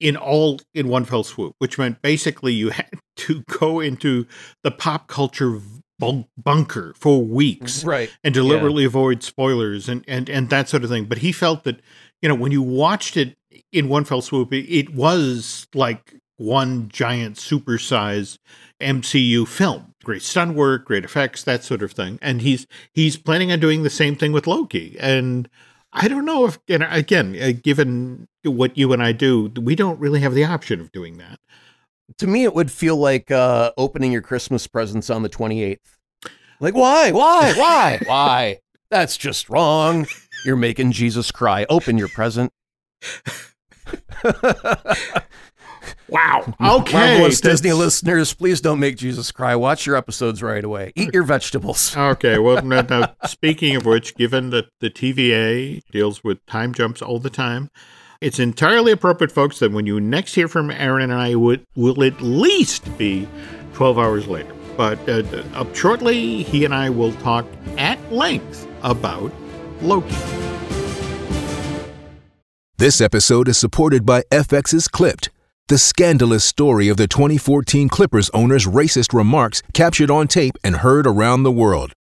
in 0.00 0.16
all 0.16 0.60
in 0.74 0.88
one 0.88 1.04
fell 1.04 1.22
swoop, 1.22 1.54
which 1.58 1.78
meant 1.78 2.02
basically 2.02 2.52
you 2.52 2.70
had 2.70 2.90
to 3.16 3.42
go 3.42 3.80
into 3.80 4.26
the 4.62 4.70
pop 4.70 5.08
culture 5.08 5.60
bunker 5.98 6.92
for 6.96 7.22
weeks, 7.22 7.84
right, 7.84 8.10
and 8.22 8.34
deliberately 8.34 8.82
yeah. 8.82 8.88
avoid 8.88 9.22
spoilers 9.22 9.88
and 9.88 10.04
and 10.06 10.28
and 10.28 10.50
that 10.50 10.68
sort 10.68 10.84
of 10.84 10.90
thing. 10.90 11.04
But 11.04 11.18
he 11.18 11.32
felt 11.32 11.64
that 11.64 11.80
you 12.22 12.28
know 12.28 12.34
when 12.34 12.52
you 12.52 12.62
watched 12.62 13.16
it 13.16 13.36
in 13.72 13.88
one 13.88 14.04
fell 14.04 14.22
swoop, 14.22 14.52
it, 14.52 14.70
it 14.70 14.94
was 14.94 15.66
like 15.74 16.14
one 16.36 16.88
giant 16.88 17.36
supersized 17.36 18.38
MCU 18.80 19.46
film. 19.46 19.94
Great 20.04 20.22
stunt 20.22 20.54
work, 20.54 20.84
great 20.84 21.04
effects, 21.04 21.42
that 21.44 21.64
sort 21.64 21.82
of 21.82 21.92
thing. 21.92 22.18
And 22.22 22.42
he's 22.42 22.66
he's 22.92 23.16
planning 23.16 23.50
on 23.50 23.60
doing 23.60 23.82
the 23.82 23.90
same 23.90 24.16
thing 24.16 24.32
with 24.32 24.46
Loki. 24.46 24.96
And 25.00 25.48
I 25.92 26.08
don't 26.08 26.24
know 26.24 26.44
if, 26.44 26.58
know, 26.68 26.86
again, 26.90 27.36
uh, 27.40 27.52
given 27.60 28.28
what 28.44 28.76
you 28.76 28.92
and 28.92 29.02
I 29.02 29.12
do, 29.12 29.50
we 29.60 29.74
don't 29.74 29.98
really 29.98 30.20
have 30.20 30.34
the 30.34 30.44
option 30.44 30.80
of 30.80 30.92
doing 30.92 31.16
that. 31.18 31.40
To 32.18 32.26
me, 32.26 32.44
it 32.44 32.54
would 32.54 32.70
feel 32.70 32.96
like 32.96 33.30
uh, 33.30 33.72
opening 33.76 34.12
your 34.12 34.22
Christmas 34.22 34.66
presents 34.66 35.10
on 35.10 35.22
the 35.22 35.28
28th. 35.28 35.78
Like, 36.60 36.74
why? 36.74 37.12
Why? 37.12 37.52
Why? 37.54 38.00
why? 38.06 38.58
That's 38.90 39.16
just 39.16 39.50
wrong. 39.50 40.06
You're 40.44 40.56
making 40.56 40.92
Jesus 40.92 41.30
cry. 41.30 41.66
Open 41.68 41.98
your 41.98 42.08
present. 42.08 42.52
Wow. 46.08 46.54
Okay. 46.60 46.92
Marvelous 46.92 47.40
Disney 47.40 47.72
listeners, 47.72 48.34
please 48.34 48.60
don't 48.60 48.80
make 48.80 48.96
Jesus 48.96 49.32
cry. 49.32 49.54
Watch 49.56 49.86
your 49.86 49.96
episodes 49.96 50.42
right 50.42 50.64
away. 50.64 50.92
Eat 50.94 51.12
your 51.12 51.22
vegetables. 51.22 51.96
Okay. 51.96 52.38
Well, 52.46 52.62
now, 52.62 52.82
now, 52.82 53.14
speaking 53.26 53.76
of 53.76 53.84
which, 53.84 54.14
given 54.14 54.50
that 54.50 54.66
the 54.80 54.90
TVA 54.90 55.82
deals 55.90 56.22
with 56.22 56.44
time 56.46 56.72
jumps 56.74 57.02
all 57.02 57.18
the 57.18 57.30
time, 57.30 57.70
it's 58.20 58.38
entirely 58.38 58.92
appropriate, 58.92 59.32
folks, 59.32 59.58
that 59.58 59.72
when 59.72 59.86
you 59.86 60.00
next 60.00 60.34
hear 60.34 60.48
from 60.48 60.70
Aaron 60.70 61.02
and 61.02 61.12
I, 61.12 61.34
would 61.34 61.64
will 61.74 62.02
at 62.02 62.20
least 62.20 62.96
be 62.98 63.28
12 63.74 63.98
hours 63.98 64.26
later. 64.26 64.52
But 64.76 65.08
uh, 65.08 65.22
up 65.54 65.74
shortly, 65.74 66.42
he 66.42 66.64
and 66.64 66.74
I 66.74 66.90
will 66.90 67.12
talk 67.14 67.46
at 67.78 68.00
length 68.12 68.68
about 68.82 69.32
Loki. 69.80 70.14
This 72.78 73.00
episode 73.00 73.48
is 73.48 73.56
supported 73.56 74.04
by 74.04 74.22
FX's 74.30 74.86
Clipped 74.86 75.30
the 75.68 75.78
scandalous 75.78 76.44
story 76.44 76.88
of 76.88 76.96
the 76.96 77.08
2014 77.08 77.88
Clippers 77.88 78.30
owner's 78.30 78.66
racist 78.66 79.12
remarks 79.12 79.64
captured 79.74 80.12
on 80.12 80.28
tape 80.28 80.54
and 80.62 80.76
heard 80.76 81.08
around 81.08 81.42
the 81.42 81.50
world. 81.50 81.92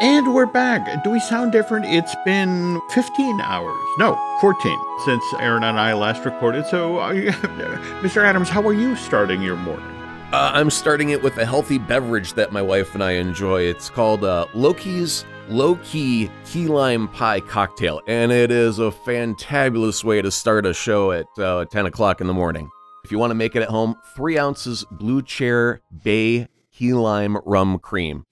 And 0.00 0.34
we're 0.34 0.46
back. 0.46 1.04
Do 1.04 1.10
we 1.10 1.20
sound 1.20 1.52
different? 1.52 1.86
It's 1.86 2.16
been 2.24 2.80
15 2.90 3.40
hours. 3.40 3.76
No, 3.96 4.18
14 4.40 4.76
since 5.04 5.22
Aaron 5.38 5.62
and 5.62 5.78
I 5.78 5.94
last 5.94 6.24
recorded. 6.24 6.66
So, 6.66 6.98
uh, 6.98 7.12
Mr. 8.02 8.24
Adams, 8.24 8.48
how 8.48 8.66
are 8.66 8.72
you 8.72 8.96
starting 8.96 9.40
your 9.40 9.54
morning? 9.54 9.86
Uh, 10.32 10.50
I'm 10.52 10.70
starting 10.70 11.10
it 11.10 11.22
with 11.22 11.38
a 11.38 11.46
healthy 11.46 11.78
beverage 11.78 12.32
that 12.32 12.50
my 12.50 12.60
wife 12.60 12.94
and 12.94 13.04
I 13.04 13.12
enjoy. 13.12 13.62
It's 13.62 13.88
called 13.88 14.24
uh, 14.24 14.46
Loki's 14.52 15.24
Low 15.48 15.76
Key 15.76 16.28
Key 16.44 16.66
Lime 16.66 17.06
Pie 17.06 17.40
Cocktail, 17.40 18.00
and 18.08 18.32
it 18.32 18.50
is 18.50 18.80
a 18.80 18.90
fantabulous 18.90 20.02
way 20.02 20.20
to 20.20 20.30
start 20.32 20.66
a 20.66 20.74
show 20.74 21.12
at 21.12 21.26
uh, 21.38 21.66
10 21.66 21.86
o'clock 21.86 22.20
in 22.20 22.26
the 22.26 22.34
morning. 22.34 22.68
If 23.04 23.12
you 23.12 23.18
want 23.20 23.30
to 23.30 23.36
make 23.36 23.54
it 23.54 23.62
at 23.62 23.68
home, 23.68 23.94
three 24.16 24.38
ounces 24.38 24.84
Blue 24.90 25.22
Chair 25.22 25.82
Bay 26.02 26.48
Key 26.72 26.94
Lime 26.94 27.36
Rum 27.44 27.78
Cream 27.78 28.24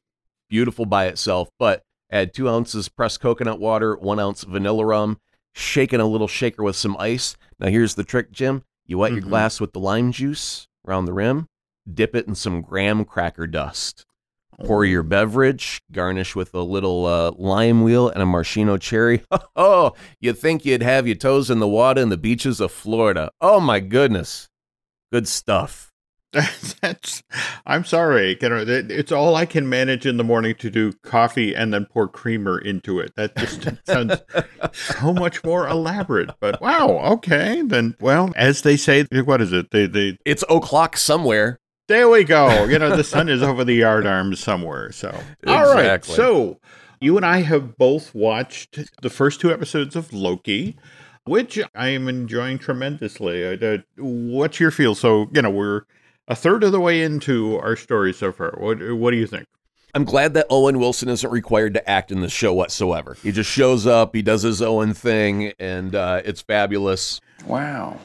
beautiful 0.53 0.85
by 0.85 1.07
itself, 1.07 1.49
but 1.59 1.83
add 2.11 2.35
two 2.35 2.47
ounces 2.47 2.91
pressed 2.91 3.21
coconut 3.21 3.59
water, 3.59 3.97
one 3.97 4.21
ounce 4.21 4.45
vanilla 4.45 4.85
rum, 4.85 5.19
shake 5.55 5.95
in 5.95 6.01
a 6.01 6.07
little 6.07 6.29
shaker 6.29 6.63
with 6.63 6.77
some 6.77 6.95
ice. 6.99 7.39
Now, 7.59 7.69
here's 7.69 7.95
the 7.95 8.05
trick, 8.05 8.31
Jim. 8.31 8.63
You 8.85 8.99
wet 8.99 9.13
mm-hmm. 9.13 9.21
your 9.21 9.29
glass 9.31 9.63
with 9.63 9.73
the 9.73 9.81
lime 9.81 10.13
juice 10.13 10.69
around 10.87 11.07
the 11.07 11.15
rim, 11.15 11.49
dip 11.91 12.15
it 12.15 12.29
in 12.29 12.35
some 12.35 12.61
graham 12.61 13.07
cracker 13.07 13.47
dust. 13.47 14.05
Pour 14.63 14.85
your 14.85 15.03
beverage, 15.03 15.81
garnish 15.91 16.37
with 16.37 16.55
a 16.55 16.61
little 16.61 17.07
uh, 17.07 17.33
lime 17.39 17.83
wheel 17.83 18.11
and 18.11 18.23
a 18.23 18.27
maraschino 18.27 18.77
cherry. 18.77 19.25
Oh, 19.57 19.95
you 20.21 20.33
think 20.33 20.65
you'd 20.65 20.83
have 20.83 21.07
your 21.07 21.17
toes 21.17 21.51
in 21.51 21.61
the 21.61 21.69
water 21.69 22.01
in 22.01 22.11
the 22.11 22.17
beaches 22.19 22.61
of 22.61 22.73
Florida. 22.73 23.31
Oh, 23.41 23.61
my 23.61 23.81
goodness. 23.81 24.49
Good 25.11 25.29
stuff. 25.29 25.92
That's. 26.81 27.23
I'm 27.67 27.85
sorry. 27.85 28.37
It's 28.41 29.13
all 29.13 29.37
I 29.37 29.45
can 29.45 29.69
manage 29.69 30.07
in 30.07 30.17
the 30.17 30.25
morning 30.25 30.55
to 30.57 30.71
do 30.71 30.93
coffee 31.03 31.55
and 31.55 31.75
then 31.75 31.87
pour 31.87 32.09
creamer 32.09 32.59
into 32.59 32.99
it. 33.01 33.15
That 33.17 33.37
just 33.37 33.69
sounds 33.87 34.23
so 34.73 35.13
much 35.13 35.45
more 35.45 35.69
elaborate. 35.69 36.31
But 36.41 36.61
wow, 36.61 36.99
okay, 37.15 37.63
then. 37.63 37.97
Well, 38.01 38.33
as 38.35 38.63
they 38.63 38.77
say, 38.77 39.05
what 39.25 39.43
is 39.43 39.53
it? 39.53 39.71
They 39.71 39.87
they. 39.87 40.19
It's 40.25 40.45
o'clock 40.49 40.97
somewhere. 40.97 41.61
There 41.89 42.09
we 42.09 42.25
go. 42.25 42.65
You 42.65 42.79
know, 42.79 42.97
the 42.97 43.05
sun 43.05 43.29
is 43.29 43.43
over 43.43 43.65
the 43.65 43.81
yardarms 43.81 44.39
somewhere. 44.39 44.93
So 44.93 45.09
exactly. 45.09 45.53
all 45.53 45.75
right. 45.75 46.05
So 46.05 46.61
you 47.01 47.17
and 47.17 47.27
I 47.27 47.43
have 47.43 47.77
both 47.77 48.15
watched 48.15 48.79
the 49.03 49.11
first 49.11 49.41
two 49.41 49.53
episodes 49.53 49.97
of 49.97 50.13
Loki 50.13 50.77
which 51.25 51.61
I 51.75 51.89
am 51.89 52.09
enjoying 52.09 52.59
tremendously. 52.59 53.45
Uh, 53.45 53.79
what's 53.97 54.59
your 54.59 54.71
feel? 54.71 54.95
So, 54.95 55.29
you 55.33 55.43
know, 55.43 55.51
we're 55.51 55.83
a 56.33 56.35
third 56.35 56.65
of 56.65 56.73
the 56.73 56.81
way 56.81 57.03
into 57.03 57.59
our 57.59 57.77
story 57.77 58.13
so 58.15 58.33
far. 58.33 58.55
What 58.57 58.79
what 58.95 59.11
do 59.11 59.19
you 59.19 59.27
think? 59.27 59.47
I'm 59.95 60.05
glad 60.05 60.33
that 60.33 60.47
Owen 60.49 60.79
Wilson 60.79 61.11
isn't 61.11 61.31
required 61.31 61.75
to 61.75 61.91
act 61.91 62.11
in 62.11 62.23
the 62.23 62.31
show 62.31 62.55
whatsoever. 62.55 63.19
He 63.23 63.31
just 63.31 63.51
shows 63.51 63.87
up, 63.87 64.15
he 64.15 64.23
does 64.23 64.41
his 64.41 64.63
Owen 64.63 64.95
thing, 64.95 65.53
and 65.59 65.95
uh, 65.95 66.23
it's 66.25 66.41
fabulous. 66.41 67.21
Wow. 67.45 67.99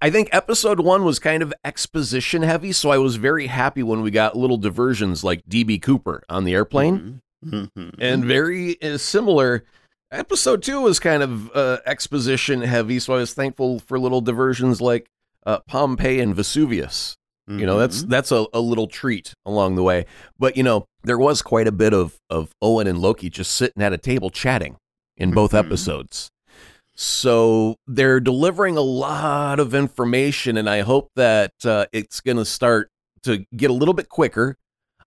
I 0.00 0.10
think 0.10 0.28
episode 0.30 0.78
one 0.78 1.04
was 1.04 1.18
kind 1.18 1.42
of 1.42 1.52
exposition 1.64 2.42
heavy, 2.42 2.70
so 2.70 2.90
I 2.90 2.98
was 2.98 3.16
very 3.16 3.48
happy 3.48 3.82
when 3.82 4.02
we 4.02 4.12
got 4.12 4.36
little 4.36 4.56
diversions 4.56 5.24
like 5.24 5.44
DB 5.48 5.82
Cooper 5.82 6.22
on 6.28 6.44
the 6.44 6.54
airplane. 6.54 7.20
Mm-hmm. 7.44 7.56
mm-hmm. 7.56 7.88
And 8.00 8.24
very 8.24 8.80
uh, 8.80 8.98
similar, 8.98 9.64
episode 10.12 10.62
two 10.62 10.80
was 10.80 11.00
kind 11.00 11.24
of 11.24 11.50
uh, 11.56 11.78
exposition 11.84 12.60
heavy, 12.60 13.00
so 13.00 13.14
I 13.14 13.16
was 13.16 13.34
thankful 13.34 13.80
for 13.80 13.98
little 13.98 14.20
diversions 14.20 14.80
like 14.80 15.10
uh, 15.46 15.60
Pompeii 15.66 16.20
and 16.20 16.34
Vesuvius. 16.34 17.16
Mm-hmm. 17.48 17.60
You 17.60 17.66
know, 17.66 17.78
that's 17.78 18.00
mm-hmm. 18.00 18.10
that's 18.10 18.32
a, 18.32 18.46
a 18.52 18.60
little 18.60 18.86
treat 18.86 19.34
along 19.44 19.74
the 19.74 19.82
way. 19.82 20.06
But 20.38 20.56
you 20.56 20.62
know, 20.62 20.86
there 21.02 21.18
was 21.18 21.42
quite 21.42 21.66
a 21.66 21.72
bit 21.72 21.92
of 21.92 22.18
of 22.28 22.52
Owen 22.62 22.86
and 22.86 22.98
Loki 22.98 23.30
just 23.30 23.52
sitting 23.52 23.82
at 23.82 23.92
a 23.92 23.98
table 23.98 24.30
chatting 24.30 24.76
in 25.16 25.32
both 25.32 25.52
mm-hmm. 25.52 25.66
episodes. 25.66 26.30
So 26.94 27.76
they're 27.86 28.20
delivering 28.20 28.76
a 28.76 28.82
lot 28.82 29.58
of 29.58 29.74
information, 29.74 30.56
and 30.56 30.68
I 30.68 30.80
hope 30.80 31.10
that 31.16 31.52
uh, 31.64 31.86
it's 31.92 32.20
going 32.20 32.36
to 32.36 32.44
start 32.44 32.90
to 33.22 33.46
get 33.56 33.70
a 33.70 33.74
little 33.74 33.94
bit 33.94 34.08
quicker. 34.08 34.56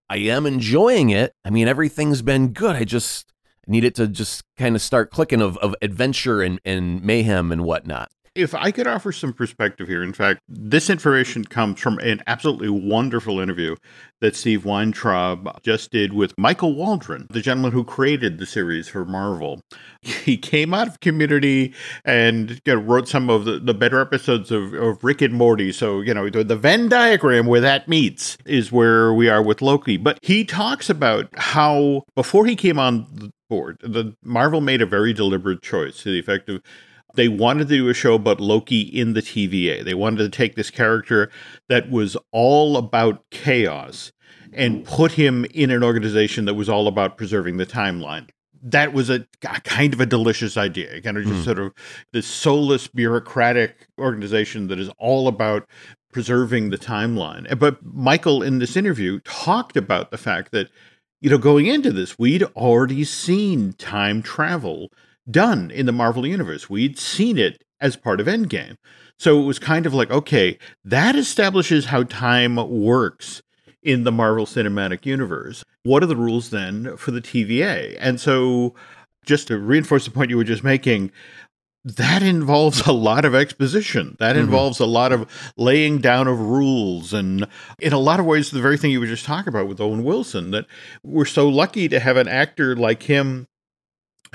I 0.10 0.18
am 0.18 0.46
enjoying 0.46 1.12
it. 1.12 1.34
I 1.46 1.50
mean, 1.50 1.68
everything's 1.68 2.22
been 2.22 2.50
good. 2.50 2.76
I 2.76 2.84
just 2.84 3.32
need 3.68 3.84
it 3.84 3.96
to 3.96 4.08
just 4.08 4.44
kind 4.58 4.76
of 4.76 4.82
start 4.82 5.12
clicking 5.12 5.42
of, 5.42 5.58
of 5.58 5.76
adventure 5.82 6.42
and, 6.42 6.60
and 6.66 7.04
mayhem 7.04 7.52
and 7.52 7.64
whatnot. 7.64 8.12
If 8.36 8.56
I 8.56 8.72
could 8.72 8.88
offer 8.88 9.12
some 9.12 9.32
perspective 9.32 9.88
here, 9.88 10.02
in 10.02 10.12
fact, 10.12 10.42
this 10.48 10.90
information 10.90 11.46
comes 11.46 11.80
from 11.80 12.00
an 12.00 12.24
absolutely 12.26 12.70
wonderful 12.70 13.40
interview 13.40 13.76
that 14.22 14.36
Steve 14.36 14.66
Weintraub 14.66 15.62
just 15.62 15.92
did 15.92 16.14
with 16.14 16.34
Michael 16.36 16.74
Waldron, 16.74 17.28
the 17.30 17.42
gentleman 17.42 17.74
who 17.74 17.84
created 17.84 18.40
the 18.40 18.48
series 18.48 18.88
for 18.88 19.06
Marvel. 19.06 19.62
He 20.02 20.38
came 20.38 20.74
out 20.74 20.88
of 20.88 21.00
community 21.00 21.74
and 22.04 22.62
you 22.66 22.76
know, 22.76 22.82
wrote 22.82 23.08
some 23.08 23.30
of 23.30 23.46
the, 23.46 23.60
the 23.60 23.74
better 23.74 24.02
episodes 24.02 24.52
of, 24.52 24.74
of 24.74 25.04
Rick 25.04 25.22
and 25.22 25.34
Morty. 25.34 25.72
So, 25.72 26.02
you 26.02 26.14
know, 26.14 26.30
the, 26.30 26.44
the 26.44 26.56
Venn 26.56 26.90
diagram 26.90 27.46
where 27.46 27.62
that 27.62 27.88
meets 27.88 28.38
is 28.46 28.72
where 28.72 29.14
we 29.14 29.30
are 29.30 29.42
with 29.42 29.62
Loki. 29.62 29.98
But 29.98 30.20
he 30.22 30.44
talks 30.44 30.90
about 30.90 31.28
how 31.36 32.04
before 32.16 32.46
he 32.46 32.56
came 32.56 32.80
on 32.80 33.08
the 33.14 33.32
board, 33.50 33.78
the 33.82 34.16
Marvel 34.24 34.62
made 34.62 34.82
a 34.82 34.86
very 34.86 35.14
deliberate 35.14 35.62
choice 35.62 35.98
to 36.04 36.12
the 36.12 36.20
effect 36.20 36.50
of 36.50 36.62
they 37.14 37.28
wanted 37.28 37.68
to 37.70 37.76
do 37.76 37.90
a 37.90 37.94
show 37.94 38.16
about 38.16 38.40
Loki 38.40 38.82
in 38.82 39.14
the 39.14 39.22
TVA. 39.22 39.84
They 39.84 39.94
wanted 39.94 40.20
to 40.20 40.30
take 40.30 40.56
this 40.56 40.70
character 40.70 41.30
that 41.70 41.90
was 41.90 42.18
all 42.32 42.78
about 42.78 43.30
chaos 43.30 44.12
and 44.52 44.86
put 44.86 45.14
him 45.14 45.46
in 45.54 45.72
an 45.72 45.84
organization 45.84 46.46
that 46.46 46.54
was 46.54 46.70
all 46.70 46.88
about 46.88 47.18
preserving 47.18 47.58
the 47.58 47.66
timeline. 47.66 48.30
That 48.62 48.94
was 48.94 49.10
a, 49.10 49.28
a 49.44 49.62
kind 49.62 49.94
of 49.94 50.00
a 50.00 50.06
delicious 50.06 50.58
idea, 50.58 51.02
kind 51.02 51.18
of 51.18 51.26
just 51.26 51.42
mm. 51.42 51.46
sort 51.46 51.60
of 51.60 51.74
this 52.14 52.28
soulless 52.28 52.88
bureaucratic 52.88 53.88
organization 54.00 54.68
that 54.68 54.80
is 54.80 54.90
all 54.98 55.28
about 55.28 55.68
preserving 56.14 56.70
the 56.70 56.78
timeline. 56.78 57.60
But 57.60 57.84
Michael, 57.84 58.42
in 58.42 58.60
this 58.60 58.78
interview, 58.78 59.20
talked 59.26 59.76
about 59.76 60.12
the 60.12 60.18
fact 60.18 60.52
that, 60.52 60.70
you 61.20 61.30
know, 61.30 61.38
going 61.38 61.66
into 61.66 61.92
this, 61.92 62.18
we'd 62.18 62.44
already 62.44 63.04
seen 63.04 63.74
time 63.74 64.22
travel 64.22 64.90
done 65.30 65.72
in 65.72 65.86
the 65.86 65.92
Marvel 65.92 66.26
Universe. 66.26 66.70
We'd 66.70 66.98
seen 66.98 67.38
it 67.38 67.64
as 67.80 67.96
part 67.96 68.20
of 68.20 68.28
Endgame. 68.28 68.78
So 69.20 69.40
it 69.40 69.46
was 69.46 69.60
kind 69.60 69.86
of 69.86 69.94
like, 69.94 70.12
okay, 70.12 70.58
that 70.84 71.16
establishes 71.16 71.86
how 71.86 72.04
time 72.04 72.56
works 72.56 73.42
in 73.84 74.04
the 74.04 74.12
Marvel 74.12 74.46
Cinematic 74.46 75.06
Universe. 75.06 75.64
What 75.84 76.04
are 76.04 76.08
the 76.08 76.16
rules 76.16 76.50
then 76.50 76.98
for 76.98 77.12
the 77.12 77.22
TVA? 77.22 77.98
And 78.00 78.20
so, 78.20 78.74
just 79.26 79.48
to 79.48 79.58
reinforce 79.58 80.06
the 80.06 80.12
point 80.12 80.30
you 80.30 80.38
were 80.38 80.44
just 80.44 80.64
making, 80.64 81.12
that 81.86 82.24
involves 82.24 82.86
a 82.88 82.94
lot 82.94 83.26
of 83.26 83.36
exposition. 83.36 84.16
That 84.20 84.36
mm-hmm. 84.36 84.46
involves 84.46 84.80
a 84.80 84.86
lot 84.86 85.12
of 85.12 85.30
laying 85.58 86.00
down 86.00 86.28
of 86.28 86.40
rules. 86.40 87.14
And 87.14 87.48
in 87.80 87.94
a 87.94 88.00
lot 88.00 88.20
of 88.20 88.26
ways, 88.26 88.52
the 88.52 88.62
very 88.62 88.78
thing 88.78 88.92
you 88.92 89.00
were 89.00 89.06
just 89.06 89.26
talking 89.26 89.50
about 89.50 89.68
with 89.68 89.82
Owen 89.82 90.04
Wilson, 90.04 90.52
that 90.52 90.66
we're 91.04 91.26
so 91.26 91.48
lucky 91.48 91.90
to 91.90 92.00
have 92.00 92.18
an 92.18 92.28
actor 92.28 92.76
like 92.76 93.04
him 93.04 93.48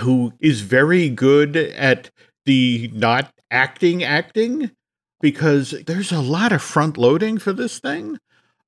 who 0.01 0.32
is 0.40 0.61
very 0.61 1.09
good 1.09 1.57
at 1.57 2.11
the 2.46 2.90
not 2.94 3.32
acting 3.51 4.03
acting 4.03 4.70
because 5.20 5.70
there's 5.86 6.12
a 6.12 6.20
lot 6.20 6.53
of 6.53 6.62
front 6.62 6.96
loading 6.96 7.38
for 7.38 7.53
this 7.53 7.78
thing. 7.78 8.18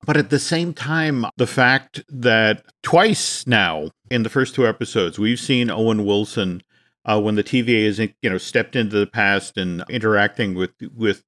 But 0.05 0.17
at 0.17 0.31
the 0.31 0.39
same 0.39 0.73
time, 0.73 1.25
the 1.37 1.47
fact 1.47 2.03
that 2.09 2.63
twice 2.81 3.45
now 3.45 3.91
in 4.09 4.23
the 4.23 4.29
first 4.29 4.55
two 4.55 4.67
episodes, 4.67 5.19
we've 5.19 5.39
seen 5.39 5.69
Owen 5.69 6.05
Wilson 6.05 6.63
uh, 7.05 7.21
when 7.21 7.35
the 7.35 7.43
TVA 7.43 7.85
is, 7.85 7.99
you 7.99 8.29
know, 8.29 8.37
stepped 8.37 8.75
into 8.75 8.97
the 8.97 9.07
past 9.07 9.57
and 9.57 9.83
interacting 9.89 10.55
with 10.55 10.71
with 10.95 11.23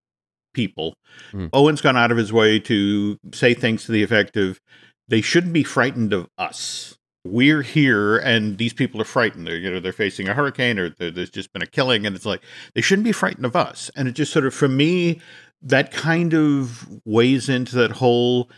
people. 0.54 0.95
Mm. 1.32 1.49
Owen's 1.54 1.82
gone 1.82 1.97
out 1.97 2.12
of 2.12 2.18
his 2.18 2.34
way 2.34 2.60
to 2.60 3.20
say 3.32 3.54
things 3.54 3.86
to 3.86 3.91
the 3.91 4.04
effect 4.04 4.38
of, 4.38 4.60
"They 5.08 5.22
shouldn't 5.22 5.54
be 5.54 5.64
frightened 5.64 6.14
of 6.14 6.30
us." 6.38 6.97
We're 7.26 7.61
here 7.61 8.17
and 8.17 8.57
these 8.57 8.74
people 8.74 9.01
are 9.01 9.05
frightened. 9.05 9.47
They're 9.47 9.57
you 9.57 9.71
know 9.71 9.80
they're 9.80 9.93
facing 9.93 10.28
a 10.28 10.34
hurricane 10.34 10.78
or 10.78 10.89
there's 10.89 11.30
just 11.30 11.53
been 11.53 11.61
a 11.61 11.67
killing 11.67 12.05
and 12.05 12.15
it's 12.15 12.26
like 12.26 12.41
they 12.74 12.82
shouldn't 12.82 13.05
be 13.05 13.11
frightened 13.11 13.45
of 13.45 13.55
us. 13.55 13.89
And 13.95 14.07
it 14.07 14.13
just 14.13 14.34
sort 14.34 14.45
of 14.45 14.53
for 14.53 14.67
me 14.67 15.21
that 15.63 15.91
kind 15.91 16.34
of 16.34 16.88
weighs 17.05 17.47
into 17.47 17.76
that 17.78 17.91
whole 17.91 18.49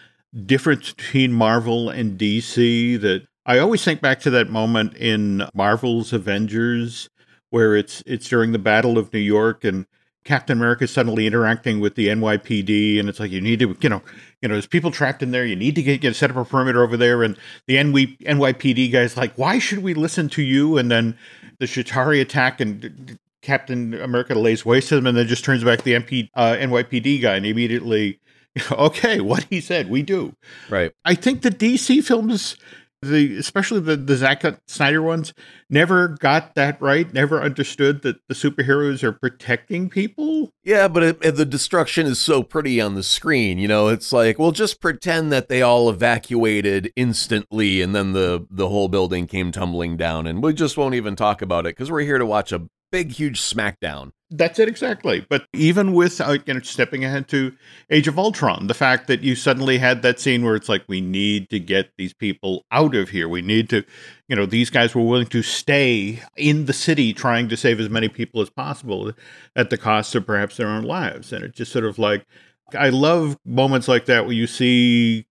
difference 0.46 0.92
between 0.92 1.32
marvel 1.32 1.90
and 1.90 2.20
dc 2.20 3.00
that 3.00 3.26
i 3.46 3.58
always 3.58 3.84
think 3.86 4.02
back 4.02 4.20
to 4.20 4.30
that 4.30 4.50
moment 4.50 4.94
in 4.98 5.48
marvel's 5.54 6.12
avengers 6.12 7.10
where 7.52 7.74
it's 7.74 8.04
it's 8.06 8.28
during 8.28 8.52
the 8.52 8.60
battle 8.60 8.98
of 8.98 9.14
new 9.14 9.20
york 9.20 9.64
and 9.64 9.86
Captain 10.26 10.58
America 10.58 10.88
suddenly 10.88 11.28
interacting 11.28 11.80
with 11.80 11.94
the 11.94 12.08
NYPD, 12.08 13.00
and 13.00 13.08
it's 13.08 13.20
like 13.20 13.30
you 13.30 13.40
need 13.40 13.60
to, 13.60 13.78
you 13.80 13.90
know, 13.90 14.02
you 14.42 14.50
know, 14.50 14.56
there's 14.56 14.66
people 14.66 14.90
trapped 14.90 15.22
in 15.22 15.30
there. 15.30 15.46
You 15.46 15.56
need 15.56 15.76
to 15.76 15.84
get, 15.84 16.02
get 16.02 16.16
set 16.16 16.32
up 16.32 16.36
a 16.36 16.44
perimeter 16.44 16.84
over 16.84 16.98
there, 16.98 17.22
and 17.22 17.38
the 17.68 17.82
NY, 17.82 18.18
NYPD 18.26 18.92
guy's 18.92 19.16
like, 19.16 19.38
"Why 19.38 19.60
should 19.60 19.80
we 19.80 19.94
listen 19.94 20.28
to 20.30 20.42
you?" 20.42 20.80
And 20.80 20.90
then 20.90 21.16
the 21.60 21.68
Chitauri 21.68 22.20
attack, 22.20 22.60
and 22.60 23.20
Captain 23.44 23.94
America 23.94 24.34
lays 24.34 24.66
waste 24.66 24.90
to 24.90 24.96
them, 24.96 25.06
and 25.06 25.16
then 25.16 25.28
just 25.28 25.46
turns 25.46 25.64
back 25.64 25.84
the 25.84 25.94
MP, 25.94 26.30
uh, 26.34 26.56
NYPD 26.56 27.22
guy, 27.22 27.36
and 27.36 27.46
immediately, 27.46 28.20
okay, 28.72 29.22
what 29.22 29.46
he 29.52 29.62
said, 29.62 29.92
we 29.92 30.02
do. 30.02 30.36
Right. 30.70 30.92
I 31.06 31.14
think 31.14 31.44
the 31.44 31.52
DC 31.52 32.04
films 32.04 32.58
the 33.02 33.38
especially 33.38 33.80
the 33.80 33.96
the 33.96 34.16
Zack 34.16 34.44
Snyder 34.68 35.02
ones 35.02 35.34
never 35.70 36.10
got 36.10 36.56
that 36.56 36.82
right. 36.82 37.12
Never 37.14 37.42
understood 37.42 38.02
that 38.04 38.18
the 38.28 38.36
superheroes 38.36 39.04
are 39.04 39.12
protecting 39.12 39.90
people. 39.90 40.52
Yeah, 40.64 40.88
but 40.88 41.04
it, 41.04 41.36
the 41.36 41.46
destruction 41.46 42.06
is 42.06 42.20
so 42.20 42.44
pretty 42.44 42.82
on 42.82 42.96
the 42.96 43.04
screen. 43.04 43.58
You 43.58 43.68
know, 43.68 43.88
it's 43.88 44.12
like, 44.12 44.40
well, 44.40 44.52
just 44.52 44.82
pretend 44.82 45.32
that 45.32 45.50
they 45.50 45.62
all 45.62 45.90
evacuated 45.90 46.92
instantly, 46.96 47.82
and 47.82 47.96
then 47.96 48.14
the 48.14 48.46
the 48.50 48.70
whole 48.70 48.88
building 48.88 49.28
came 49.28 49.52
tumbling 49.52 49.98
down, 49.98 50.28
and 50.28 50.42
we 50.42 50.54
just 50.54 50.78
won't 50.78 50.96
even 50.96 51.16
talk 51.16 51.42
about 51.42 51.66
it 51.66 51.76
because 51.76 51.92
we're 51.92 52.02
here 52.02 52.18
to 52.18 52.26
watch 52.26 52.52
a 52.52 52.68
big, 52.92 53.12
huge 53.12 53.42
smackdown. 53.42 54.12
That's 54.32 54.58
it 54.58 54.68
exactly. 54.68 55.26
But 55.30 55.46
even 55.54 55.94
with 55.94 56.20
uh, 56.20 56.38
you 56.46 56.54
know 56.54 56.60
stepping 56.62 57.06
ahead 57.06 57.28
to 57.30 57.54
Age 57.90 58.08
of 58.08 58.18
Ultron, 58.18 58.68
the 58.68 58.74
fact 58.74 59.08
that 59.08 59.22
you 59.22 59.36
suddenly 59.36 59.78
had 59.78 60.02
that 60.02 60.20
scene 60.20 60.44
where 60.44 60.56
it's 60.56 60.68
like 60.68 60.84
we 60.88 61.00
need 61.00 61.50
to 61.52 61.60
get 61.60 61.92
these 61.98 62.14
people 62.14 62.66
out 62.72 62.96
of 62.96 63.10
here. 63.10 63.30
We 63.30 63.42
need 63.42 63.70
to, 63.70 63.84
you 64.28 64.36
know, 64.36 64.46
these 64.46 64.70
guys 64.70 64.96
were 64.96 65.04
willing 65.04 65.28
to 65.28 65.44
stay 65.44 66.22
in 66.36 66.66
the 66.66 66.74
city 66.74 67.14
trying 67.14 67.50
to 67.50 67.58
save 67.58 67.80
as 67.80 67.90
many 67.90 68.10
people 68.10 68.42
as 68.42 68.50
possible 68.50 69.14
at 69.56 69.70
the 69.70 69.78
cost 69.78 70.16
of 70.16 70.26
perhaps 70.26 70.58
their 70.58 70.68
own 70.68 70.84
lives. 70.84 71.32
And 71.32 71.44
it 71.44 71.54
just 71.54 71.72
sort 71.72 71.86
of 71.86 72.00
like 72.00 72.26
I 72.74 72.90
love 72.90 73.38
moments 73.46 73.88
like 73.88 74.06
that 74.06 74.26
where 74.26 74.34
you 74.34 74.48
see 74.48 75.28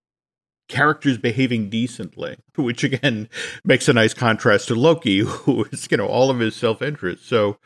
characters 0.67 1.17
behaving 1.17 1.69
decently, 1.69 2.37
which 2.55 2.83
again 2.83 3.29
makes 3.63 3.87
a 3.87 3.93
nice 3.93 4.13
contrast 4.13 4.67
to 4.67 4.75
Loki, 4.75 5.19
who 5.25 5.65
is, 5.71 5.87
you 5.89 5.97
know, 5.97 6.07
all 6.07 6.29
of 6.29 6.39
his 6.39 6.55
self 6.55 6.81
interest. 6.81 7.27
So, 7.27 7.57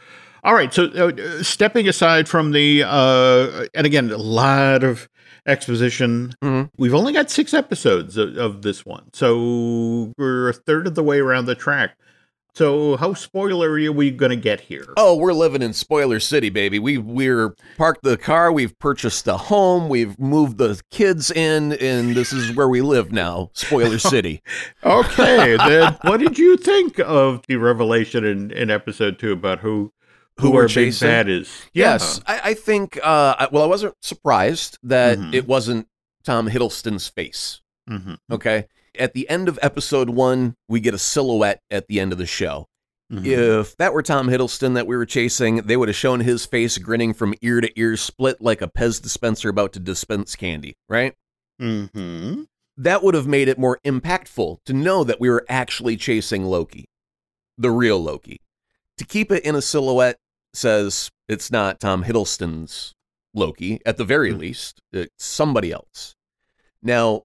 all 0.43 0.53
right. 0.53 0.73
So, 0.73 0.85
uh, 0.85 1.43
stepping 1.43 1.87
aside 1.87 2.29
from 2.29 2.51
the, 2.51 2.83
uh, 2.85 3.65
and 3.73 3.85
again, 3.85 4.09
a 4.11 4.17
lot 4.17 4.83
of 4.83 5.09
exposition. 5.45 6.33
Mm-hmm. 6.41 6.69
We've 6.77 6.93
only 6.93 7.13
got 7.13 7.29
six 7.29 7.53
episodes 7.53 8.17
of, 8.17 8.37
of, 8.37 8.61
this 8.61 8.85
one. 8.85 9.09
So, 9.13 10.13
we're 10.17 10.49
a 10.49 10.53
third 10.53 10.87
of 10.87 10.95
the 10.95 11.03
way 11.03 11.19
around 11.19 11.45
the 11.45 11.55
track. 11.55 11.97
So, 12.55 12.97
how 12.97 13.13
spoilery 13.13 13.87
are 13.87 13.91
we 13.91 14.11
going 14.11 14.31
to 14.31 14.35
get 14.35 14.59
here? 14.59 14.85
Oh, 14.97 15.15
we're 15.15 15.33
living 15.33 15.61
in 15.61 15.71
spoiler 15.73 16.19
city, 16.19 16.49
baby. 16.49 16.79
We 16.79 16.97
we're 16.97 17.55
parked 17.77 18.03
the 18.03 18.17
car, 18.17 18.51
we've 18.51 18.77
purchased 18.79 19.25
the 19.25 19.37
home, 19.37 19.87
we've 19.87 20.19
moved 20.19 20.57
the 20.57 20.81
kids 20.91 21.31
in, 21.31 21.73
and 21.73 22.15
this 22.15 22.33
is 22.33 22.55
where 22.55 22.67
we 22.67 22.81
live 22.81 23.11
now. 23.11 23.51
Spoiler 23.53 23.99
city. 23.99 24.41
okay, 24.83 25.57
then 25.67 25.97
what 26.01 26.19
did 26.19 26.37
you 26.37 26.57
think 26.57 26.99
of 26.99 27.45
the 27.47 27.55
revelation 27.57 28.25
in, 28.25 28.51
in 28.51 28.69
episode 28.69 29.19
two 29.19 29.31
about 29.31 29.59
who 29.59 29.93
who, 30.39 30.51
who 30.51 30.57
our 30.57 30.67
big 30.67 30.99
bad 30.99 31.29
is? 31.29 31.49
Yeah. 31.73 31.91
Yes, 31.91 32.21
I, 32.25 32.41
I 32.43 32.53
think. 32.55 32.99
Uh, 33.01 33.47
well, 33.51 33.63
I 33.63 33.67
wasn't 33.67 33.95
surprised 34.01 34.77
that 34.83 35.17
mm-hmm. 35.17 35.33
it 35.33 35.47
wasn't 35.47 35.87
Tom 36.23 36.49
Hiddleston's 36.49 37.07
face. 37.07 37.61
Mm-hmm. 37.89 38.15
Okay, 38.31 38.67
at 38.97 39.13
the 39.13 39.29
end 39.29 39.47
of 39.47 39.59
episode 39.61 40.09
one, 40.09 40.55
we 40.67 40.79
get 40.79 40.93
a 40.93 40.99
silhouette 40.99 41.61
at 41.69 41.87
the 41.87 41.99
end 41.99 42.11
of 42.11 42.17
the 42.17 42.25
show. 42.25 42.67
Mm-hmm. 43.11 43.25
If 43.25 43.75
that 43.77 43.93
were 43.93 44.03
Tom 44.03 44.27
Hiddleston 44.27 44.75
that 44.75 44.85
we 44.85 44.95
were 44.95 45.05
chasing, 45.05 45.57
they 45.57 45.75
would 45.75 45.89
have 45.89 45.95
shown 45.95 46.19
his 46.19 46.45
face 46.45 46.77
grinning 46.77 47.13
from 47.13 47.33
ear 47.41 47.59
to 47.59 47.79
ear, 47.79 47.97
split 47.97 48.39
like 48.39 48.61
a 48.61 48.67
Pez 48.67 49.01
dispenser 49.01 49.49
about 49.49 49.73
to 49.73 49.79
dispense 49.79 50.35
candy, 50.35 50.75
right? 50.87 51.15
Mm-hmm. 51.59 52.43
That 52.77 53.03
would 53.03 53.15
have 53.15 53.27
made 53.27 53.47
it 53.47 53.57
more 53.57 53.79
impactful 53.83 54.57
to 54.65 54.73
know 54.73 55.03
that 55.03 55.19
we 55.19 55.29
were 55.29 55.45
actually 55.49 55.97
chasing 55.97 56.45
Loki, 56.45 56.85
the 57.57 57.71
real 57.71 58.01
Loki. 58.01 58.41
To 58.97 59.05
keep 59.05 59.31
it 59.31 59.43
in 59.43 59.55
a 59.55 59.61
silhouette 59.61 60.17
says 60.53 61.09
it's 61.27 61.51
not 61.51 61.79
Tom 61.79 62.03
Hiddleston's 62.03 62.93
Loki, 63.33 63.81
at 63.85 63.97
the 63.97 64.05
very 64.05 64.29
mm-hmm. 64.29 64.39
least, 64.39 64.81
it's 64.93 65.25
somebody 65.25 65.71
else. 65.71 66.15
Now, 66.81 67.23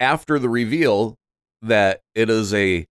after 0.00 0.38
the 0.38 0.48
reveal 0.48 1.16
that 1.62 2.00
it 2.14 2.30
is 2.30 2.54
a 2.54 2.86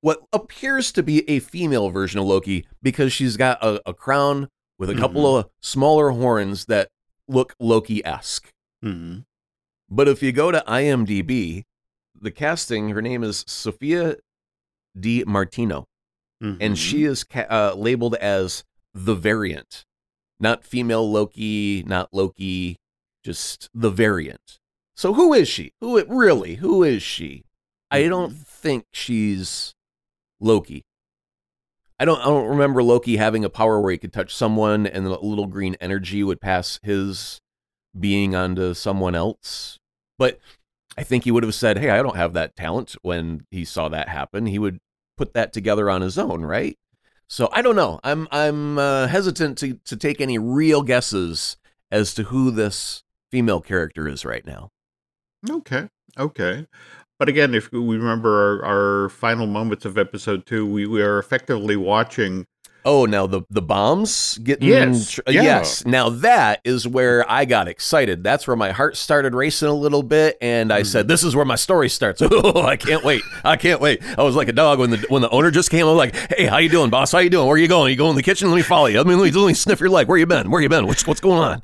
what 0.00 0.20
appears 0.32 0.92
to 0.92 1.02
be 1.02 1.28
a 1.28 1.40
female 1.40 1.90
version 1.90 2.20
of 2.20 2.26
Loki 2.26 2.66
because 2.82 3.12
she's 3.12 3.36
got 3.36 3.62
a, 3.62 3.80
a 3.88 3.94
crown 3.94 4.48
with 4.78 4.90
a 4.90 4.92
mm-hmm. 4.92 5.02
couple 5.02 5.36
of 5.36 5.48
smaller 5.60 6.10
horns 6.10 6.66
that 6.66 6.88
look 7.26 7.54
Loki 7.58 8.04
esque. 8.04 8.50
Mm-hmm. 8.84 9.20
But 9.88 10.08
if 10.08 10.22
you 10.22 10.32
go 10.32 10.50
to 10.50 10.62
IMDb, 10.66 11.62
the 12.20 12.30
casting, 12.30 12.90
her 12.90 13.02
name 13.02 13.22
is 13.24 13.44
Sophia 13.46 14.16
Di 14.98 15.24
Martino, 15.24 15.86
and 16.40 16.60
Mhm. 16.60 16.76
she 16.76 17.04
is 17.04 17.24
ca- 17.24 17.46
uh, 17.48 17.74
labeled 17.76 18.14
as 18.16 18.64
the 18.94 19.14
variant, 19.14 19.84
not 20.38 20.64
female 20.64 21.10
Loki, 21.10 21.82
not 21.86 22.08
Loki, 22.12 22.76
just 23.24 23.68
the 23.74 23.90
variant. 23.90 24.58
So 24.96 25.12
who 25.12 25.34
is 25.34 25.46
she? 25.46 25.72
Who 25.80 25.98
it 25.98 26.08
really? 26.08 26.56
Who 26.56 26.82
is 26.82 27.02
she? 27.02 27.44
I 27.90 28.08
don't 28.08 28.32
think 28.32 28.86
she's 28.92 29.74
Loki. 30.40 30.84
I 32.00 32.04
don't. 32.04 32.20
I 32.20 32.24
don't 32.24 32.48
remember 32.48 32.82
Loki 32.82 33.16
having 33.16 33.44
a 33.44 33.50
power 33.50 33.80
where 33.80 33.92
he 33.92 33.98
could 33.98 34.12
touch 34.12 34.34
someone 34.34 34.86
and 34.86 35.06
the 35.06 35.10
little 35.10 35.46
green 35.46 35.76
energy 35.80 36.22
would 36.24 36.40
pass 36.40 36.80
his 36.82 37.40
being 37.98 38.34
onto 38.34 38.74
someone 38.74 39.14
else. 39.14 39.78
But 40.18 40.38
I 40.98 41.02
think 41.02 41.24
he 41.24 41.30
would 41.30 41.42
have 41.42 41.54
said, 41.54 41.78
"Hey, 41.78 41.90
I 41.90 42.02
don't 42.02 42.16
have 42.16 42.32
that 42.32 42.56
talent." 42.56 42.96
When 43.02 43.46
he 43.50 43.64
saw 43.64 43.88
that 43.88 44.08
happen, 44.08 44.46
he 44.46 44.58
would 44.58 44.78
put 45.16 45.34
that 45.34 45.52
together 45.52 45.88
on 45.90 46.02
his 46.02 46.18
own, 46.18 46.42
right? 46.42 46.76
So 47.28 47.48
I 47.52 47.62
don't 47.62 47.76
know. 47.76 48.00
I'm 48.04 48.28
I'm 48.30 48.78
uh, 48.78 49.06
hesitant 49.08 49.58
to 49.58 49.74
to 49.84 49.96
take 49.96 50.20
any 50.20 50.38
real 50.38 50.82
guesses 50.82 51.56
as 51.90 52.14
to 52.14 52.24
who 52.24 52.50
this 52.50 53.02
female 53.30 53.60
character 53.60 54.08
is 54.08 54.24
right 54.24 54.44
now. 54.46 54.70
Okay. 55.48 55.88
Okay. 56.18 56.66
But 57.18 57.28
again, 57.28 57.54
if 57.54 57.72
we 57.72 57.80
remember 57.96 58.62
our, 58.62 59.02
our 59.04 59.08
final 59.08 59.46
moments 59.46 59.84
of 59.84 59.96
episode 59.96 60.44
two, 60.46 60.66
we, 60.66 60.86
we 60.86 61.02
are 61.02 61.18
effectively 61.18 61.76
watching. 61.76 62.46
Oh, 62.84 63.04
now 63.04 63.26
the 63.26 63.42
the 63.50 63.62
bombs 63.62 64.38
getting 64.44 64.68
Yes, 64.68 65.10
tr- 65.10 65.20
yeah. 65.26 65.42
yes. 65.42 65.84
Now 65.84 66.08
that 66.08 66.60
is 66.64 66.86
where 66.86 67.28
I 67.28 67.44
got 67.44 67.66
excited. 67.66 68.22
That's 68.22 68.46
where 68.46 68.54
my 68.56 68.70
heart 68.70 68.96
started 68.96 69.34
racing 69.34 69.66
a 69.68 69.72
little 69.74 70.04
bit, 70.04 70.36
and 70.40 70.72
I 70.72 70.82
Mm-hmm. 70.82 70.86
said, 70.86 71.08
"This 71.08 71.24
is 71.24 71.34
where 71.34 71.44
my 71.44 71.56
story 71.56 71.88
starts." 71.88 72.22
Oh, 72.22 72.62
I 72.64 72.76
can't 72.76 73.02
wait! 73.02 73.22
I 73.42 73.56
can't 73.56 73.80
wait! 73.80 74.04
I 74.16 74.22
was 74.22 74.36
like 74.36 74.46
a 74.46 74.52
dog 74.52 74.78
when 74.78 74.90
the 74.90 75.04
when 75.08 75.20
the 75.20 75.30
owner 75.30 75.50
just 75.50 75.68
came. 75.70 75.84
I 75.84 75.90
was 75.90 75.96
like, 75.96 76.14
"Hey, 76.36 76.46
how 76.46 76.58
you 76.58 76.68
doing, 76.68 76.90
boss? 76.90 77.10
How 77.10 77.18
you 77.18 77.30
doing? 77.30 77.46
Where 77.48 77.56
are 77.56 77.58
you 77.58 77.66
going? 77.66 77.86
Are 77.88 77.90
You 77.90 77.96
going 77.96 78.10
in 78.10 78.16
the 78.16 78.22
kitchen? 78.22 78.50
Let 78.50 78.56
me 78.56 78.62
follow 78.62 78.86
you. 78.86 79.00
I 79.00 79.02
mean, 79.02 79.18
let 79.18 79.32
me, 79.34 79.40
let 79.40 79.48
me 79.48 79.54
sniff 79.54 79.80
your 79.80 79.90
leg. 79.90 80.06
Where 80.06 80.18
you 80.18 80.26
been? 80.26 80.48
Where 80.50 80.60
you 80.62 80.68
been? 80.68 80.86
What's 80.86 81.04
what's 81.08 81.20
going 81.20 81.40
on?" 81.42 81.62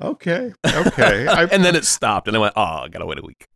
Okay. 0.00 0.52
Okay. 0.64 1.26
I, 1.28 1.44
And 1.44 1.64
then 1.64 1.76
it 1.76 1.84
stopped, 1.84 2.28
and 2.28 2.36
I 2.36 2.40
went, 2.40 2.54
"Oh, 2.56 2.62
I 2.62 2.88
gotta 2.88 3.06
wait 3.06 3.18
a 3.18 3.22
week." 3.22 3.46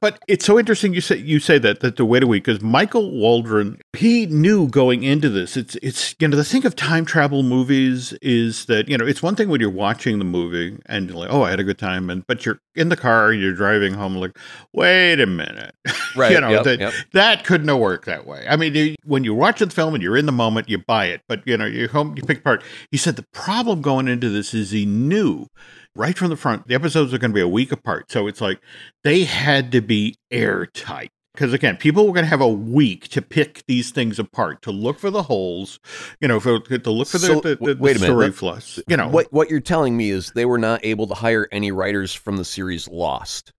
But 0.00 0.18
it's 0.26 0.44
so 0.44 0.58
interesting 0.58 0.94
you 0.94 1.00
say 1.00 1.16
you 1.16 1.38
say 1.38 1.58
that 1.58 1.80
that 1.80 1.96
to 1.96 2.04
wait 2.04 2.22
a 2.24 2.26
week 2.26 2.44
because 2.44 2.60
Michael 2.60 3.10
Waldron 3.12 3.80
he 3.96 4.26
knew 4.26 4.68
going 4.68 5.04
into 5.04 5.28
this. 5.28 5.56
It's 5.56 5.76
it's 5.76 6.14
you 6.18 6.26
know 6.28 6.36
the 6.36 6.44
thing 6.44 6.66
of 6.66 6.74
time 6.74 7.04
travel 7.04 7.42
movies 7.44 8.12
is 8.20 8.66
that 8.66 8.88
you 8.88 8.98
know 8.98 9.06
it's 9.06 9.22
one 9.22 9.36
thing 9.36 9.48
when 9.48 9.60
you're 9.60 9.70
watching 9.70 10.18
the 10.18 10.24
movie 10.24 10.76
and 10.86 11.08
you're 11.08 11.18
like 11.18 11.30
oh 11.30 11.42
I 11.42 11.50
had 11.50 11.60
a 11.60 11.64
good 11.64 11.78
time 11.78 12.10
and 12.10 12.26
but 12.26 12.44
you're 12.44 12.60
in 12.74 12.88
the 12.88 12.96
car 12.96 13.32
you're 13.32 13.54
driving 13.54 13.94
home 13.94 14.16
like 14.16 14.36
wait 14.72 15.20
a 15.20 15.26
minute 15.26 15.74
Right, 16.16 16.32
you 16.32 16.40
know 16.40 16.50
yep, 16.50 16.64
that 16.64 16.80
yep. 16.80 16.92
that 17.12 17.44
couldn't 17.44 17.68
have 17.68 17.78
worked 17.78 18.06
that 18.06 18.26
way. 18.26 18.46
I 18.48 18.56
mean 18.56 18.74
you- 18.74 18.96
when 19.04 19.24
you're 19.24 19.34
watching 19.34 19.68
the 19.68 19.74
film 19.74 19.94
and 19.94 20.02
you're 20.02 20.16
in 20.16 20.26
the 20.26 20.32
moment 20.32 20.68
you 20.68 20.78
buy 20.78 21.06
it 21.06 21.22
but 21.28 21.46
you 21.46 21.56
know 21.56 21.66
you 21.66 21.88
home 21.88 22.14
you 22.16 22.22
pick 22.22 22.38
apart. 22.38 22.62
He 22.90 22.96
said 22.96 23.16
the 23.16 23.26
problem 23.32 23.82
going 23.82 24.08
into 24.08 24.28
this 24.28 24.54
is 24.54 24.70
he 24.70 24.86
knew 24.86 25.46
right 25.94 26.16
from 26.16 26.30
the 26.30 26.36
front 26.36 26.66
the 26.68 26.74
episodes 26.74 27.12
are 27.12 27.18
going 27.18 27.30
to 27.30 27.34
be 27.34 27.40
a 27.40 27.48
week 27.48 27.72
apart 27.72 28.10
so 28.10 28.26
it's 28.26 28.40
like 28.40 28.60
they 29.04 29.24
had 29.24 29.72
to 29.72 29.80
be 29.80 30.14
airtight 30.30 31.10
because 31.34 31.52
again 31.52 31.76
people 31.76 32.06
were 32.06 32.12
going 32.12 32.24
to 32.24 32.30
have 32.30 32.40
a 32.40 32.48
week 32.48 33.08
to 33.08 33.22
pick 33.22 33.64
these 33.66 33.90
things 33.90 34.18
apart 34.18 34.62
to 34.62 34.70
look 34.70 34.98
for 34.98 35.10
the 35.10 35.24
holes 35.24 35.80
you 36.20 36.28
know 36.28 36.38
for, 36.40 36.60
to 36.60 36.90
look 36.90 37.08
for 37.08 37.18
So, 37.18 37.40
the, 37.40 37.56
the, 37.56 37.74
the, 37.74 37.80
wait 37.80 37.96
a 37.96 38.00
minute, 38.00 38.12
story 38.12 38.32
flaws 38.32 38.80
you 38.88 38.96
know 38.96 39.08
what 39.08 39.32
what 39.32 39.50
you're 39.50 39.60
telling 39.60 39.96
me 39.96 40.10
is 40.10 40.32
they 40.34 40.44
were 40.44 40.58
not 40.58 40.84
able 40.84 41.06
to 41.06 41.14
hire 41.14 41.48
any 41.52 41.72
writers 41.72 42.14
from 42.14 42.36
the 42.36 42.44
series 42.44 42.88
Lost. 42.88 43.52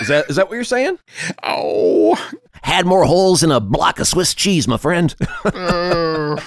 Is 0.00 0.08
that 0.08 0.28
is 0.28 0.36
that 0.36 0.48
what 0.48 0.54
you're 0.54 0.64
saying? 0.64 0.98
oh 1.42 2.14
Had 2.62 2.86
more 2.86 3.04
holes 3.04 3.42
in 3.42 3.50
a 3.50 3.60
block 3.60 3.98
of 3.98 4.06
Swiss 4.06 4.34
cheese, 4.34 4.68
my 4.68 4.76
friend. 4.76 5.14
uh, 5.44 6.40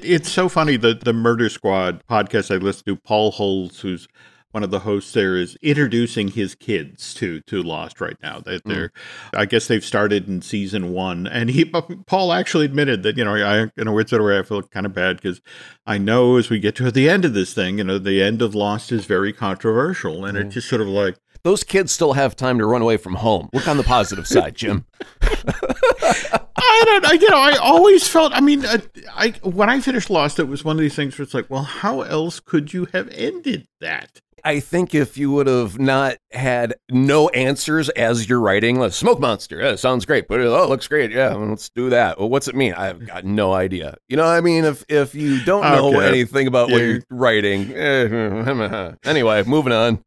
it's 0.00 0.30
so 0.30 0.48
funny 0.48 0.76
that 0.76 1.04
the 1.04 1.12
murder 1.12 1.48
squad 1.48 2.02
podcast 2.08 2.54
i 2.54 2.58
listen 2.58 2.84
to 2.86 2.96
paul 2.96 3.30
Holes, 3.30 3.80
who's 3.80 4.08
one 4.56 4.62
of 4.62 4.70
the 4.70 4.78
hosts 4.78 5.12
there 5.12 5.36
is 5.36 5.54
introducing 5.60 6.28
his 6.28 6.54
kids 6.54 7.12
to 7.12 7.42
to 7.42 7.62
Lost 7.62 8.00
right 8.00 8.16
now. 8.22 8.40
That 8.40 8.62
hmm. 8.62 8.70
they're, 8.70 8.92
I 9.34 9.44
guess 9.44 9.66
they've 9.66 9.84
started 9.84 10.26
in 10.28 10.40
season 10.40 10.94
one, 10.94 11.26
and 11.26 11.50
he 11.50 11.70
uh, 11.74 11.82
Paul 12.06 12.32
actually 12.32 12.64
admitted 12.64 13.02
that 13.02 13.18
you 13.18 13.24
know 13.26 13.34
I 13.34 13.70
in 13.78 13.86
a 13.86 13.92
weird 13.92 14.08
sort 14.08 14.22
of 14.22 14.28
way 14.28 14.38
I 14.38 14.42
feel 14.42 14.62
kind 14.62 14.86
of 14.86 14.94
bad 14.94 15.16
because 15.16 15.42
I 15.86 15.98
know 15.98 16.38
as 16.38 16.48
we 16.48 16.58
get 16.58 16.74
to 16.76 16.90
the 16.90 17.06
end 17.06 17.26
of 17.26 17.34
this 17.34 17.52
thing, 17.52 17.76
you 17.76 17.84
know, 17.84 17.98
the 17.98 18.22
end 18.22 18.40
of 18.40 18.54
Lost 18.54 18.92
is 18.92 19.04
very 19.04 19.30
controversial, 19.30 20.24
and 20.24 20.38
it's 20.38 20.46
hmm. 20.46 20.50
just 20.52 20.70
sort 20.70 20.80
of 20.80 20.88
like 20.88 21.18
Those 21.42 21.62
kids 21.62 21.92
still 21.92 22.14
have 22.14 22.34
time 22.34 22.58
to 22.58 22.64
run 22.64 22.80
away 22.80 22.96
from 22.96 23.16
home. 23.16 23.50
Look 23.52 23.68
on 23.68 23.76
the 23.76 23.84
positive 23.84 24.26
side, 24.26 24.54
Jim. 24.54 24.86
I 25.20 26.82
don't, 26.86 27.06
I, 27.06 27.12
you 27.12 27.28
know, 27.28 27.40
I 27.40 27.56
always 27.58 28.08
felt. 28.08 28.32
I 28.32 28.40
mean, 28.40 28.64
uh, 28.64 28.78
I 29.14 29.34
when 29.42 29.68
I 29.68 29.80
finished 29.80 30.08
Lost, 30.08 30.38
it 30.38 30.48
was 30.48 30.64
one 30.64 30.76
of 30.76 30.80
these 30.80 30.96
things 30.96 31.18
where 31.18 31.24
it's 31.24 31.34
like, 31.34 31.50
well, 31.50 31.64
how 31.64 32.00
else 32.00 32.40
could 32.40 32.72
you 32.72 32.86
have 32.94 33.10
ended 33.10 33.68
that? 33.82 34.22
I 34.46 34.60
think 34.60 34.94
if 34.94 35.18
you 35.18 35.32
would 35.32 35.48
have 35.48 35.78
not 35.80 36.18
had 36.30 36.74
no 36.88 37.28
answers 37.30 37.88
as 37.90 38.28
you're 38.28 38.40
writing, 38.40 38.78
like 38.78 38.92
smoke 38.92 39.18
monster, 39.18 39.58
yeah, 39.60 39.74
sounds 39.74 40.06
great, 40.06 40.28
but 40.28 40.38
oh, 40.40 40.62
it 40.62 40.68
looks 40.68 40.86
great, 40.86 41.10
yeah, 41.10 41.34
let's 41.34 41.68
do 41.70 41.90
that. 41.90 42.18
Well, 42.18 42.28
what's 42.28 42.46
it 42.46 42.54
mean? 42.54 42.72
I've 42.74 43.04
got 43.06 43.24
no 43.24 43.52
idea. 43.52 43.96
You 44.08 44.16
know, 44.16 44.22
what 44.24 44.30
I 44.36 44.40
mean, 44.40 44.64
if 44.64 44.84
if 44.88 45.14
you 45.16 45.44
don't 45.44 45.62
know 45.64 45.96
Okay. 45.96 46.06
anything 46.08 46.46
about 46.46 46.70
what 46.70 46.80
you're 46.80 47.02
writing, 47.10 47.72
eh, 47.74 48.94
anyway, 49.04 49.42
moving 49.42 49.72
on. 49.72 50.04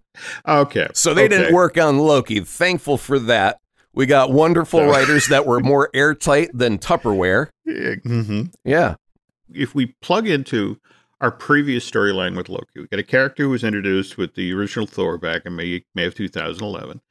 Okay, 0.48 0.88
So 0.94 1.14
they 1.14 1.28
didn't 1.28 1.54
work 1.54 1.78
on 1.78 1.98
Loki. 2.00 2.40
Thankful 2.40 2.98
for 2.98 3.20
that. 3.20 3.58
We 3.94 4.06
got 4.06 4.32
wonderful 4.32 4.86
writers 4.86 5.28
that 5.28 5.46
were 5.46 5.60
more 5.60 5.90
airtight 5.94 6.50
than 6.54 6.78
Tupperware. 6.78 7.48
Yeah, 7.66 7.96
mhm. 8.06 8.52
Yeah. 8.64 8.96
if 9.54 9.74
we 9.76 9.96
plug 10.02 10.28
into 10.28 10.78
our 11.22 11.32
previous 11.32 11.90
storyline 11.90 12.36
with 12.36 12.50
Loki, 12.50 12.80
we 12.80 12.88
got 12.88 13.00
a 13.00 13.04
character 13.04 13.44
who 13.44 13.50
was 13.50 13.64
introduced 13.64 14.18
with 14.18 14.36
the 14.36 14.54
original 14.54 14.88
Thor 14.88 15.18
back 15.18 15.46
in 15.46 15.56
May, 15.56 15.84
May 15.94 16.06
of 16.06 16.16
2011. 16.16 17.02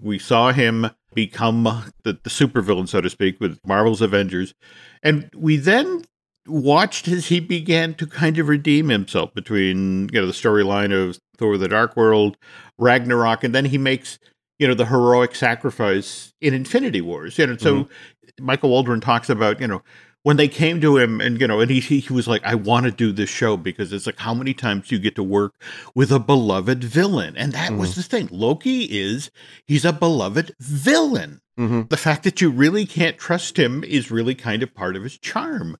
We 0.00 0.18
saw 0.18 0.52
him 0.52 0.90
become 1.14 1.64
the, 2.02 2.12
the 2.12 2.30
supervillain, 2.30 2.88
so 2.88 3.00
to 3.00 3.10
speak, 3.10 3.40
with 3.40 3.58
Marvel's 3.66 4.02
Avengers. 4.02 4.54
And 5.02 5.30
we 5.34 5.56
then 5.56 6.02
watched 6.46 7.08
as 7.08 7.26
he 7.26 7.40
began 7.40 7.94
to 7.94 8.06
kind 8.06 8.38
of 8.38 8.48
redeem 8.48 8.88
himself 8.88 9.34
between, 9.34 10.10
you 10.12 10.20
know, 10.20 10.26
the 10.26 10.32
storyline 10.32 10.92
of 10.92 11.18
Thor 11.38 11.58
the 11.58 11.68
Dark 11.68 11.96
World, 11.96 12.36
Ragnarok, 12.78 13.42
and 13.42 13.54
then 13.54 13.64
he 13.64 13.78
makes, 13.78 14.18
you 14.58 14.68
know, 14.68 14.74
the 14.74 14.86
heroic 14.86 15.34
sacrifice 15.34 16.34
in 16.40 16.54
Infinity 16.54 17.00
Wars. 17.00 17.38
You 17.38 17.48
know, 17.48 17.56
so 17.56 17.84
mm-hmm. 17.84 18.44
Michael 18.44 18.70
Waldron 18.70 19.00
talks 19.00 19.30
about, 19.30 19.60
you 19.60 19.66
know, 19.66 19.82
when 20.26 20.38
they 20.38 20.48
came 20.48 20.80
to 20.80 20.96
him 20.96 21.20
and 21.20 21.40
you 21.40 21.46
know 21.46 21.60
and 21.60 21.70
he 21.70 21.78
he 21.78 22.12
was 22.12 22.26
like 22.26 22.42
I 22.42 22.56
want 22.56 22.84
to 22.84 22.90
do 22.90 23.12
this 23.12 23.30
show 23.30 23.56
because 23.56 23.92
it's 23.92 24.06
like 24.06 24.18
how 24.18 24.34
many 24.34 24.54
times 24.54 24.88
do 24.88 24.96
you 24.96 25.00
get 25.00 25.14
to 25.14 25.22
work 25.22 25.54
with 25.94 26.10
a 26.10 26.18
beloved 26.18 26.82
villain? 26.82 27.36
And 27.36 27.52
that 27.52 27.74
was 27.74 27.94
the 27.94 28.02
thing. 28.02 28.28
Loki 28.32 28.86
is 28.86 29.30
he's 29.68 29.84
a 29.84 29.92
beloved 29.92 30.56
villain. 30.58 31.42
Hmm 31.56 31.82
the 31.88 31.96
fact 31.96 32.24
that 32.24 32.40
you 32.40 32.50
really 32.50 32.86
can't 32.86 33.18
trust 33.18 33.56
him 33.56 33.84
is 33.84 34.10
really 34.10 34.34
kind 34.34 34.64
of 34.64 34.74
part 34.74 34.96
of 34.96 35.04
his 35.04 35.16
charm. 35.16 35.76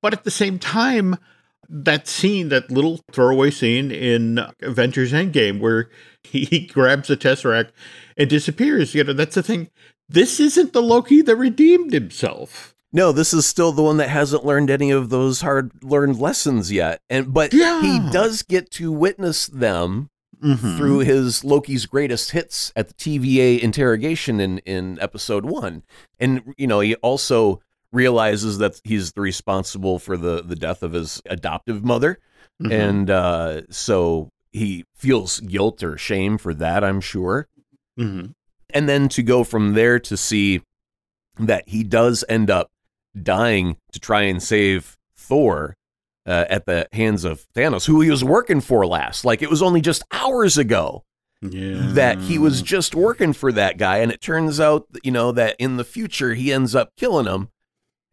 But 0.00 0.14
at 0.14 0.24
the 0.24 0.30
same 0.30 0.58
time 0.58 1.18
that 1.68 2.08
scene 2.08 2.48
that 2.48 2.70
little 2.70 3.00
throwaway 3.12 3.50
scene 3.50 3.90
in 3.90 4.40
Avengers 4.62 5.12
Endgame 5.12 5.60
where 5.60 5.90
he, 6.22 6.46
he 6.46 6.60
grabs 6.66 7.08
the 7.08 7.16
Tesseract 7.18 7.72
and 8.16 8.30
disappears 8.30 8.94
you 8.94 9.04
know 9.04 9.12
that's 9.12 9.34
the 9.34 9.42
thing. 9.42 9.68
This 10.08 10.40
isn't 10.40 10.72
the 10.72 10.80
Loki 10.80 11.20
that 11.20 11.36
redeemed 11.36 11.92
himself 11.92 12.71
No, 12.92 13.10
this 13.12 13.32
is 13.32 13.46
still 13.46 13.72
the 13.72 13.82
one 13.82 13.96
that 13.98 14.08
hasn't 14.10 14.44
learned 14.44 14.70
any 14.70 14.90
of 14.90 15.08
those 15.08 15.40
hard 15.40 15.70
learned 15.82 16.18
lessons 16.20 16.70
yet. 16.70 17.00
And 17.08 17.32
but 17.32 17.52
Yeah. 17.54 17.80
he 17.80 17.98
does 18.10 18.42
get 18.42 18.70
to 18.72 18.92
witness 18.92 19.46
them 19.46 20.10
Mhm. 20.42 20.76
through 20.76 20.98
his 21.00 21.44
Loki's 21.44 21.86
greatest 21.86 22.32
hits 22.32 22.72
at 22.76 22.88
the 22.88 22.94
TVA 22.94 23.62
interrogation 23.62 24.40
in 24.40 24.58
in 24.58 24.98
episode 25.00 25.44
1. 25.46 25.82
And 26.18 26.42
you 26.58 26.66
know, 26.66 26.80
he 26.80 26.96
also 26.96 27.60
realizes 27.92 28.58
that 28.58 28.80
he's 28.84 29.12
the 29.12 29.20
responsible 29.20 29.98
for 29.98 30.16
the 30.16 30.42
the 30.42 30.56
death 30.56 30.82
of 30.82 30.92
his 30.92 31.22
adoptive 31.26 31.84
mother. 31.84 32.18
Mhm. 32.62 32.72
And 32.72 33.10
uh 33.10 33.62
so 33.70 34.30
he 34.50 34.84
feels 34.94 35.40
guilt 35.40 35.82
or 35.82 35.96
shame 35.96 36.36
for 36.36 36.52
that, 36.54 36.84
I'm 36.84 37.00
sure. 37.00 37.48
Mhm. 37.98 38.34
and 38.74 38.88
then 38.88 39.06
to 39.10 39.22
go 39.22 39.44
from 39.44 39.74
there 39.74 39.98
to 40.00 40.16
see 40.16 40.62
that 41.38 41.68
he 41.68 41.84
does 41.84 42.24
end 42.28 42.50
up 42.50 42.70
dying 43.20 43.76
to 43.92 44.00
try 44.00 44.22
and 44.22 44.42
save 44.42 44.96
Thor 45.16 45.76
uh, 46.26 46.44
at 46.48 46.66
the 46.66 46.88
hands 46.92 47.24
of 47.24 47.46
Thanos, 47.54 47.86
who 47.86 48.00
he 48.00 48.10
was 48.10 48.22
working 48.24 48.60
for 48.60 48.86
last. 48.86 49.24
Like 49.24 49.42
it 49.42 49.50
was 49.50 49.62
only 49.62 49.80
just 49.80 50.04
hours 50.12 50.56
ago 50.58 51.04
Yeah. 51.40 51.80
that 51.94 52.18
he 52.20 52.38
was 52.38 52.62
just 52.62 52.94
working 52.94 53.32
for 53.32 53.50
that 53.52 53.76
guy, 53.78 53.98
and 53.98 54.12
it 54.12 54.20
turns 54.20 54.60
out, 54.60 54.86
you 55.02 55.10
know, 55.10 55.32
that 55.32 55.56
in 55.58 55.76
the 55.78 55.84
future 55.84 56.34
he 56.34 56.52
ends 56.52 56.74
up 56.74 56.90
killing 56.96 57.26
him. 57.26 57.48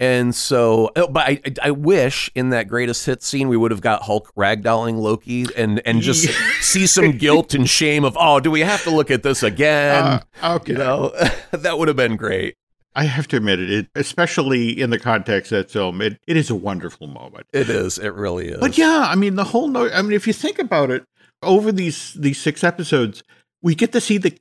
And 0.01 0.33
so, 0.33 0.91
oh, 0.95 1.09
but 1.09 1.27
I, 1.27 1.41
I 1.61 1.71
wish 1.71 2.31
in 2.33 2.51
that 2.51 2.69
greatest 2.69 3.05
hit 3.05 3.21
scene 3.21 3.49
we 3.49 3.57
would 3.57 3.71
have 3.71 3.81
got 3.81 4.03
Hulk 4.03 4.31
ragdolling 4.33 4.95
Loki 4.97 5.45
and 5.57 5.81
and 5.85 6.01
just 6.01 6.29
see 6.61 6.87
some 6.87 7.17
guilt 7.17 7.53
and 7.53 7.69
shame 7.69 8.05
of 8.05 8.15
oh, 8.17 8.39
do 8.39 8.49
we 8.49 8.61
have 8.61 8.81
to 8.85 8.91
look 8.91 9.11
at 9.11 9.23
this 9.23 9.43
again? 9.51 10.21
Uh, 10.41 10.53
okay. 10.55 10.71
You 10.71 10.77
know, 10.77 11.09
that 11.51 11.77
would 11.77 11.89
have 11.89 11.97
been 11.97 12.15
great. 12.15 12.55
I 12.99 13.03
have 13.03 13.29
to 13.29 13.37
admit 13.37 13.61
it, 13.61 13.71
it 13.71 13.87
especially 13.95 14.71
in 14.71 14.89
the 14.89 14.99
context 14.99 15.53
of 15.53 15.59
that 15.59 15.71
film, 15.71 16.01
it, 16.01 16.19
it 16.27 16.35
is 16.35 16.49
a 16.49 16.55
wonderful 16.55 17.07
moment. 17.07 17.47
It 17.53 17.69
is. 17.69 17.97
It 17.97 18.13
really 18.13 18.49
is. 18.49 18.59
But 18.59 18.77
yeah, 18.77 19.05
I 19.07 19.15
mean, 19.15 19.35
the 19.35 19.45
whole 19.45 19.69
note. 19.69 19.91
I 19.93 20.01
mean, 20.01 20.11
if 20.11 20.27
you 20.27 20.33
think 20.33 20.59
about 20.59 20.91
it, 20.91 21.05
over 21.41 21.71
these 21.71 22.13
these 22.15 22.41
six 22.41 22.61
episodes, 22.61 23.23
we 23.61 23.73
get 23.73 23.93
to 23.93 24.01
see 24.01 24.17
the 24.17 24.37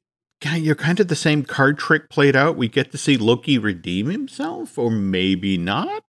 you're 0.56 0.74
kind 0.74 0.98
of 0.98 1.06
the 1.06 1.14
same 1.14 1.44
card 1.44 1.78
trick 1.78 2.11
played 2.11 2.34
out. 2.34 2.56
We 2.56 2.66
get 2.66 2.90
to 2.90 2.98
see 2.98 3.16
Loki 3.16 3.59
redeem 3.59 4.06
himself, 4.06 4.76
or 4.76 4.90
maybe 4.90 5.56
not. 5.56 6.02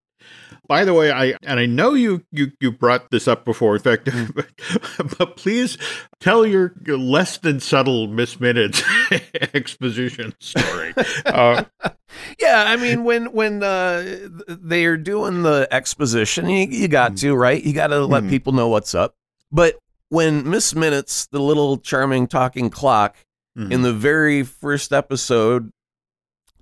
By 0.69 0.85
the 0.85 0.93
way, 0.93 1.11
I 1.11 1.33
and 1.43 1.59
I 1.59 1.65
know 1.65 1.95
you 1.95 2.23
you 2.31 2.51
you 2.61 2.71
brought 2.71 3.09
this 3.09 3.27
up 3.27 3.43
before. 3.43 3.75
In 3.75 3.81
fact, 3.81 4.07
but, 4.35 4.45
but 5.17 5.35
please 5.35 5.79
tell 6.19 6.45
your, 6.45 6.73
your 6.85 6.99
less 6.99 7.39
than 7.39 7.59
subtle 7.59 8.07
Miss 8.07 8.39
Minutes 8.39 8.81
exposition 9.53 10.33
story. 10.39 10.93
Uh, 11.25 11.63
yeah, 12.39 12.65
I 12.67 12.75
mean 12.75 13.03
when 13.03 13.31
when 13.33 13.63
uh, 13.63 14.27
they 14.47 14.85
are 14.85 14.97
doing 14.97 15.41
the 15.41 15.67
exposition, 15.71 16.47
you, 16.49 16.67
you 16.67 16.87
got 16.87 17.17
to 17.17 17.35
right. 17.35 17.61
You 17.63 17.73
got 17.73 17.87
to 17.87 18.05
let 18.05 18.23
Mhm. 18.23 18.29
people 18.29 18.53
know 18.53 18.67
what's 18.67 18.93
up. 18.93 19.15
But 19.51 19.79
when 20.09 20.47
Miss 20.49 20.75
Minutes, 20.75 21.27
the 21.27 21.39
little 21.39 21.77
charming 21.77 22.27
talking 22.27 22.69
clock, 22.69 23.15
mhm. 23.57 23.71
in 23.71 23.81
the 23.81 23.93
very 23.93 24.43
first 24.43 24.93
episode 24.93 25.71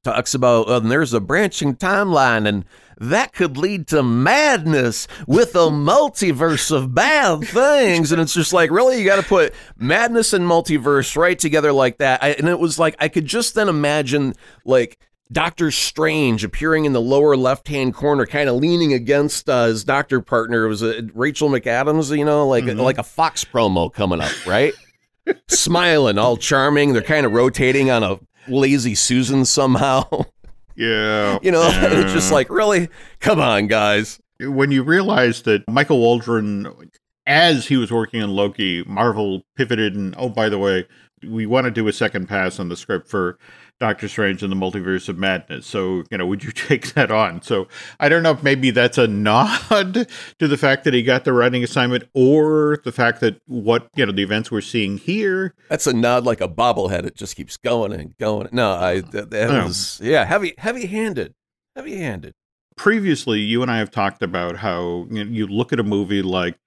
talks 0.03 0.33
about 0.33 0.67
uh, 0.67 0.79
there's 0.79 1.13
a 1.13 1.19
branching 1.19 1.75
timeline 1.75 2.47
and 2.47 2.65
that 2.99 3.33
could 3.33 3.57
lead 3.57 3.85
to 3.87 4.01
madness 4.01 5.07
with 5.27 5.53
a 5.55 5.69
multiverse 5.69 6.71
of 6.75 6.95
bad 6.95 7.43
things 7.43 8.11
and 8.11 8.21
it's 8.21 8.33
just 8.33 8.53
like 8.53 8.71
really 8.71 8.99
you 8.99 9.05
got 9.05 9.17
to 9.21 9.27
put 9.27 9.53
madness 9.77 10.33
and 10.33 10.45
multiverse 10.45 11.15
right 11.17 11.37
together 11.37 11.71
like 11.71 11.97
that 11.97 12.23
I, 12.23 12.29
and 12.29 12.47
it 12.47 12.59
was 12.59 12.79
like 12.79 12.95
i 12.99 13.07
could 13.07 13.25
just 13.25 13.53
then 13.55 13.69
imagine 13.69 14.33
like 14.65 14.97
Doctor 15.29 15.71
Strange 15.71 16.45
appearing 16.45 16.85
in 16.85 16.93
the 16.93 17.01
lower 17.01 17.35
left 17.35 17.67
hand 17.67 17.93
corner, 17.93 18.25
kind 18.25 18.47
of 18.47 18.55
leaning 18.55 18.93
against 18.93 19.49
uh, 19.49 19.65
his 19.65 19.83
doctor 19.83 20.21
partner. 20.21 20.63
It 20.63 20.69
was 20.69 20.81
uh, 20.81 21.01
Rachel 21.13 21.49
McAdams, 21.49 22.17
you 22.17 22.23
know, 22.23 22.47
like 22.47 22.63
Mhm. 22.63 22.79
like 22.79 22.97
a 22.97 23.03
Fox 23.03 23.43
promo 23.43 23.91
coming 23.93 24.21
up, 24.21 24.31
right? 24.47 24.73
smiling, 25.49 26.17
all 26.17 26.37
charming. 26.37 26.93
They're 26.93 27.01
kind 27.01 27.25
of 27.25 27.33
rotating 27.33 27.91
on 27.91 28.03
a 28.03 28.19
lazy 28.49 28.95
Susan 28.95 29.45
somehow. 29.45 30.05
yeah, 30.75 31.39
you 31.41 31.51
know, 31.51 31.63
it's 31.73 32.13
just 32.13 32.31
like, 32.31 32.49
really? 32.49 32.89
Come 33.19 33.39
on, 33.39 33.67
guys. 33.67 34.19
when 34.39 34.71
you 34.71 34.83
realize 34.83 35.43
that 35.43 35.67
Michael 35.67 35.99
Waldron, 35.99 36.91
as 37.25 37.67
he 37.67 37.77
was 37.77 37.91
working 37.91 38.21
on 38.21 38.31
Loki, 38.31 38.83
Marvel 38.85 39.43
pivoted 39.55 39.95
and 39.95 40.15
oh, 40.17 40.29
by 40.29 40.49
the 40.49 40.59
way, 40.59 40.85
we 41.23 41.45
want 41.45 41.65
to 41.65 41.71
do 41.71 41.87
a 41.87 41.93
second 41.93 42.27
pass 42.27 42.59
on 42.59 42.69
the 42.69 42.77
script 42.77 43.09
for 43.09 43.37
Doctor 43.79 44.07
Strange 44.07 44.41
and 44.41 44.51
the 44.51 44.55
Multiverse 44.55 45.07
of 45.07 45.17
Madness. 45.17 45.67
So, 45.67 46.03
you 46.09 46.17
know, 46.17 46.25
would 46.25 46.43
you 46.43 46.51
take 46.53 46.93
that 46.93 47.11
on? 47.11 47.41
So, 47.41 47.67
I 47.99 48.09
don't 48.09 48.23
know 48.23 48.31
if 48.31 48.43
maybe 48.43 48.71
that's 48.71 48.97
a 48.97 49.07
nod 49.07 50.07
to 50.39 50.47
the 50.47 50.57
fact 50.57 50.83
that 50.85 50.93
he 50.93 51.03
got 51.03 51.25
the 51.25 51.33
writing 51.33 51.63
assignment 51.63 52.05
or 52.13 52.79
the 52.83 52.91
fact 52.91 53.19
that 53.21 53.41
what, 53.45 53.89
you 53.95 54.05
know, 54.05 54.11
the 54.11 54.23
events 54.23 54.51
we're 54.51 54.61
seeing 54.61 54.97
here. 54.97 55.53
That's 55.69 55.87
a 55.87 55.93
nod 55.93 56.25
like 56.25 56.41
a 56.41 56.47
bobblehead. 56.47 57.05
It 57.05 57.15
just 57.15 57.35
keeps 57.35 57.57
going 57.57 57.93
and 57.93 58.17
going. 58.17 58.49
No, 58.51 58.71
I 58.71 59.01
that, 59.01 59.29
that 59.31 59.63
was 59.65 59.99
yeah, 60.03 60.25
heavy 60.25 60.53
heavy 60.57 60.87
handed. 60.87 61.33
Heavy 61.75 61.97
handed. 61.97 62.33
Previously, 62.75 63.39
you 63.39 63.61
and 63.61 63.71
I 63.71 63.77
have 63.79 63.89
talked 63.89 64.21
about 64.21 64.57
how 64.57 65.07
you, 65.09 65.25
know, 65.25 65.31
you 65.31 65.47
look 65.47 65.73
at 65.73 65.79
a 65.79 65.83
movie 65.83 66.21
like 66.21 66.57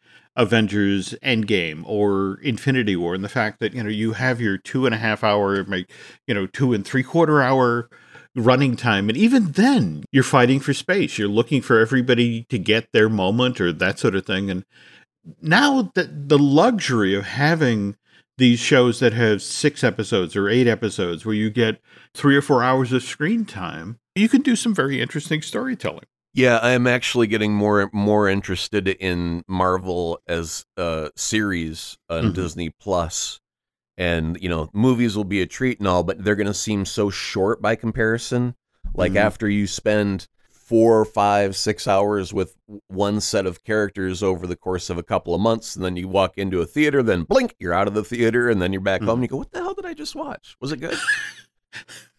Avengers 0.40 1.14
Endgame 1.22 1.82
or 1.84 2.40
Infinity 2.42 2.96
War, 2.96 3.14
and 3.14 3.22
the 3.22 3.28
fact 3.28 3.60
that 3.60 3.74
you 3.74 3.82
know 3.82 3.90
you 3.90 4.12
have 4.14 4.40
your 4.40 4.56
two 4.56 4.86
and 4.86 4.94
a 4.94 4.98
half 4.98 5.22
hour, 5.22 5.54
you 6.26 6.34
know 6.34 6.46
two 6.46 6.72
and 6.72 6.84
three 6.84 7.02
quarter 7.02 7.42
hour 7.42 7.90
running 8.34 8.74
time, 8.74 9.10
and 9.10 9.18
even 9.18 9.52
then 9.52 10.04
you're 10.12 10.24
fighting 10.24 10.58
for 10.58 10.72
space. 10.72 11.18
You're 11.18 11.28
looking 11.28 11.60
for 11.60 11.78
everybody 11.78 12.44
to 12.48 12.58
get 12.58 12.88
their 12.92 13.10
moment 13.10 13.60
or 13.60 13.70
that 13.70 13.98
sort 13.98 14.14
of 14.14 14.24
thing. 14.24 14.50
And 14.50 14.64
now 15.42 15.92
that 15.94 16.30
the 16.30 16.38
luxury 16.38 17.14
of 17.14 17.26
having 17.26 17.96
these 18.38 18.60
shows 18.60 19.00
that 19.00 19.12
have 19.12 19.42
six 19.42 19.84
episodes 19.84 20.34
or 20.34 20.48
eight 20.48 20.66
episodes, 20.66 21.26
where 21.26 21.34
you 21.34 21.50
get 21.50 21.82
three 22.14 22.34
or 22.34 22.40
four 22.40 22.62
hours 22.62 22.92
of 22.94 23.02
screen 23.02 23.44
time, 23.44 23.98
you 24.14 24.30
can 24.30 24.40
do 24.40 24.56
some 24.56 24.74
very 24.74 25.02
interesting 25.02 25.42
storytelling. 25.42 26.06
Yeah, 26.32 26.58
I 26.58 26.70
am 26.70 26.86
actually 26.86 27.26
getting 27.26 27.52
more 27.52 27.90
more 27.92 28.28
interested 28.28 28.86
in 28.88 29.42
Marvel 29.48 30.20
as 30.28 30.64
a 30.76 31.10
series 31.16 31.98
on 32.08 32.26
Mhm. 32.30 32.34
Disney 32.34 32.70
Plus. 32.70 33.40
And 33.98 34.38
you 34.40 34.48
know, 34.48 34.70
movies 34.72 35.16
will 35.16 35.24
be 35.24 35.42
a 35.42 35.46
treat 35.46 35.78
and 35.80 35.88
all, 35.88 36.04
but 36.04 36.22
they're 36.24 36.36
going 36.36 36.46
to 36.46 36.54
seem 36.54 36.84
so 36.84 37.10
short 37.10 37.60
by 37.60 37.74
comparison. 37.74 38.54
Like 38.94 39.12
Mhm. 39.12 39.16
after 39.16 39.48
you 39.48 39.66
spend 39.66 40.28
four, 40.52 41.04
five, 41.04 41.56
six 41.56 41.88
hours 41.88 42.32
with 42.32 42.54
one 42.86 43.20
set 43.20 43.44
of 43.44 43.64
characters 43.64 44.22
over 44.22 44.46
the 44.46 44.54
course 44.54 44.88
of 44.88 44.96
a 44.98 45.02
couple 45.02 45.34
of 45.34 45.40
months, 45.40 45.74
and 45.74 45.84
then 45.84 45.96
you 45.96 46.06
walk 46.06 46.38
into 46.38 46.60
a 46.60 46.66
theater, 46.66 47.02
then 47.02 47.24
blink, 47.24 47.56
you're 47.58 47.72
out 47.74 47.88
of 47.88 47.94
the 47.94 48.04
theater, 48.04 48.48
and 48.48 48.62
then 48.62 48.72
you're 48.72 48.80
back 48.80 49.02
home. 49.02 49.14
And 49.14 49.22
you 49.22 49.28
go, 49.28 49.36
"What 49.38 49.50
the 49.50 49.58
hell 49.58 49.74
did 49.74 49.84
I 49.84 49.94
just 49.94 50.14
watch? 50.14 50.56
Was 50.60 50.70
it 50.70 50.76
good?" 50.78 50.96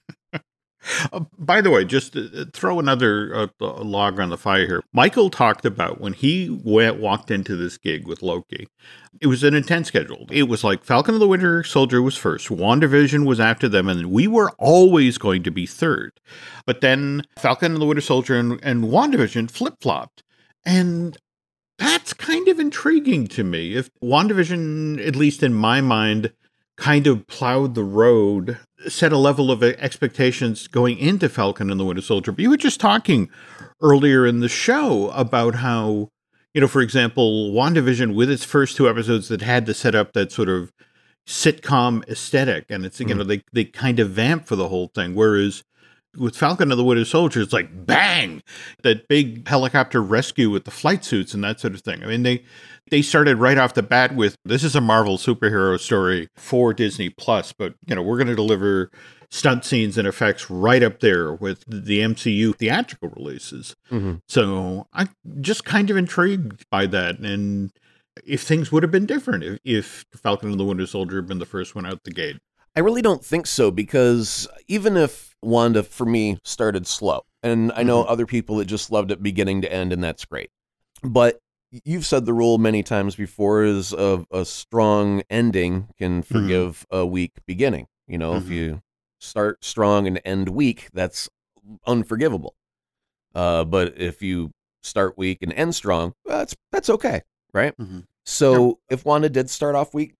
Uh, 1.12 1.22
by 1.38 1.62
the 1.62 1.70
way, 1.70 1.86
just 1.86 2.16
uh, 2.16 2.46
throw 2.54 2.80
another 2.80 3.34
uh, 3.36 3.48
log 3.60 4.20
on 4.20 4.30
the 4.30 4.38
fire 4.38 4.66
here. 4.66 4.84
Michael 4.94 5.30
talked 5.30 5.66
about 5.66 6.02
when 6.02 6.14
he 6.14 6.50
went 6.64 7.00
walked 7.00 7.32
into 7.32 7.56
this 7.56 7.78
gig 7.78 8.08
with 8.08 8.22
Loki. 8.22 8.68
It 9.20 9.28
was 9.28 9.44
an 9.44 9.54
intense 9.54 9.88
schedule. 9.88 10.26
It 10.32 10.44
was 10.44 10.64
like 10.64 10.84
Falcon 10.84 11.16
and 11.16 11.22
the 11.22 11.28
Winter 11.28 11.64
Soldier 11.64 12.02
was 12.02 12.18
first, 12.18 12.48
WandaVision 12.48 13.26
was 13.26 13.40
after 13.40 13.70
them, 13.70 13.88
and 13.88 14.12
we 14.12 14.28
were 14.28 14.52
always 14.58 15.18
going 15.18 15.44
to 15.44 15.52
be 15.52 15.66
third. 15.66 16.20
But 16.66 16.82
then 16.82 17.24
Falcon 17.38 17.74
and 17.74 17.82
the 17.82 17.86
Winter 17.86 18.02
Soldier 18.02 18.38
and, 18.38 18.60
and 18.64 18.86
WandaVision 18.86 19.52
flip 19.52 19.76
flopped, 19.82 20.24
and 20.66 21.18
that's 21.78 22.14
kind 22.14 22.48
of 22.48 22.60
intriguing 22.60 23.28
to 23.28 23.44
me. 23.44 23.76
If 23.76 23.90
WandaVision, 24.04 25.06
at 25.06 25.16
least 25.16 25.44
in 25.44 25.54
my 25.54 25.82
mind, 25.82 26.34
kind 26.78 27.06
of 27.08 27.28
plowed 27.28 27.76
the 27.76 27.84
road, 27.84 28.58
set 28.88 29.12
a 29.12 29.18
level 29.18 29.52
of 29.52 29.64
expectations 29.64 30.68
going 30.68 30.98
into 30.98 31.30
Falcon 31.30 31.70
and 31.70 31.80
the 31.80 31.86
Winter 31.86 32.02
Soldier. 32.02 32.32
But 32.32 32.42
you 32.42 32.50
were 32.50 32.58
just 32.58 32.80
talking 32.80 33.30
earlier 33.82 34.26
in 34.26 34.40
the 34.40 34.50
show 34.50 35.10
about 35.12 35.56
how, 35.56 36.10
you 36.54 36.62
know, 36.62 36.68
for 36.68 36.82
example, 36.82 37.52
WandaVision 37.52 38.16
with 38.16 38.30
its 38.30 38.44
first 38.44 38.78
two 38.78 38.90
episodes 38.90 39.28
that 39.30 39.42
had 39.42 39.66
to 39.66 39.74
set 39.74 39.96
up 39.96 40.14
that 40.14 40.32
sort 40.32 40.50
of 40.50 40.72
sitcom 41.28 42.08
aesthetic 42.10 42.66
and 42.70 42.84
it's 42.84 43.00
you 43.00 43.06
mm-hmm. 43.06 43.20
know 43.20 43.24
they 43.24 43.44
they 43.54 43.64
kind 43.64 44.00
of 44.00 44.10
vamp 44.10 44.48
for 44.48 44.56
the 44.56 44.68
whole 44.68 44.88
thing 44.88 45.14
whereas 45.14 45.64
with 46.18 46.36
Falcon 46.36 46.72
and 46.72 46.80
the 46.80 46.84
Winter 46.84 47.06
Soldier, 47.06 47.42
it's 47.42 47.54
like 47.54 47.86
bang, 47.86 48.42
that 48.84 49.08
big 49.08 49.48
helicopter 49.48 50.02
rescue 50.02 50.50
with 50.50 50.66
the 50.66 50.72
flight 50.72 51.06
suits 51.06 51.34
and 51.34 51.44
that 51.44 51.60
sort 51.60 51.74
of 51.74 51.82
thing. 51.82 52.04
I 52.04 52.08
mean, 52.08 52.24
they 52.24 52.44
they 52.90 53.02
started 53.02 53.38
right 53.38 53.58
off 53.58 53.74
the 53.74 53.84
bat 53.84 54.16
with 54.16 54.36
this 54.44 54.64
is 54.64 54.76
a 54.76 54.82
Marvel 54.82 55.18
superhero 55.18 55.80
story 55.80 56.28
for 56.36 56.74
Disney 56.74 57.10
Plus, 57.10 57.54
but 57.54 57.76
you 57.88 57.96
know 57.96 58.02
we're 58.02 58.18
going 58.18 58.28
to 58.28 58.36
deliver 58.36 58.90
stunt 59.30 59.64
scenes 59.64 59.98
and 59.98 60.06
effects 60.08 60.50
right 60.50 60.84
up 60.84 61.00
there 61.00 61.34
with 61.34 61.64
the 61.66 62.00
MCU 62.02 62.54
theatrical 62.58 63.10
releases. 63.16 63.76
Mhm. 63.90 64.20
So 64.28 64.88
I'm 64.92 65.10
just 65.40 65.64
kind 65.64 65.90
of 65.90 65.96
intrigued 65.96 66.66
by 66.70 66.86
that, 66.88 67.20
and 67.20 67.72
if 68.26 68.42
things 68.42 68.74
would 68.74 68.84
have 68.84 68.92
been 68.92 69.06
different 69.06 69.44
if, 69.46 69.60
if 69.64 70.06
Falcon 70.22 70.52
and 70.52 70.60
the 70.60 70.66
Winter 70.66 70.86
Soldier 70.86 71.16
had 71.16 71.28
been 71.28 71.40
the 71.40 71.46
first 71.46 71.76
one 71.76 71.86
out 71.86 72.04
the 72.04 72.12
gate. 72.12 72.40
I 72.76 72.80
really 72.80 73.02
don't 73.02 73.24
think 73.24 73.48
so 73.48 73.70
because 73.72 74.48
even 74.68 74.96
if 74.98 75.36
Wanda 75.42 75.84
for 75.84 76.06
me 76.06 76.38
started 76.44 76.88
slow, 76.88 77.26
and 77.44 77.72
I 77.76 77.84
know 77.84 78.04
other 78.04 78.26
people 78.26 78.58
that 78.58 78.66
just 78.66 78.92
loved 78.92 79.12
it 79.12 79.22
beginning 79.24 79.62
to 79.62 79.72
end, 79.72 79.92
and 79.92 80.04
that's 80.04 80.24
great. 80.26 80.50
But 81.04 81.40
you've 81.84 82.06
said 82.06 82.26
the 82.26 82.34
rule 82.34 82.58
many 82.58 82.84
times 82.84 83.16
before 83.16 83.64
is 83.64 83.92
a, 83.94 84.26
a 84.32 84.46
strong 84.46 85.24
ending 85.30 85.88
can 85.98 86.22
forgive 86.22 86.86
a 86.92 87.06
weak 87.06 87.32
beginning. 87.46 87.88
You 88.08 88.18
know, 88.18 88.36
if 88.36 88.46
Mhm. 88.46 88.50
you 88.50 88.82
start 89.20 89.64
strong 89.64 90.08
and 90.08 90.22
end 90.24 90.50
weak, 90.50 90.90
that's 90.94 91.30
unforgivable. 91.88 92.56
Uh, 93.34 93.64
but 93.64 93.98
if 93.98 94.22
you 94.22 94.52
start 94.82 95.18
weak 95.18 95.40
and 95.42 95.52
end 95.54 95.76
strong, 95.76 96.14
that's 96.26 96.56
that's 96.72 96.90
okay, 96.90 97.22
right? 97.54 97.76
Mhm. 97.78 98.06
So 98.26 98.80
if 98.90 99.04
Wanda 99.06 99.30
did 99.30 99.50
start 99.50 99.76
off 99.76 99.94
weak, 99.94 100.14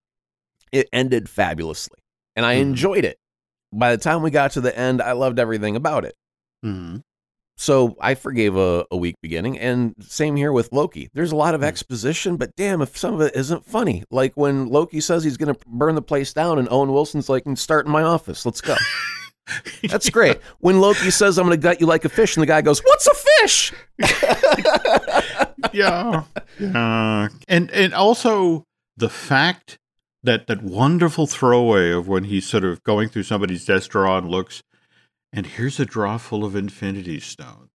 it 0.72 0.88
ended 0.92 1.28
fabulously, 1.28 1.98
and 2.36 2.44
I 2.46 2.56
Mhm. 2.56 2.60
enjoyed 2.60 3.04
it. 3.04 3.18
By 3.72 3.94
the 3.96 4.02
time 4.02 4.22
we 4.22 4.30
got 4.30 4.52
to 4.52 4.60
the 4.60 4.76
end, 4.78 5.00
I 5.00 5.12
loved 5.12 5.38
everything 5.38 5.76
about 5.76 6.04
it. 6.04 6.14
Mm-hmm. 6.64 6.98
So 7.58 7.96
I 8.00 8.14
forgave 8.14 8.56
a, 8.56 8.86
a 8.90 8.96
weak 8.96 9.14
beginning, 9.22 9.58
and 9.58 9.94
same 10.00 10.36
here 10.36 10.52
with 10.52 10.72
Loki. 10.72 11.08
There's 11.14 11.32
a 11.32 11.36
lot 11.36 11.54
of 11.54 11.60
Mm. 11.60 11.64
exposition, 11.66 12.36
but 12.36 12.50
damn, 12.56 12.80
if 12.82 12.96
some 12.96 13.14
of 13.14 13.20
it 13.20 13.36
isn't 13.36 13.64
funny, 13.66 14.04
like 14.10 14.32
when 14.36 14.66
Loki 14.68 15.00
says 15.00 15.22
he's 15.22 15.36
going 15.36 15.54
to 15.54 15.60
burn 15.66 15.94
the 15.94 16.02
place 16.02 16.32
down, 16.32 16.58
and 16.58 16.66
Owen 16.70 16.92
Wilson's 16.92 17.28
like, 17.28 17.44
"Start 17.56 17.86
in 17.86 17.92
my 17.92 18.02
office, 18.02 18.44
let's 18.46 18.60
go." 18.60 18.74
That's 19.88 20.08
great. 20.10 20.38
When 20.60 20.80
Loki 20.80 21.10
says, 21.10 21.38
"I'm 21.38 21.46
going 21.46 21.58
to 21.58 21.62
gut 21.62 21.80
you 21.80 21.86
like 21.86 22.04
a 22.04 22.08
fish," 22.08 22.36
and 22.36 22.42
the 22.42 22.46
guy 22.46 22.62
goes, 22.62 22.80
"What's 22.80 23.06
a 23.06 23.14
fish?" 23.14 23.72
yeah, 25.72 26.22
yeah, 26.58 27.28
and 27.48 27.70
and 27.70 27.94
also 27.94 28.64
the 28.96 29.08
fact 29.08 29.78
that 30.22 30.46
that 30.46 30.62
wonderful 30.62 31.26
throwaway 31.26 31.90
of 31.90 32.08
when 32.08 32.24
he's 32.24 32.46
sort 32.46 32.64
of 32.64 32.82
going 32.84 33.08
through 33.08 33.24
somebody's 33.24 33.64
desk 33.64 33.90
drawer 33.90 34.18
and 34.18 34.28
looks, 34.28 34.62
and 35.32 35.46
here's 35.46 35.80
a 35.80 35.84
drawer 35.84 36.18
full 36.18 36.44
of 36.44 36.54
infinity 36.54 37.20
stones. 37.20 37.71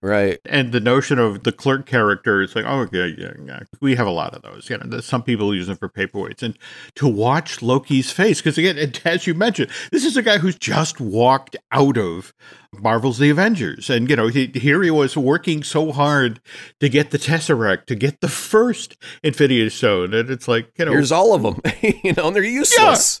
Right. 0.00 0.38
And 0.44 0.70
the 0.70 0.78
notion 0.78 1.18
of 1.18 1.42
the 1.42 1.50
clerk 1.50 1.84
character, 1.84 2.40
it's 2.40 2.54
like, 2.54 2.64
oh, 2.64 2.88
yeah, 2.92 3.06
yeah, 3.06 3.32
yeah. 3.44 3.60
We 3.80 3.96
have 3.96 4.06
a 4.06 4.12
lot 4.12 4.32
of 4.32 4.42
those. 4.42 4.70
You 4.70 4.78
know, 4.78 5.00
some 5.00 5.24
people 5.24 5.52
use 5.52 5.66
them 5.66 5.76
for 5.76 5.88
paperweights. 5.88 6.42
And 6.42 6.56
to 6.94 7.08
watch 7.08 7.62
Loki's 7.62 8.12
face, 8.12 8.40
because 8.40 8.56
again, 8.58 8.78
as 9.04 9.26
you 9.26 9.34
mentioned, 9.34 9.70
this 9.90 10.04
is 10.04 10.16
a 10.16 10.22
guy 10.22 10.38
who's 10.38 10.56
just 10.56 11.00
walked 11.00 11.56
out 11.72 11.98
of 11.98 12.32
Marvel's 12.72 13.18
The 13.18 13.30
Avengers. 13.30 13.90
And, 13.90 14.08
you 14.08 14.14
know, 14.14 14.28
he, 14.28 14.46
here 14.54 14.84
he 14.84 14.90
was 14.90 15.16
working 15.16 15.64
so 15.64 15.90
hard 15.90 16.40
to 16.78 16.88
get 16.88 17.10
the 17.10 17.18
Tesseract, 17.18 17.86
to 17.86 17.96
get 17.96 18.20
the 18.20 18.28
first 18.28 18.96
Infinity 19.24 19.68
Stone. 19.70 20.14
And 20.14 20.30
it's 20.30 20.46
like, 20.46 20.70
you 20.78 20.84
know. 20.84 20.92
Here's 20.92 21.10
all 21.10 21.34
of 21.34 21.42
them, 21.42 21.60
you 22.04 22.12
know, 22.12 22.28
and 22.28 22.36
they're 22.36 22.44
useless. 22.44 23.20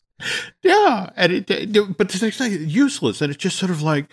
Yeah. 0.62 0.72
yeah. 0.72 1.10
And 1.16 1.32
it, 1.32 1.50
it, 1.50 1.96
but 1.98 2.14
it's 2.14 2.38
like 2.38 2.52
useless. 2.52 3.20
And 3.20 3.32
it's 3.32 3.42
just 3.42 3.56
sort 3.56 3.72
of 3.72 3.82
like, 3.82 4.08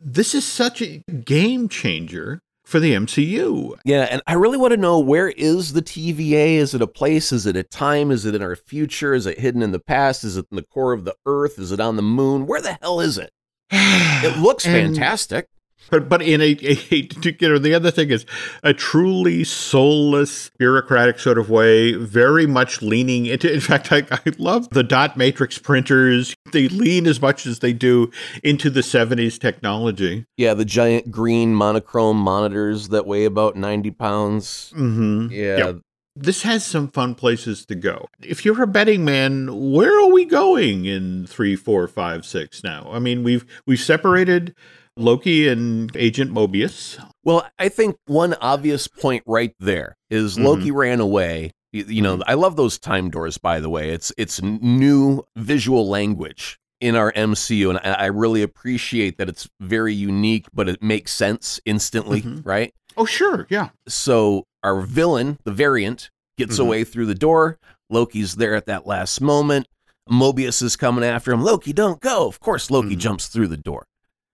this 0.00 0.34
is 0.34 0.44
such 0.44 0.82
a 0.82 1.02
game 1.24 1.68
changer 1.68 2.40
for 2.64 2.80
the 2.80 2.94
MCU. 2.94 3.78
Yeah, 3.84 4.08
and 4.10 4.20
I 4.26 4.34
really 4.34 4.58
want 4.58 4.72
to 4.72 4.76
know 4.76 4.98
where 4.98 5.28
is 5.28 5.72
the 5.72 5.82
TVA? 5.82 6.56
Is 6.56 6.74
it 6.74 6.82
a 6.82 6.86
place? 6.86 7.32
Is 7.32 7.46
it 7.46 7.56
a 7.56 7.62
time? 7.62 8.10
Is 8.10 8.26
it 8.26 8.34
in 8.34 8.42
our 8.42 8.56
future? 8.56 9.14
Is 9.14 9.24
it 9.26 9.38
hidden 9.38 9.62
in 9.62 9.70
the 9.72 9.78
past? 9.78 10.24
Is 10.24 10.36
it 10.36 10.46
in 10.50 10.56
the 10.56 10.62
core 10.62 10.92
of 10.92 11.04
the 11.04 11.14
earth? 11.24 11.58
Is 11.58 11.72
it 11.72 11.80
on 11.80 11.96
the 11.96 12.02
moon? 12.02 12.46
Where 12.46 12.60
the 12.60 12.78
hell 12.82 13.00
is 13.00 13.18
it? 13.18 13.30
It 14.18 14.38
looks 14.38 14.64
fantastic. 14.64 15.46
But 15.90 16.08
but 16.08 16.22
in 16.22 16.40
a, 16.40 16.56
a, 16.62 17.08
you 17.22 17.48
know 17.48 17.58
the 17.58 17.74
other 17.74 17.90
thing 17.90 18.10
is 18.10 18.26
a 18.62 18.72
truly 18.72 19.44
soulless 19.44 20.50
bureaucratic 20.58 21.18
sort 21.18 21.38
of 21.38 21.50
way, 21.50 21.92
very 21.92 22.46
much 22.46 22.82
leaning 22.82 23.26
into. 23.26 23.52
In 23.52 23.60
fact, 23.60 23.92
I, 23.92 24.04
I 24.10 24.20
love 24.38 24.68
the 24.70 24.82
dot 24.82 25.16
matrix 25.16 25.58
printers. 25.58 26.34
They 26.52 26.68
lean 26.68 27.06
as 27.06 27.20
much 27.20 27.46
as 27.46 27.60
they 27.60 27.72
do 27.72 28.10
into 28.42 28.70
the 28.70 28.80
'70s 28.80 29.38
technology. 29.38 30.26
Yeah, 30.36 30.54
the 30.54 30.64
giant 30.64 31.10
green 31.10 31.54
monochrome 31.54 32.18
monitors 32.18 32.88
that 32.88 33.06
weigh 33.06 33.24
about 33.24 33.56
ninety 33.56 33.90
pounds. 33.90 34.72
Mm-hmm. 34.76 35.28
Yeah. 35.30 35.56
Yep. 35.56 35.76
This 36.18 36.42
has 36.42 36.64
some 36.64 36.88
fun 36.88 37.14
places 37.14 37.66
to 37.66 37.74
go. 37.74 38.08
If 38.22 38.42
you're 38.42 38.62
a 38.62 38.66
betting 38.66 39.04
man, 39.04 39.70
where 39.70 40.00
are 40.00 40.10
we 40.10 40.24
going 40.24 40.86
in 40.86 41.26
three, 41.26 41.56
four, 41.56 41.86
five, 41.88 42.24
six 42.24 42.64
now? 42.64 42.88
I 42.90 42.98
mean, 42.98 43.22
we've 43.22 43.44
we've 43.66 43.78
separated 43.80 44.54
Loki 44.96 45.48
and 45.48 45.94
Agent 45.96 46.32
Mobius. 46.32 46.98
Well, 47.24 47.46
I 47.58 47.68
think 47.68 47.96
one 48.06 48.34
obvious 48.40 48.88
point 48.88 49.22
right 49.26 49.54
there 49.60 49.96
is 50.10 50.36
Mhm. 50.36 50.44
Loki 50.44 50.70
ran 50.70 51.00
away. 51.00 51.52
You, 51.72 52.00
know, 52.00 52.22
I 52.26 52.34
love 52.34 52.56
those 52.56 52.78
time 52.78 53.10
doors. 53.10 53.36
By 53.36 53.60
the 53.60 53.68
way, 53.68 53.90
it's 53.90 54.10
it's 54.16 54.40
new 54.40 55.22
visual 55.36 55.86
language 55.88 56.58
in 56.80 56.96
our 56.96 57.12
MCU, 57.12 57.68
and 57.70 57.78
I, 57.84 58.04
I 58.04 58.06
really 58.06 58.40
appreciate 58.42 59.18
that 59.18 59.28
it's 59.28 59.48
very 59.60 59.92
unique, 59.92 60.46
but 60.54 60.68
it 60.68 60.82
makes 60.82 61.12
sense 61.12 61.60
instantly, 61.66 62.22
Mhm. 62.22 62.46
right? 62.46 62.72
Oh, 62.96 63.04
sure, 63.04 63.46
yeah. 63.50 63.70
So 63.88 64.44
our 64.62 64.80
villain, 64.80 65.38
the 65.44 65.52
variant, 65.52 66.10
gets 66.38 66.56
Mhm. 66.56 66.60
away 66.60 66.84
through 66.84 67.06
the 67.06 67.14
door. 67.14 67.58
Loki's 67.90 68.36
there 68.36 68.54
at 68.54 68.66
that 68.66 68.86
last 68.86 69.20
moment. 69.20 69.66
Mobius 70.10 70.62
is 70.62 70.76
coming 70.76 71.04
after 71.04 71.30
him. 71.32 71.42
Loki, 71.42 71.72
don't 71.74 72.00
go. 72.00 72.26
Of 72.26 72.40
course, 72.40 72.70
Loki 72.70 72.94
Mhm. 72.96 73.00
jumps 73.00 73.26
through 73.26 73.48
the 73.48 73.56
door. 73.58 73.84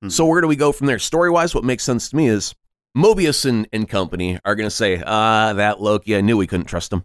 Mhm. 0.03 0.13
So 0.13 0.27
where 0.27 0.41
do 0.41 0.49
we 0.49 0.57
go 0.57 0.73
from 0.73 0.87
there? 0.87 0.99
Story 0.99 1.31
wise, 1.31 1.55
what 1.55 1.65
makes 1.65 1.85
sense 1.85 2.11
to 2.11 2.17
me 2.17 2.29
is 2.29 2.55
Mobius 2.97 3.45
and, 3.45 3.69
and 3.73 3.89
company 3.89 4.39
are 4.45 4.55
going 4.55 4.67
to 4.67 4.75
say, 4.75 5.03
ah, 5.07 5.53
that 5.55 5.81
Loki, 5.81 6.17
I 6.17 6.21
knew 6.21 6.37
we 6.37 6.47
couldn't 6.47 6.67
trust 6.67 6.93
him. 6.93 7.05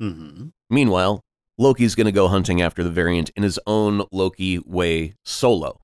Mm-hmm. 0.00 0.48
Meanwhile, 0.70 1.22
Loki's 1.58 1.94
going 1.94 2.06
to 2.06 2.12
go 2.12 2.28
hunting 2.28 2.60
after 2.60 2.82
the 2.82 2.90
variant 2.90 3.30
in 3.30 3.42
his 3.42 3.58
own 3.66 4.02
Loki 4.12 4.58
way 4.58 5.14
solo. 5.24 5.80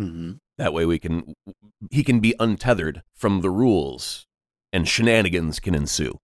Mm-hmm. 0.00 0.32
That 0.58 0.72
way 0.72 0.84
we 0.86 0.98
can 0.98 1.34
he 1.90 2.02
can 2.02 2.18
be 2.20 2.34
untethered 2.40 3.02
from 3.14 3.40
the 3.40 3.50
rules 3.50 4.26
and 4.72 4.88
shenanigans 4.88 5.60
can 5.60 5.74
ensue. 5.74 6.18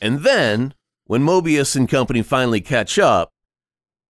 And 0.00 0.20
then 0.20 0.74
when 1.06 1.22
Mobius 1.22 1.76
and 1.76 1.88
company 1.88 2.22
finally 2.22 2.60
catch 2.60 2.98
up, 2.98 3.30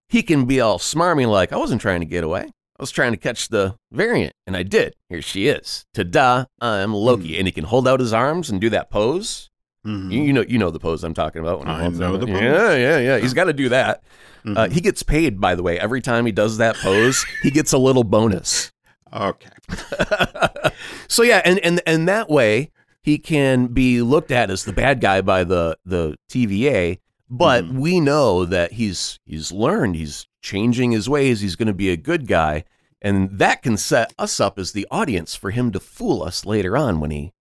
he 0.08 0.22
can 0.22 0.46
be 0.46 0.60
all 0.60 0.78
smarmy 0.78 1.28
like, 1.28 1.52
I 1.52 1.56
wasn't 1.56 1.82
trying 1.82 2.00
to 2.00 2.06
get 2.06 2.24
away. 2.24 2.50
I 2.78 2.82
was 2.82 2.90
trying 2.90 3.12
to 3.12 3.16
catch 3.16 3.48
the 3.48 3.76
variant, 3.90 4.34
and 4.46 4.56
I 4.56 4.62
did. 4.62 4.94
Here 5.08 5.22
she 5.22 5.48
is. 5.48 5.86
Ta-da, 5.94 6.44
I'm 6.60 6.92
Loki. 6.92 7.38
And 7.38 7.48
he 7.48 7.52
can 7.52 7.64
hold 7.64 7.88
out 7.88 8.00
his 8.00 8.12
arms 8.12 8.50
and 8.50 8.60
do 8.60 8.68
that 8.70 8.90
pose. 8.90 9.48
Mm-hmm. 9.86 10.10
You, 10.10 10.22
you 10.24 10.32
know 10.32 10.44
you 10.46 10.58
know 10.58 10.70
the 10.70 10.80
pose 10.80 11.02
I'm 11.04 11.14
talking 11.14 11.40
about. 11.40 11.60
when 11.60 11.68
I 11.68 11.88
know 11.88 12.16
the 12.16 12.26
pose. 12.26 12.40
Yeah, 12.40 12.74
yeah, 12.74 12.98
yeah. 12.98 13.18
He's 13.18 13.32
got 13.34 13.44
to 13.44 13.52
do 13.52 13.68
that. 13.70 14.02
Mm-hmm. 14.46 14.56
Uh, 14.58 14.68
he 14.68 14.80
gets 14.80 15.02
paid, 15.02 15.40
by 15.40 15.56
the 15.56 15.62
way. 15.64 15.76
Every 15.80 16.00
time 16.00 16.24
he 16.24 16.30
does 16.30 16.58
that 16.58 16.76
pose, 16.76 17.26
he 17.42 17.50
gets 17.50 17.72
a 17.72 17.78
little 17.78 18.04
bonus. 18.04 18.70
okay. 19.12 19.48
so 21.08 21.24
yeah, 21.24 21.42
and 21.44 21.58
and 21.60 21.80
and 21.84 22.06
that 22.08 22.28
way 22.30 22.70
he 23.02 23.18
can 23.18 23.66
be 23.66 24.02
looked 24.02 24.30
at 24.30 24.48
as 24.48 24.64
the 24.64 24.72
bad 24.72 25.00
guy 25.00 25.20
by 25.20 25.42
the 25.42 25.76
the 25.84 26.14
TVA, 26.30 26.98
but 27.28 27.64
Mhm. 27.64 27.72
we 27.80 27.98
know 27.98 28.44
that 28.44 28.74
he's 28.74 29.18
he's 29.26 29.50
learned, 29.50 29.96
he's 29.96 30.28
changing 30.46 30.92
his 30.92 31.08
ways, 31.08 31.40
he's 31.40 31.56
going 31.56 31.66
to 31.66 31.74
be 31.74 31.90
a 31.90 31.96
good 31.96 32.28
guy, 32.28 32.64
and 33.02 33.36
that 33.38 33.62
can 33.62 33.76
set 33.76 34.14
us 34.18 34.38
up 34.38 34.58
as 34.58 34.70
the 34.72 34.86
audience 34.90 35.34
for 35.34 35.50
him 35.50 35.72
to 35.72 35.80
fool 35.80 36.22
us 36.22 36.46
later 36.46 36.76
on 36.76 37.00
when 37.00 37.10
he 37.10 37.32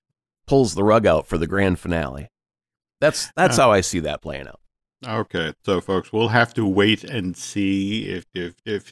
pulls 0.48 0.74
the 0.74 0.84
rug 0.84 1.06
out 1.06 1.28
for 1.28 1.38
the 1.38 1.48
grand 1.48 1.80
finale. 1.80 2.28
That's 3.00 3.30
that's 3.36 3.60
Uh, 3.60 3.64
how 3.64 3.72
I 3.72 3.82
see 3.82 4.00
that 4.00 4.22
playing 4.24 4.48
out. 4.48 4.60
Okay. 5.06 5.54
So, 5.64 5.82
folks, 5.82 6.12
we'll 6.12 6.30
have 6.30 6.54
to 6.56 6.66
wait 6.66 7.04
and 7.04 7.38
see 7.38 8.06
if 8.08 8.26
if 8.34 8.56
if 8.66 8.92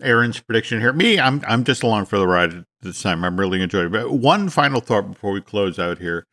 Aaron's 0.00 0.40
prediction 0.40 0.80
here. 0.80 0.92
Me, 0.94 1.18
I'm 1.20 1.42
I'm 1.46 1.64
just 1.64 1.82
along 1.82 2.06
for 2.06 2.18
the 2.18 2.26
ride 2.26 2.64
this 2.80 3.02
time. 3.02 3.24
I'm 3.24 3.38
really 3.38 3.60
enjoying 3.60 3.86
it. 3.86 3.92
But 3.92 4.12
one 4.12 4.48
final 4.48 4.80
thought 4.80 5.08
before 5.12 5.32
we 5.32 5.42
close 5.42 5.78
out 5.78 5.98
here. 5.98 6.26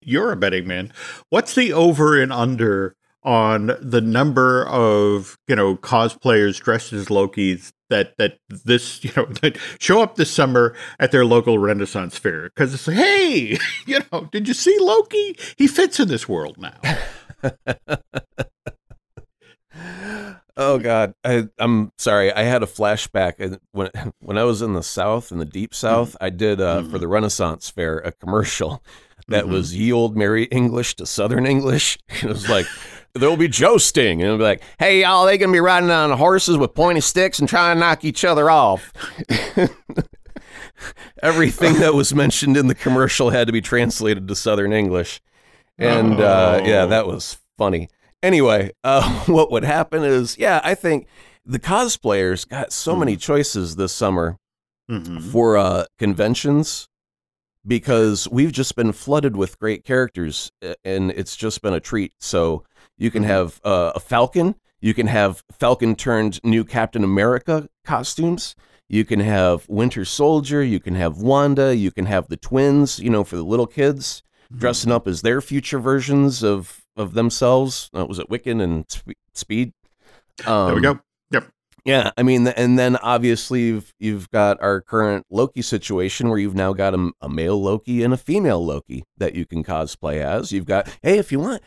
You're 0.00 0.32
a 0.32 0.36
betting 0.36 0.66
man. 0.66 0.92
What's 1.30 1.54
the 1.54 1.72
over 1.72 2.20
and 2.20 2.32
under 2.32 2.94
on 3.24 3.76
the 3.80 4.00
number 4.00 4.66
of 4.66 5.36
you 5.48 5.56
know 5.56 5.76
cosplayers 5.76 6.60
dressed 6.62 6.92
as 6.92 7.10
Loki's 7.10 7.72
that 7.90 8.14
that 8.18 8.38
this 8.48 9.02
you 9.04 9.10
know 9.16 9.26
that 9.42 9.56
show 9.80 10.00
up 10.02 10.16
this 10.16 10.30
summer 10.30 10.74
at 11.00 11.10
their 11.12 11.24
local 11.24 11.58
Renaissance 11.58 12.16
fair 12.18 12.44
because 12.44 12.72
it's 12.74 12.86
like, 12.86 12.96
hey, 12.96 13.58
you 13.86 14.00
know, 14.12 14.28
did 14.32 14.46
you 14.48 14.54
see 14.54 14.76
Loki? 14.80 15.36
He 15.56 15.66
fits 15.66 15.98
in 16.00 16.08
this 16.08 16.28
world 16.28 16.56
now. 16.58 16.78
Oh 20.60 20.78
God, 20.80 21.14
I, 21.22 21.46
I'm 21.60 21.92
sorry. 21.98 22.32
I 22.32 22.42
had 22.42 22.64
a 22.64 22.66
flashback 22.66 23.58
when 23.70 23.90
when 24.18 24.36
I 24.36 24.42
was 24.42 24.60
in 24.60 24.72
the 24.72 24.82
South, 24.82 25.30
in 25.30 25.38
the 25.38 25.44
deep 25.44 25.72
South. 25.72 26.16
I 26.20 26.30
did 26.30 26.60
uh, 26.60 26.82
for 26.82 26.98
the 26.98 27.06
Renaissance 27.06 27.70
Fair 27.70 27.98
a 27.98 28.10
commercial 28.10 28.82
that 29.28 29.44
Mhm. 29.44 29.50
was 29.50 29.76
ye 29.76 29.92
old 29.92 30.16
Merry 30.16 30.44
English 30.46 30.96
to 30.96 31.06
Southern 31.06 31.46
English. 31.46 31.96
It 32.08 32.24
was 32.24 32.48
like 32.48 32.66
there'll 33.18 33.36
be 33.36 33.48
jousting, 33.48 34.20
and 34.20 34.26
it'll 34.26 34.38
be 34.38 34.44
like, 34.44 34.62
"Hey 34.78 35.00
y'all, 35.02 35.26
they 35.26 35.36
gonna 35.38 35.52
be 35.52 35.60
riding 35.60 35.90
on 35.90 36.10
horses 36.16 36.56
with 36.56 36.74
pointy 36.74 37.00
sticks 37.00 37.38
and 37.38 37.48
trying 37.48 37.76
to 37.76 37.80
knock 37.80 38.04
each 38.04 38.24
other 38.24 38.50
off." 38.50 38.92
Everything 41.22 41.74
that 41.80 41.94
was 41.94 42.14
mentioned 42.14 42.56
in 42.56 42.68
the 42.68 42.74
commercial 42.74 43.30
had 43.30 43.46
to 43.48 43.52
be 43.52 43.60
translated 43.60 44.28
to 44.28 44.34
Southern 44.36 44.72
English, 44.72 45.20
and 45.76 46.20
uh, 46.20 46.60
yeah, 46.64 46.82
Oh. 46.82 46.86
that 46.88 47.06
was 47.06 47.38
funny. 47.56 47.88
Anyway, 48.22 48.70
uh, 48.84 49.20
what 49.26 49.50
would 49.50 49.64
happen 49.64 50.04
is, 50.04 50.38
yeah, 50.38 50.60
I 50.62 50.74
think 50.74 51.06
the 51.44 51.58
cosplayers 51.58 52.48
got 52.48 52.72
so 52.72 52.94
many 52.94 53.16
choices 53.16 53.76
this 53.76 53.92
summer 53.92 54.36
Mhm. 54.90 55.22
for 55.32 55.56
uh, 55.58 55.84
conventions 55.98 56.88
because 57.66 58.28
we've 58.30 58.52
just 58.52 58.74
been 58.76 58.92
flooded 58.92 59.36
with 59.36 59.58
great 59.58 59.84
characters 59.84 60.50
and 60.84 61.10
it's 61.10 61.36
just 61.36 61.60
been 61.60 61.74
a 61.74 61.80
treat. 61.80 62.12
So 62.20 62.64
you 62.98 63.10
can 63.10 63.22
have 63.22 63.60
uh, 63.64 63.92
a 63.94 64.00
Falcon, 64.00 64.54
you 64.80 64.92
can 64.92 65.06
have 65.06 65.42
Falcon 65.50 65.94
turned 65.96 66.40
new 66.44 66.64
Captain 66.64 67.02
America 67.04 67.68
costumes. 67.84 68.54
You 68.90 69.04
can 69.04 69.20
have 69.20 69.68
Winter 69.68 70.04
Soldier, 70.06 70.62
you 70.64 70.80
can 70.80 70.94
have 70.94 71.18
Wanda, 71.18 71.76
you 71.76 71.90
can 71.90 72.06
have 72.06 72.28
the 72.28 72.38
twins, 72.38 72.98
you 72.98 73.10
know, 73.10 73.22
for 73.22 73.36
the 73.36 73.44
little 73.44 73.66
kids 73.66 74.22
dressing 74.56 74.90
up 74.90 75.06
as 75.06 75.20
their 75.20 75.40
future 75.42 75.78
versions 75.78 76.42
of 76.42 76.84
of 76.96 77.12
themselves. 77.14 77.90
Uh, 77.94 78.06
was 78.06 78.18
it 78.18 78.30
Wiccan 78.30 78.62
and 78.62 78.86
Sp- 78.88 79.20
Speed? 79.34 79.72
Um, 80.46 80.66
There 80.68 80.74
we 80.74 80.80
go. 80.80 81.00
Yep. 81.30 81.48
yeah, 81.84 82.10
I 82.16 82.22
mean, 82.22 82.48
and 82.48 82.78
then 82.78 82.96
obviously 82.96 83.60
you've 83.66 83.92
you've 83.98 84.30
got 84.30 84.60
our 84.62 84.80
current 84.80 85.26
Loki 85.30 85.60
situation 85.60 86.30
where 86.30 86.38
you've 86.38 86.54
now 86.54 86.72
got 86.72 86.94
a, 86.94 87.10
a 87.20 87.28
male 87.28 87.60
Loki 87.62 88.02
and 88.02 88.14
a 88.14 88.16
female 88.16 88.64
Loki 88.64 89.04
that 89.18 89.34
you 89.34 89.44
can 89.44 89.62
cosplay 89.62 90.16
as. 90.16 90.50
You've 90.50 90.64
got, 90.64 90.88
hey, 91.02 91.18
if 91.18 91.30
you 91.30 91.40
want, 91.40 91.62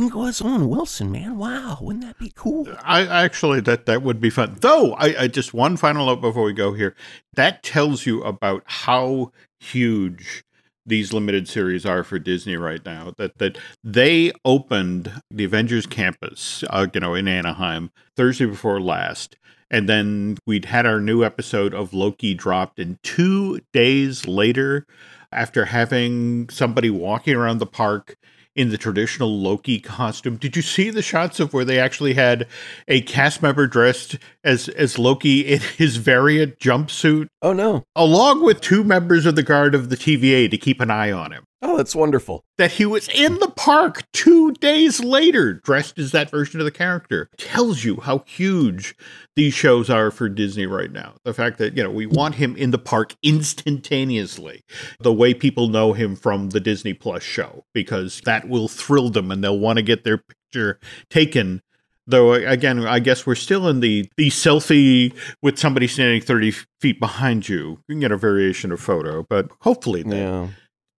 can 0.00 0.08
go 0.08 0.26
as 0.26 0.42
Owen 0.42 0.68
Wilson, 0.68 1.12
man. 1.12 1.38
Wow, 1.38 1.78
wouldn't 1.80 2.04
that 2.04 2.18
be 2.18 2.32
cool? 2.34 2.68
I 2.82 3.06
actually 3.06 3.60
that 3.60 3.86
that 3.86 4.02
would 4.02 4.20
be 4.20 4.30
fun. 4.30 4.56
Though 4.60 4.92
I, 4.94 5.22
I 5.22 5.28
just 5.28 5.54
one 5.54 5.76
final 5.76 6.06
note 6.06 6.20
before 6.20 6.44
we 6.44 6.52
go 6.52 6.72
here. 6.72 6.94
That 7.34 7.62
tells 7.62 8.06
you 8.06 8.22
about 8.22 8.62
how 8.66 9.32
huge 9.58 10.44
these 10.86 11.12
limited 11.12 11.48
series 11.48 11.86
are 11.86 12.04
for 12.04 12.18
Disney 12.18 12.56
right 12.56 12.84
now. 12.84 13.12
That 13.16 13.38
that 13.38 13.58
they 13.82 14.32
opened 14.44 15.22
the 15.30 15.44
Avengers 15.44 15.86
campus, 15.86 16.64
uh, 16.70 16.86
you 16.92 17.00
know, 17.00 17.14
in 17.14 17.28
Anaheim 17.28 17.90
Thursday 18.16 18.46
before 18.46 18.80
last, 18.80 19.36
and 19.70 19.88
then 19.88 20.38
we'd 20.46 20.66
had 20.66 20.86
our 20.86 21.00
new 21.00 21.24
episode 21.24 21.74
of 21.74 21.94
Loki 21.94 22.34
dropped, 22.34 22.78
and 22.78 23.02
two 23.02 23.60
days 23.72 24.26
later, 24.26 24.86
after 25.32 25.66
having 25.66 26.48
somebody 26.48 26.90
walking 26.90 27.34
around 27.34 27.58
the 27.58 27.66
park 27.66 28.16
in 28.56 28.70
the 28.70 28.78
traditional 28.78 29.40
Loki 29.40 29.80
costume. 29.80 30.36
Did 30.36 30.56
you 30.56 30.62
see 30.62 30.90
the 30.90 31.02
shots 31.02 31.40
of 31.40 31.52
where 31.52 31.64
they 31.64 31.78
actually 31.78 32.14
had 32.14 32.46
a 32.88 33.00
cast 33.02 33.42
member 33.42 33.66
dressed 33.66 34.16
as 34.42 34.68
as 34.68 34.98
Loki 34.98 35.40
in 35.40 35.60
his 35.60 35.96
variant 35.96 36.58
jumpsuit? 36.58 37.28
Oh 37.42 37.52
no. 37.52 37.84
Along 37.96 38.42
with 38.42 38.60
two 38.60 38.84
members 38.84 39.26
of 39.26 39.36
the 39.36 39.42
guard 39.42 39.74
of 39.74 39.88
the 39.88 39.96
TVA 39.96 40.50
to 40.50 40.58
keep 40.58 40.80
an 40.80 40.90
eye 40.90 41.10
on 41.10 41.32
him. 41.32 41.44
Oh, 41.66 41.78
that's 41.78 41.96
wonderful. 41.96 42.44
That 42.58 42.72
he 42.72 42.84
was 42.84 43.08
in 43.08 43.38
the 43.38 43.48
park 43.48 44.02
two 44.12 44.52
days 44.52 45.02
later, 45.02 45.54
dressed 45.54 45.98
as 45.98 46.12
that 46.12 46.30
version 46.30 46.60
of 46.60 46.66
the 46.66 46.70
character. 46.70 47.30
Tells 47.38 47.84
you 47.84 48.00
how 48.00 48.18
huge 48.26 48.94
these 49.34 49.54
shows 49.54 49.88
are 49.88 50.10
for 50.10 50.28
Disney 50.28 50.66
right 50.66 50.92
now. 50.92 51.14
The 51.24 51.32
fact 51.32 51.56
that, 51.58 51.74
you 51.74 51.82
know, 51.82 51.90
we 51.90 52.04
want 52.04 52.34
him 52.34 52.54
in 52.56 52.70
the 52.70 52.78
park 52.78 53.14
instantaneously, 53.22 54.62
the 55.00 55.12
way 55.12 55.32
people 55.34 55.68
know 55.68 55.94
him 55.94 56.16
from 56.16 56.50
the 56.50 56.60
Disney 56.60 56.92
Plus 56.92 57.22
show, 57.22 57.64
because 57.72 58.20
that 58.24 58.48
will 58.48 58.68
thrill 58.68 59.08
them 59.08 59.30
and 59.30 59.42
they'll 59.42 59.58
want 59.58 59.78
to 59.78 59.82
get 59.82 60.04
their 60.04 60.18
picture 60.18 60.78
taken 61.10 61.60
though 62.06 62.34
again 62.34 62.86
i 62.86 62.98
guess 62.98 63.26
we're 63.26 63.34
still 63.34 63.66
in 63.66 63.80
the 63.80 64.06
the 64.18 64.28
selfie 64.28 65.10
with 65.40 65.58
somebody 65.58 65.86
standing 65.88 66.20
30 66.20 66.50
feet 66.78 67.00
behind 67.00 67.48
you 67.48 67.78
you 67.88 67.94
can 67.94 68.00
get 68.00 68.12
a 68.12 68.16
variation 68.18 68.70
of 68.70 68.78
photo 68.78 69.22
but 69.22 69.50
hopefully 69.62 70.02
that, 70.02 70.14
Yeah. 70.14 70.48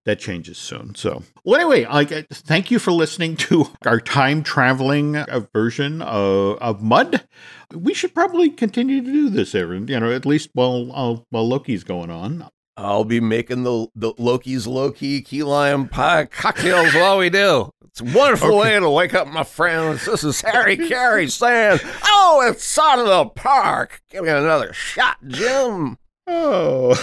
That 0.06 0.20
changes 0.20 0.58
soon 0.58 0.94
so 0.96 1.24
well 1.44 1.60
anyway 1.60 1.86
i 1.90 2.06
thank 2.32 2.70
you 2.70 2.78
for 2.78 2.92
listening 2.92 3.36
to 3.38 3.68
our 3.86 4.00
time 4.00 4.44
traveling 4.44 5.16
uh, 5.16 5.42
version 5.52 6.02
of, 6.02 6.58
of 6.60 6.82
mud 6.82 7.28
we 7.74 7.94
should 7.94 8.14
probably 8.14 8.50
continue 8.50 9.02
to 9.02 9.12
do 9.12 9.30
this 9.30 9.56
Aaron. 9.56 9.88
you 9.88 10.00
know 10.00 10.12
at 10.12 10.26
least 10.26 10.50
while 10.54 10.92
uh, 10.94 11.22
while 11.32 11.48
loki's 11.48 11.84
going 11.84 12.12
on 12.12 12.48
I'll 12.78 13.06
be 13.06 13.22
making 13.22 13.64
the 13.64 13.88
the 13.96 14.14
Loki's 14.18 14.68
low 14.68 14.92
key 14.92 15.22
key 15.22 15.44
lime 15.44 15.88
pie 15.88 16.26
cocktails 16.26 16.94
while 16.94 17.18
we 17.18 17.30
do. 17.30 17.72
It's 17.86 18.02
a 18.02 18.04
wonderful 18.04 18.58
way 18.58 18.78
to 18.78 18.90
wake 18.90 19.14
up 19.14 19.30
my 19.30 19.46
friends. 19.46 20.06
This 20.06 20.26
is 20.26 20.42
Harry 20.42 20.76
Caray 20.76 21.28
saying, 21.28 21.80
"Oh, 22.04 22.46
it's 22.46 22.78
out 22.78 23.00
of 23.00 23.06
the 23.06 23.26
park. 23.28 24.02
Give 24.10 24.26
me 24.26 24.30
another 24.30 24.74
shot, 24.74 25.18
Jim." 25.28 25.98
Oh, 26.28 26.96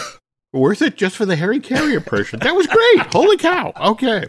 worth 0.52 0.82
it 0.82 0.96
just 0.96 1.16
for 1.16 1.24
the 1.24 1.36
Harry 1.36 1.60
Caray 1.60 1.94
impression. 1.94 2.40
That 2.40 2.54
was 2.54 2.66
great. 2.66 3.12
Holy 3.12 3.36
cow. 3.36 3.72
Okay. 3.80 4.26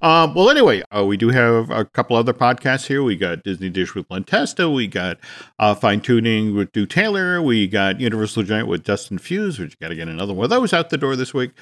Um, 0.00 0.34
well, 0.34 0.50
anyway, 0.50 0.82
uh, 0.96 1.04
we 1.04 1.16
do 1.16 1.30
have 1.30 1.70
a 1.70 1.84
couple 1.84 2.16
other 2.16 2.32
podcasts 2.32 2.86
here. 2.86 3.02
We 3.02 3.16
got 3.16 3.42
Disney 3.42 3.70
Dish 3.70 3.94
with 3.94 4.06
Len 4.10 4.24
Testa. 4.24 4.70
We 4.70 4.86
got 4.86 5.18
uh, 5.58 5.74
Fine 5.74 6.02
Tuning 6.02 6.54
with 6.54 6.72
Drew 6.72 6.86
Taylor. 6.86 7.42
We 7.42 7.66
got 7.66 8.00
Universal 8.00 8.44
Giant 8.44 8.68
with 8.68 8.84
Dustin 8.84 9.18
Fuse, 9.18 9.58
which 9.58 9.72
you 9.72 9.76
got 9.80 9.88
to 9.88 9.96
get 9.96 10.08
another 10.08 10.32
one 10.32 10.44
of 10.44 10.50
those 10.50 10.72
out 10.72 10.90
the 10.90 10.98
door 10.98 11.16
this 11.16 11.34
week. 11.34 11.52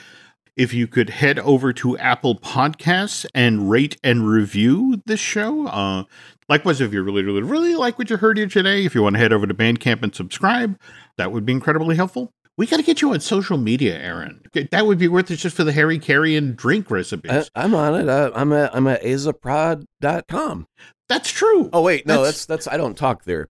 If 0.55 0.75
you 0.75 0.87
could 0.87 1.09
head 1.09 1.39
over 1.39 1.73
to 1.73 1.97
Apple 1.97 2.39
Podcasts 2.39 3.25
and 3.35 3.71
rate 3.71 3.97
and 4.05 4.29
review 4.29 5.01
this 5.07 5.21
show. 5.21 5.67
Uh, 5.67 6.05
likewise, 6.47 6.83
if 6.83 6.93
you 6.93 7.03
really, 7.03 7.23
really, 7.23 7.43
really 7.43 7.75
like 7.75 7.99
what 7.99 8.11
you 8.11 8.19
heard 8.19 8.37
here 8.37 8.47
today, 8.47 8.85
if 8.85 8.95
you 8.95 9.03
want 9.03 9.15
to 9.15 9.19
head 9.19 9.33
over 9.33 9.47
to 9.47 9.55
Bandcamp 9.55 10.03
and 10.03 10.15
subscribe, 10.15 10.79
that 11.17 11.33
would 11.33 11.47
be 11.47 11.55
incredibly 11.55 11.97
helpful. 11.97 12.35
We 12.59 12.67
got 12.67 12.77
to 12.77 12.83
get 12.83 13.01
you 13.01 13.13
on 13.13 13.21
social 13.21 13.57
media, 13.57 13.99
Aaron. 13.99 14.43
That 14.71 14.87
would 14.87 14.99
be 14.99 15.09
worth 15.09 15.31
it 15.31 15.37
just 15.37 15.57
for 15.57 15.65
the 15.65 15.73
Harry 15.73 15.99
Caray 15.99 16.37
and 16.37 16.55
drink 16.57 16.91
recipes. 16.91 17.31
I, 17.55 17.65
I'm 17.65 17.75
on 17.75 17.95
it. 17.95 18.09
I, 18.11 18.31
I'm 18.39 18.53
at 18.53 18.75
I'm 18.77 18.87
at 18.87 19.03
azaprod.com. 19.03 20.67
that's 21.09 21.31
true. 21.31 21.71
Oh 21.73 21.83
wait, 21.83 22.07
no, 22.07 22.17
That's- 22.23 22.45
that's 22.47 22.67
that's 22.67 22.69
I 22.69 22.77
don't 22.77 22.97
talk 22.97 23.25
there. 23.25 23.49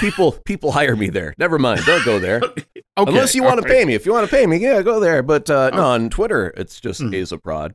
People 0.00 0.32
people 0.44 0.72
hire 0.72 0.96
me 0.96 1.08
there. 1.08 1.34
Never 1.38 1.58
mind. 1.58 1.82
Don't 1.84 2.04
go 2.04 2.18
there. 2.18 2.40
okay. 2.44 2.64
Unless 2.96 3.34
you 3.34 3.42
want 3.42 3.60
to 3.62 3.68
pay 3.68 3.84
me. 3.84 3.94
If 3.94 4.06
you 4.06 4.12
want 4.12 4.28
to 4.28 4.34
pay 4.34 4.46
me, 4.46 4.56
yeah, 4.58 4.82
go 4.82 5.00
there. 5.00 5.22
But 5.22 5.48
uh, 5.50 5.70
no, 5.70 5.84
on 5.84 6.10
Twitter, 6.10 6.52
it's 6.56 6.80
just 6.80 7.00
Hmm. 7.00 7.08
Azaprod. 7.08 7.74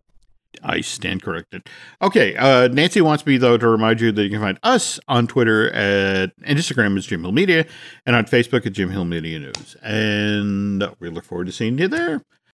I 0.63 0.81
stand 0.81 1.23
corrected. 1.23 1.67
Okay, 2.01 2.35
uh, 2.35 2.67
Nancy 2.67 3.01
wants 3.01 3.25
me 3.25 3.37
though 3.37 3.57
to 3.57 3.67
remind 3.67 4.01
you 4.01 4.11
that 4.11 4.23
you 4.23 4.29
can 4.29 4.39
find 4.39 4.59
us 4.63 4.99
on 5.07 5.27
Twitter 5.27 5.71
at 5.71 6.31
and 6.43 6.57
Instagram 6.57 6.97
as 6.97 7.05
Jim 7.05 7.21
Hill 7.21 7.31
Media 7.31 7.65
and 8.05 8.15
on 8.15 8.25
Facebook 8.25 8.65
at 8.65 8.73
Jim 8.73 8.89
Hill 8.89 9.05
Media 9.05 9.39
News. 9.39 9.75
And 9.81 10.83
we 10.99 11.09
look 11.09 11.23
forward 11.23 11.47
to 11.47 11.53
seeing 11.53 11.77
you 11.77 11.87
there. 11.87 12.21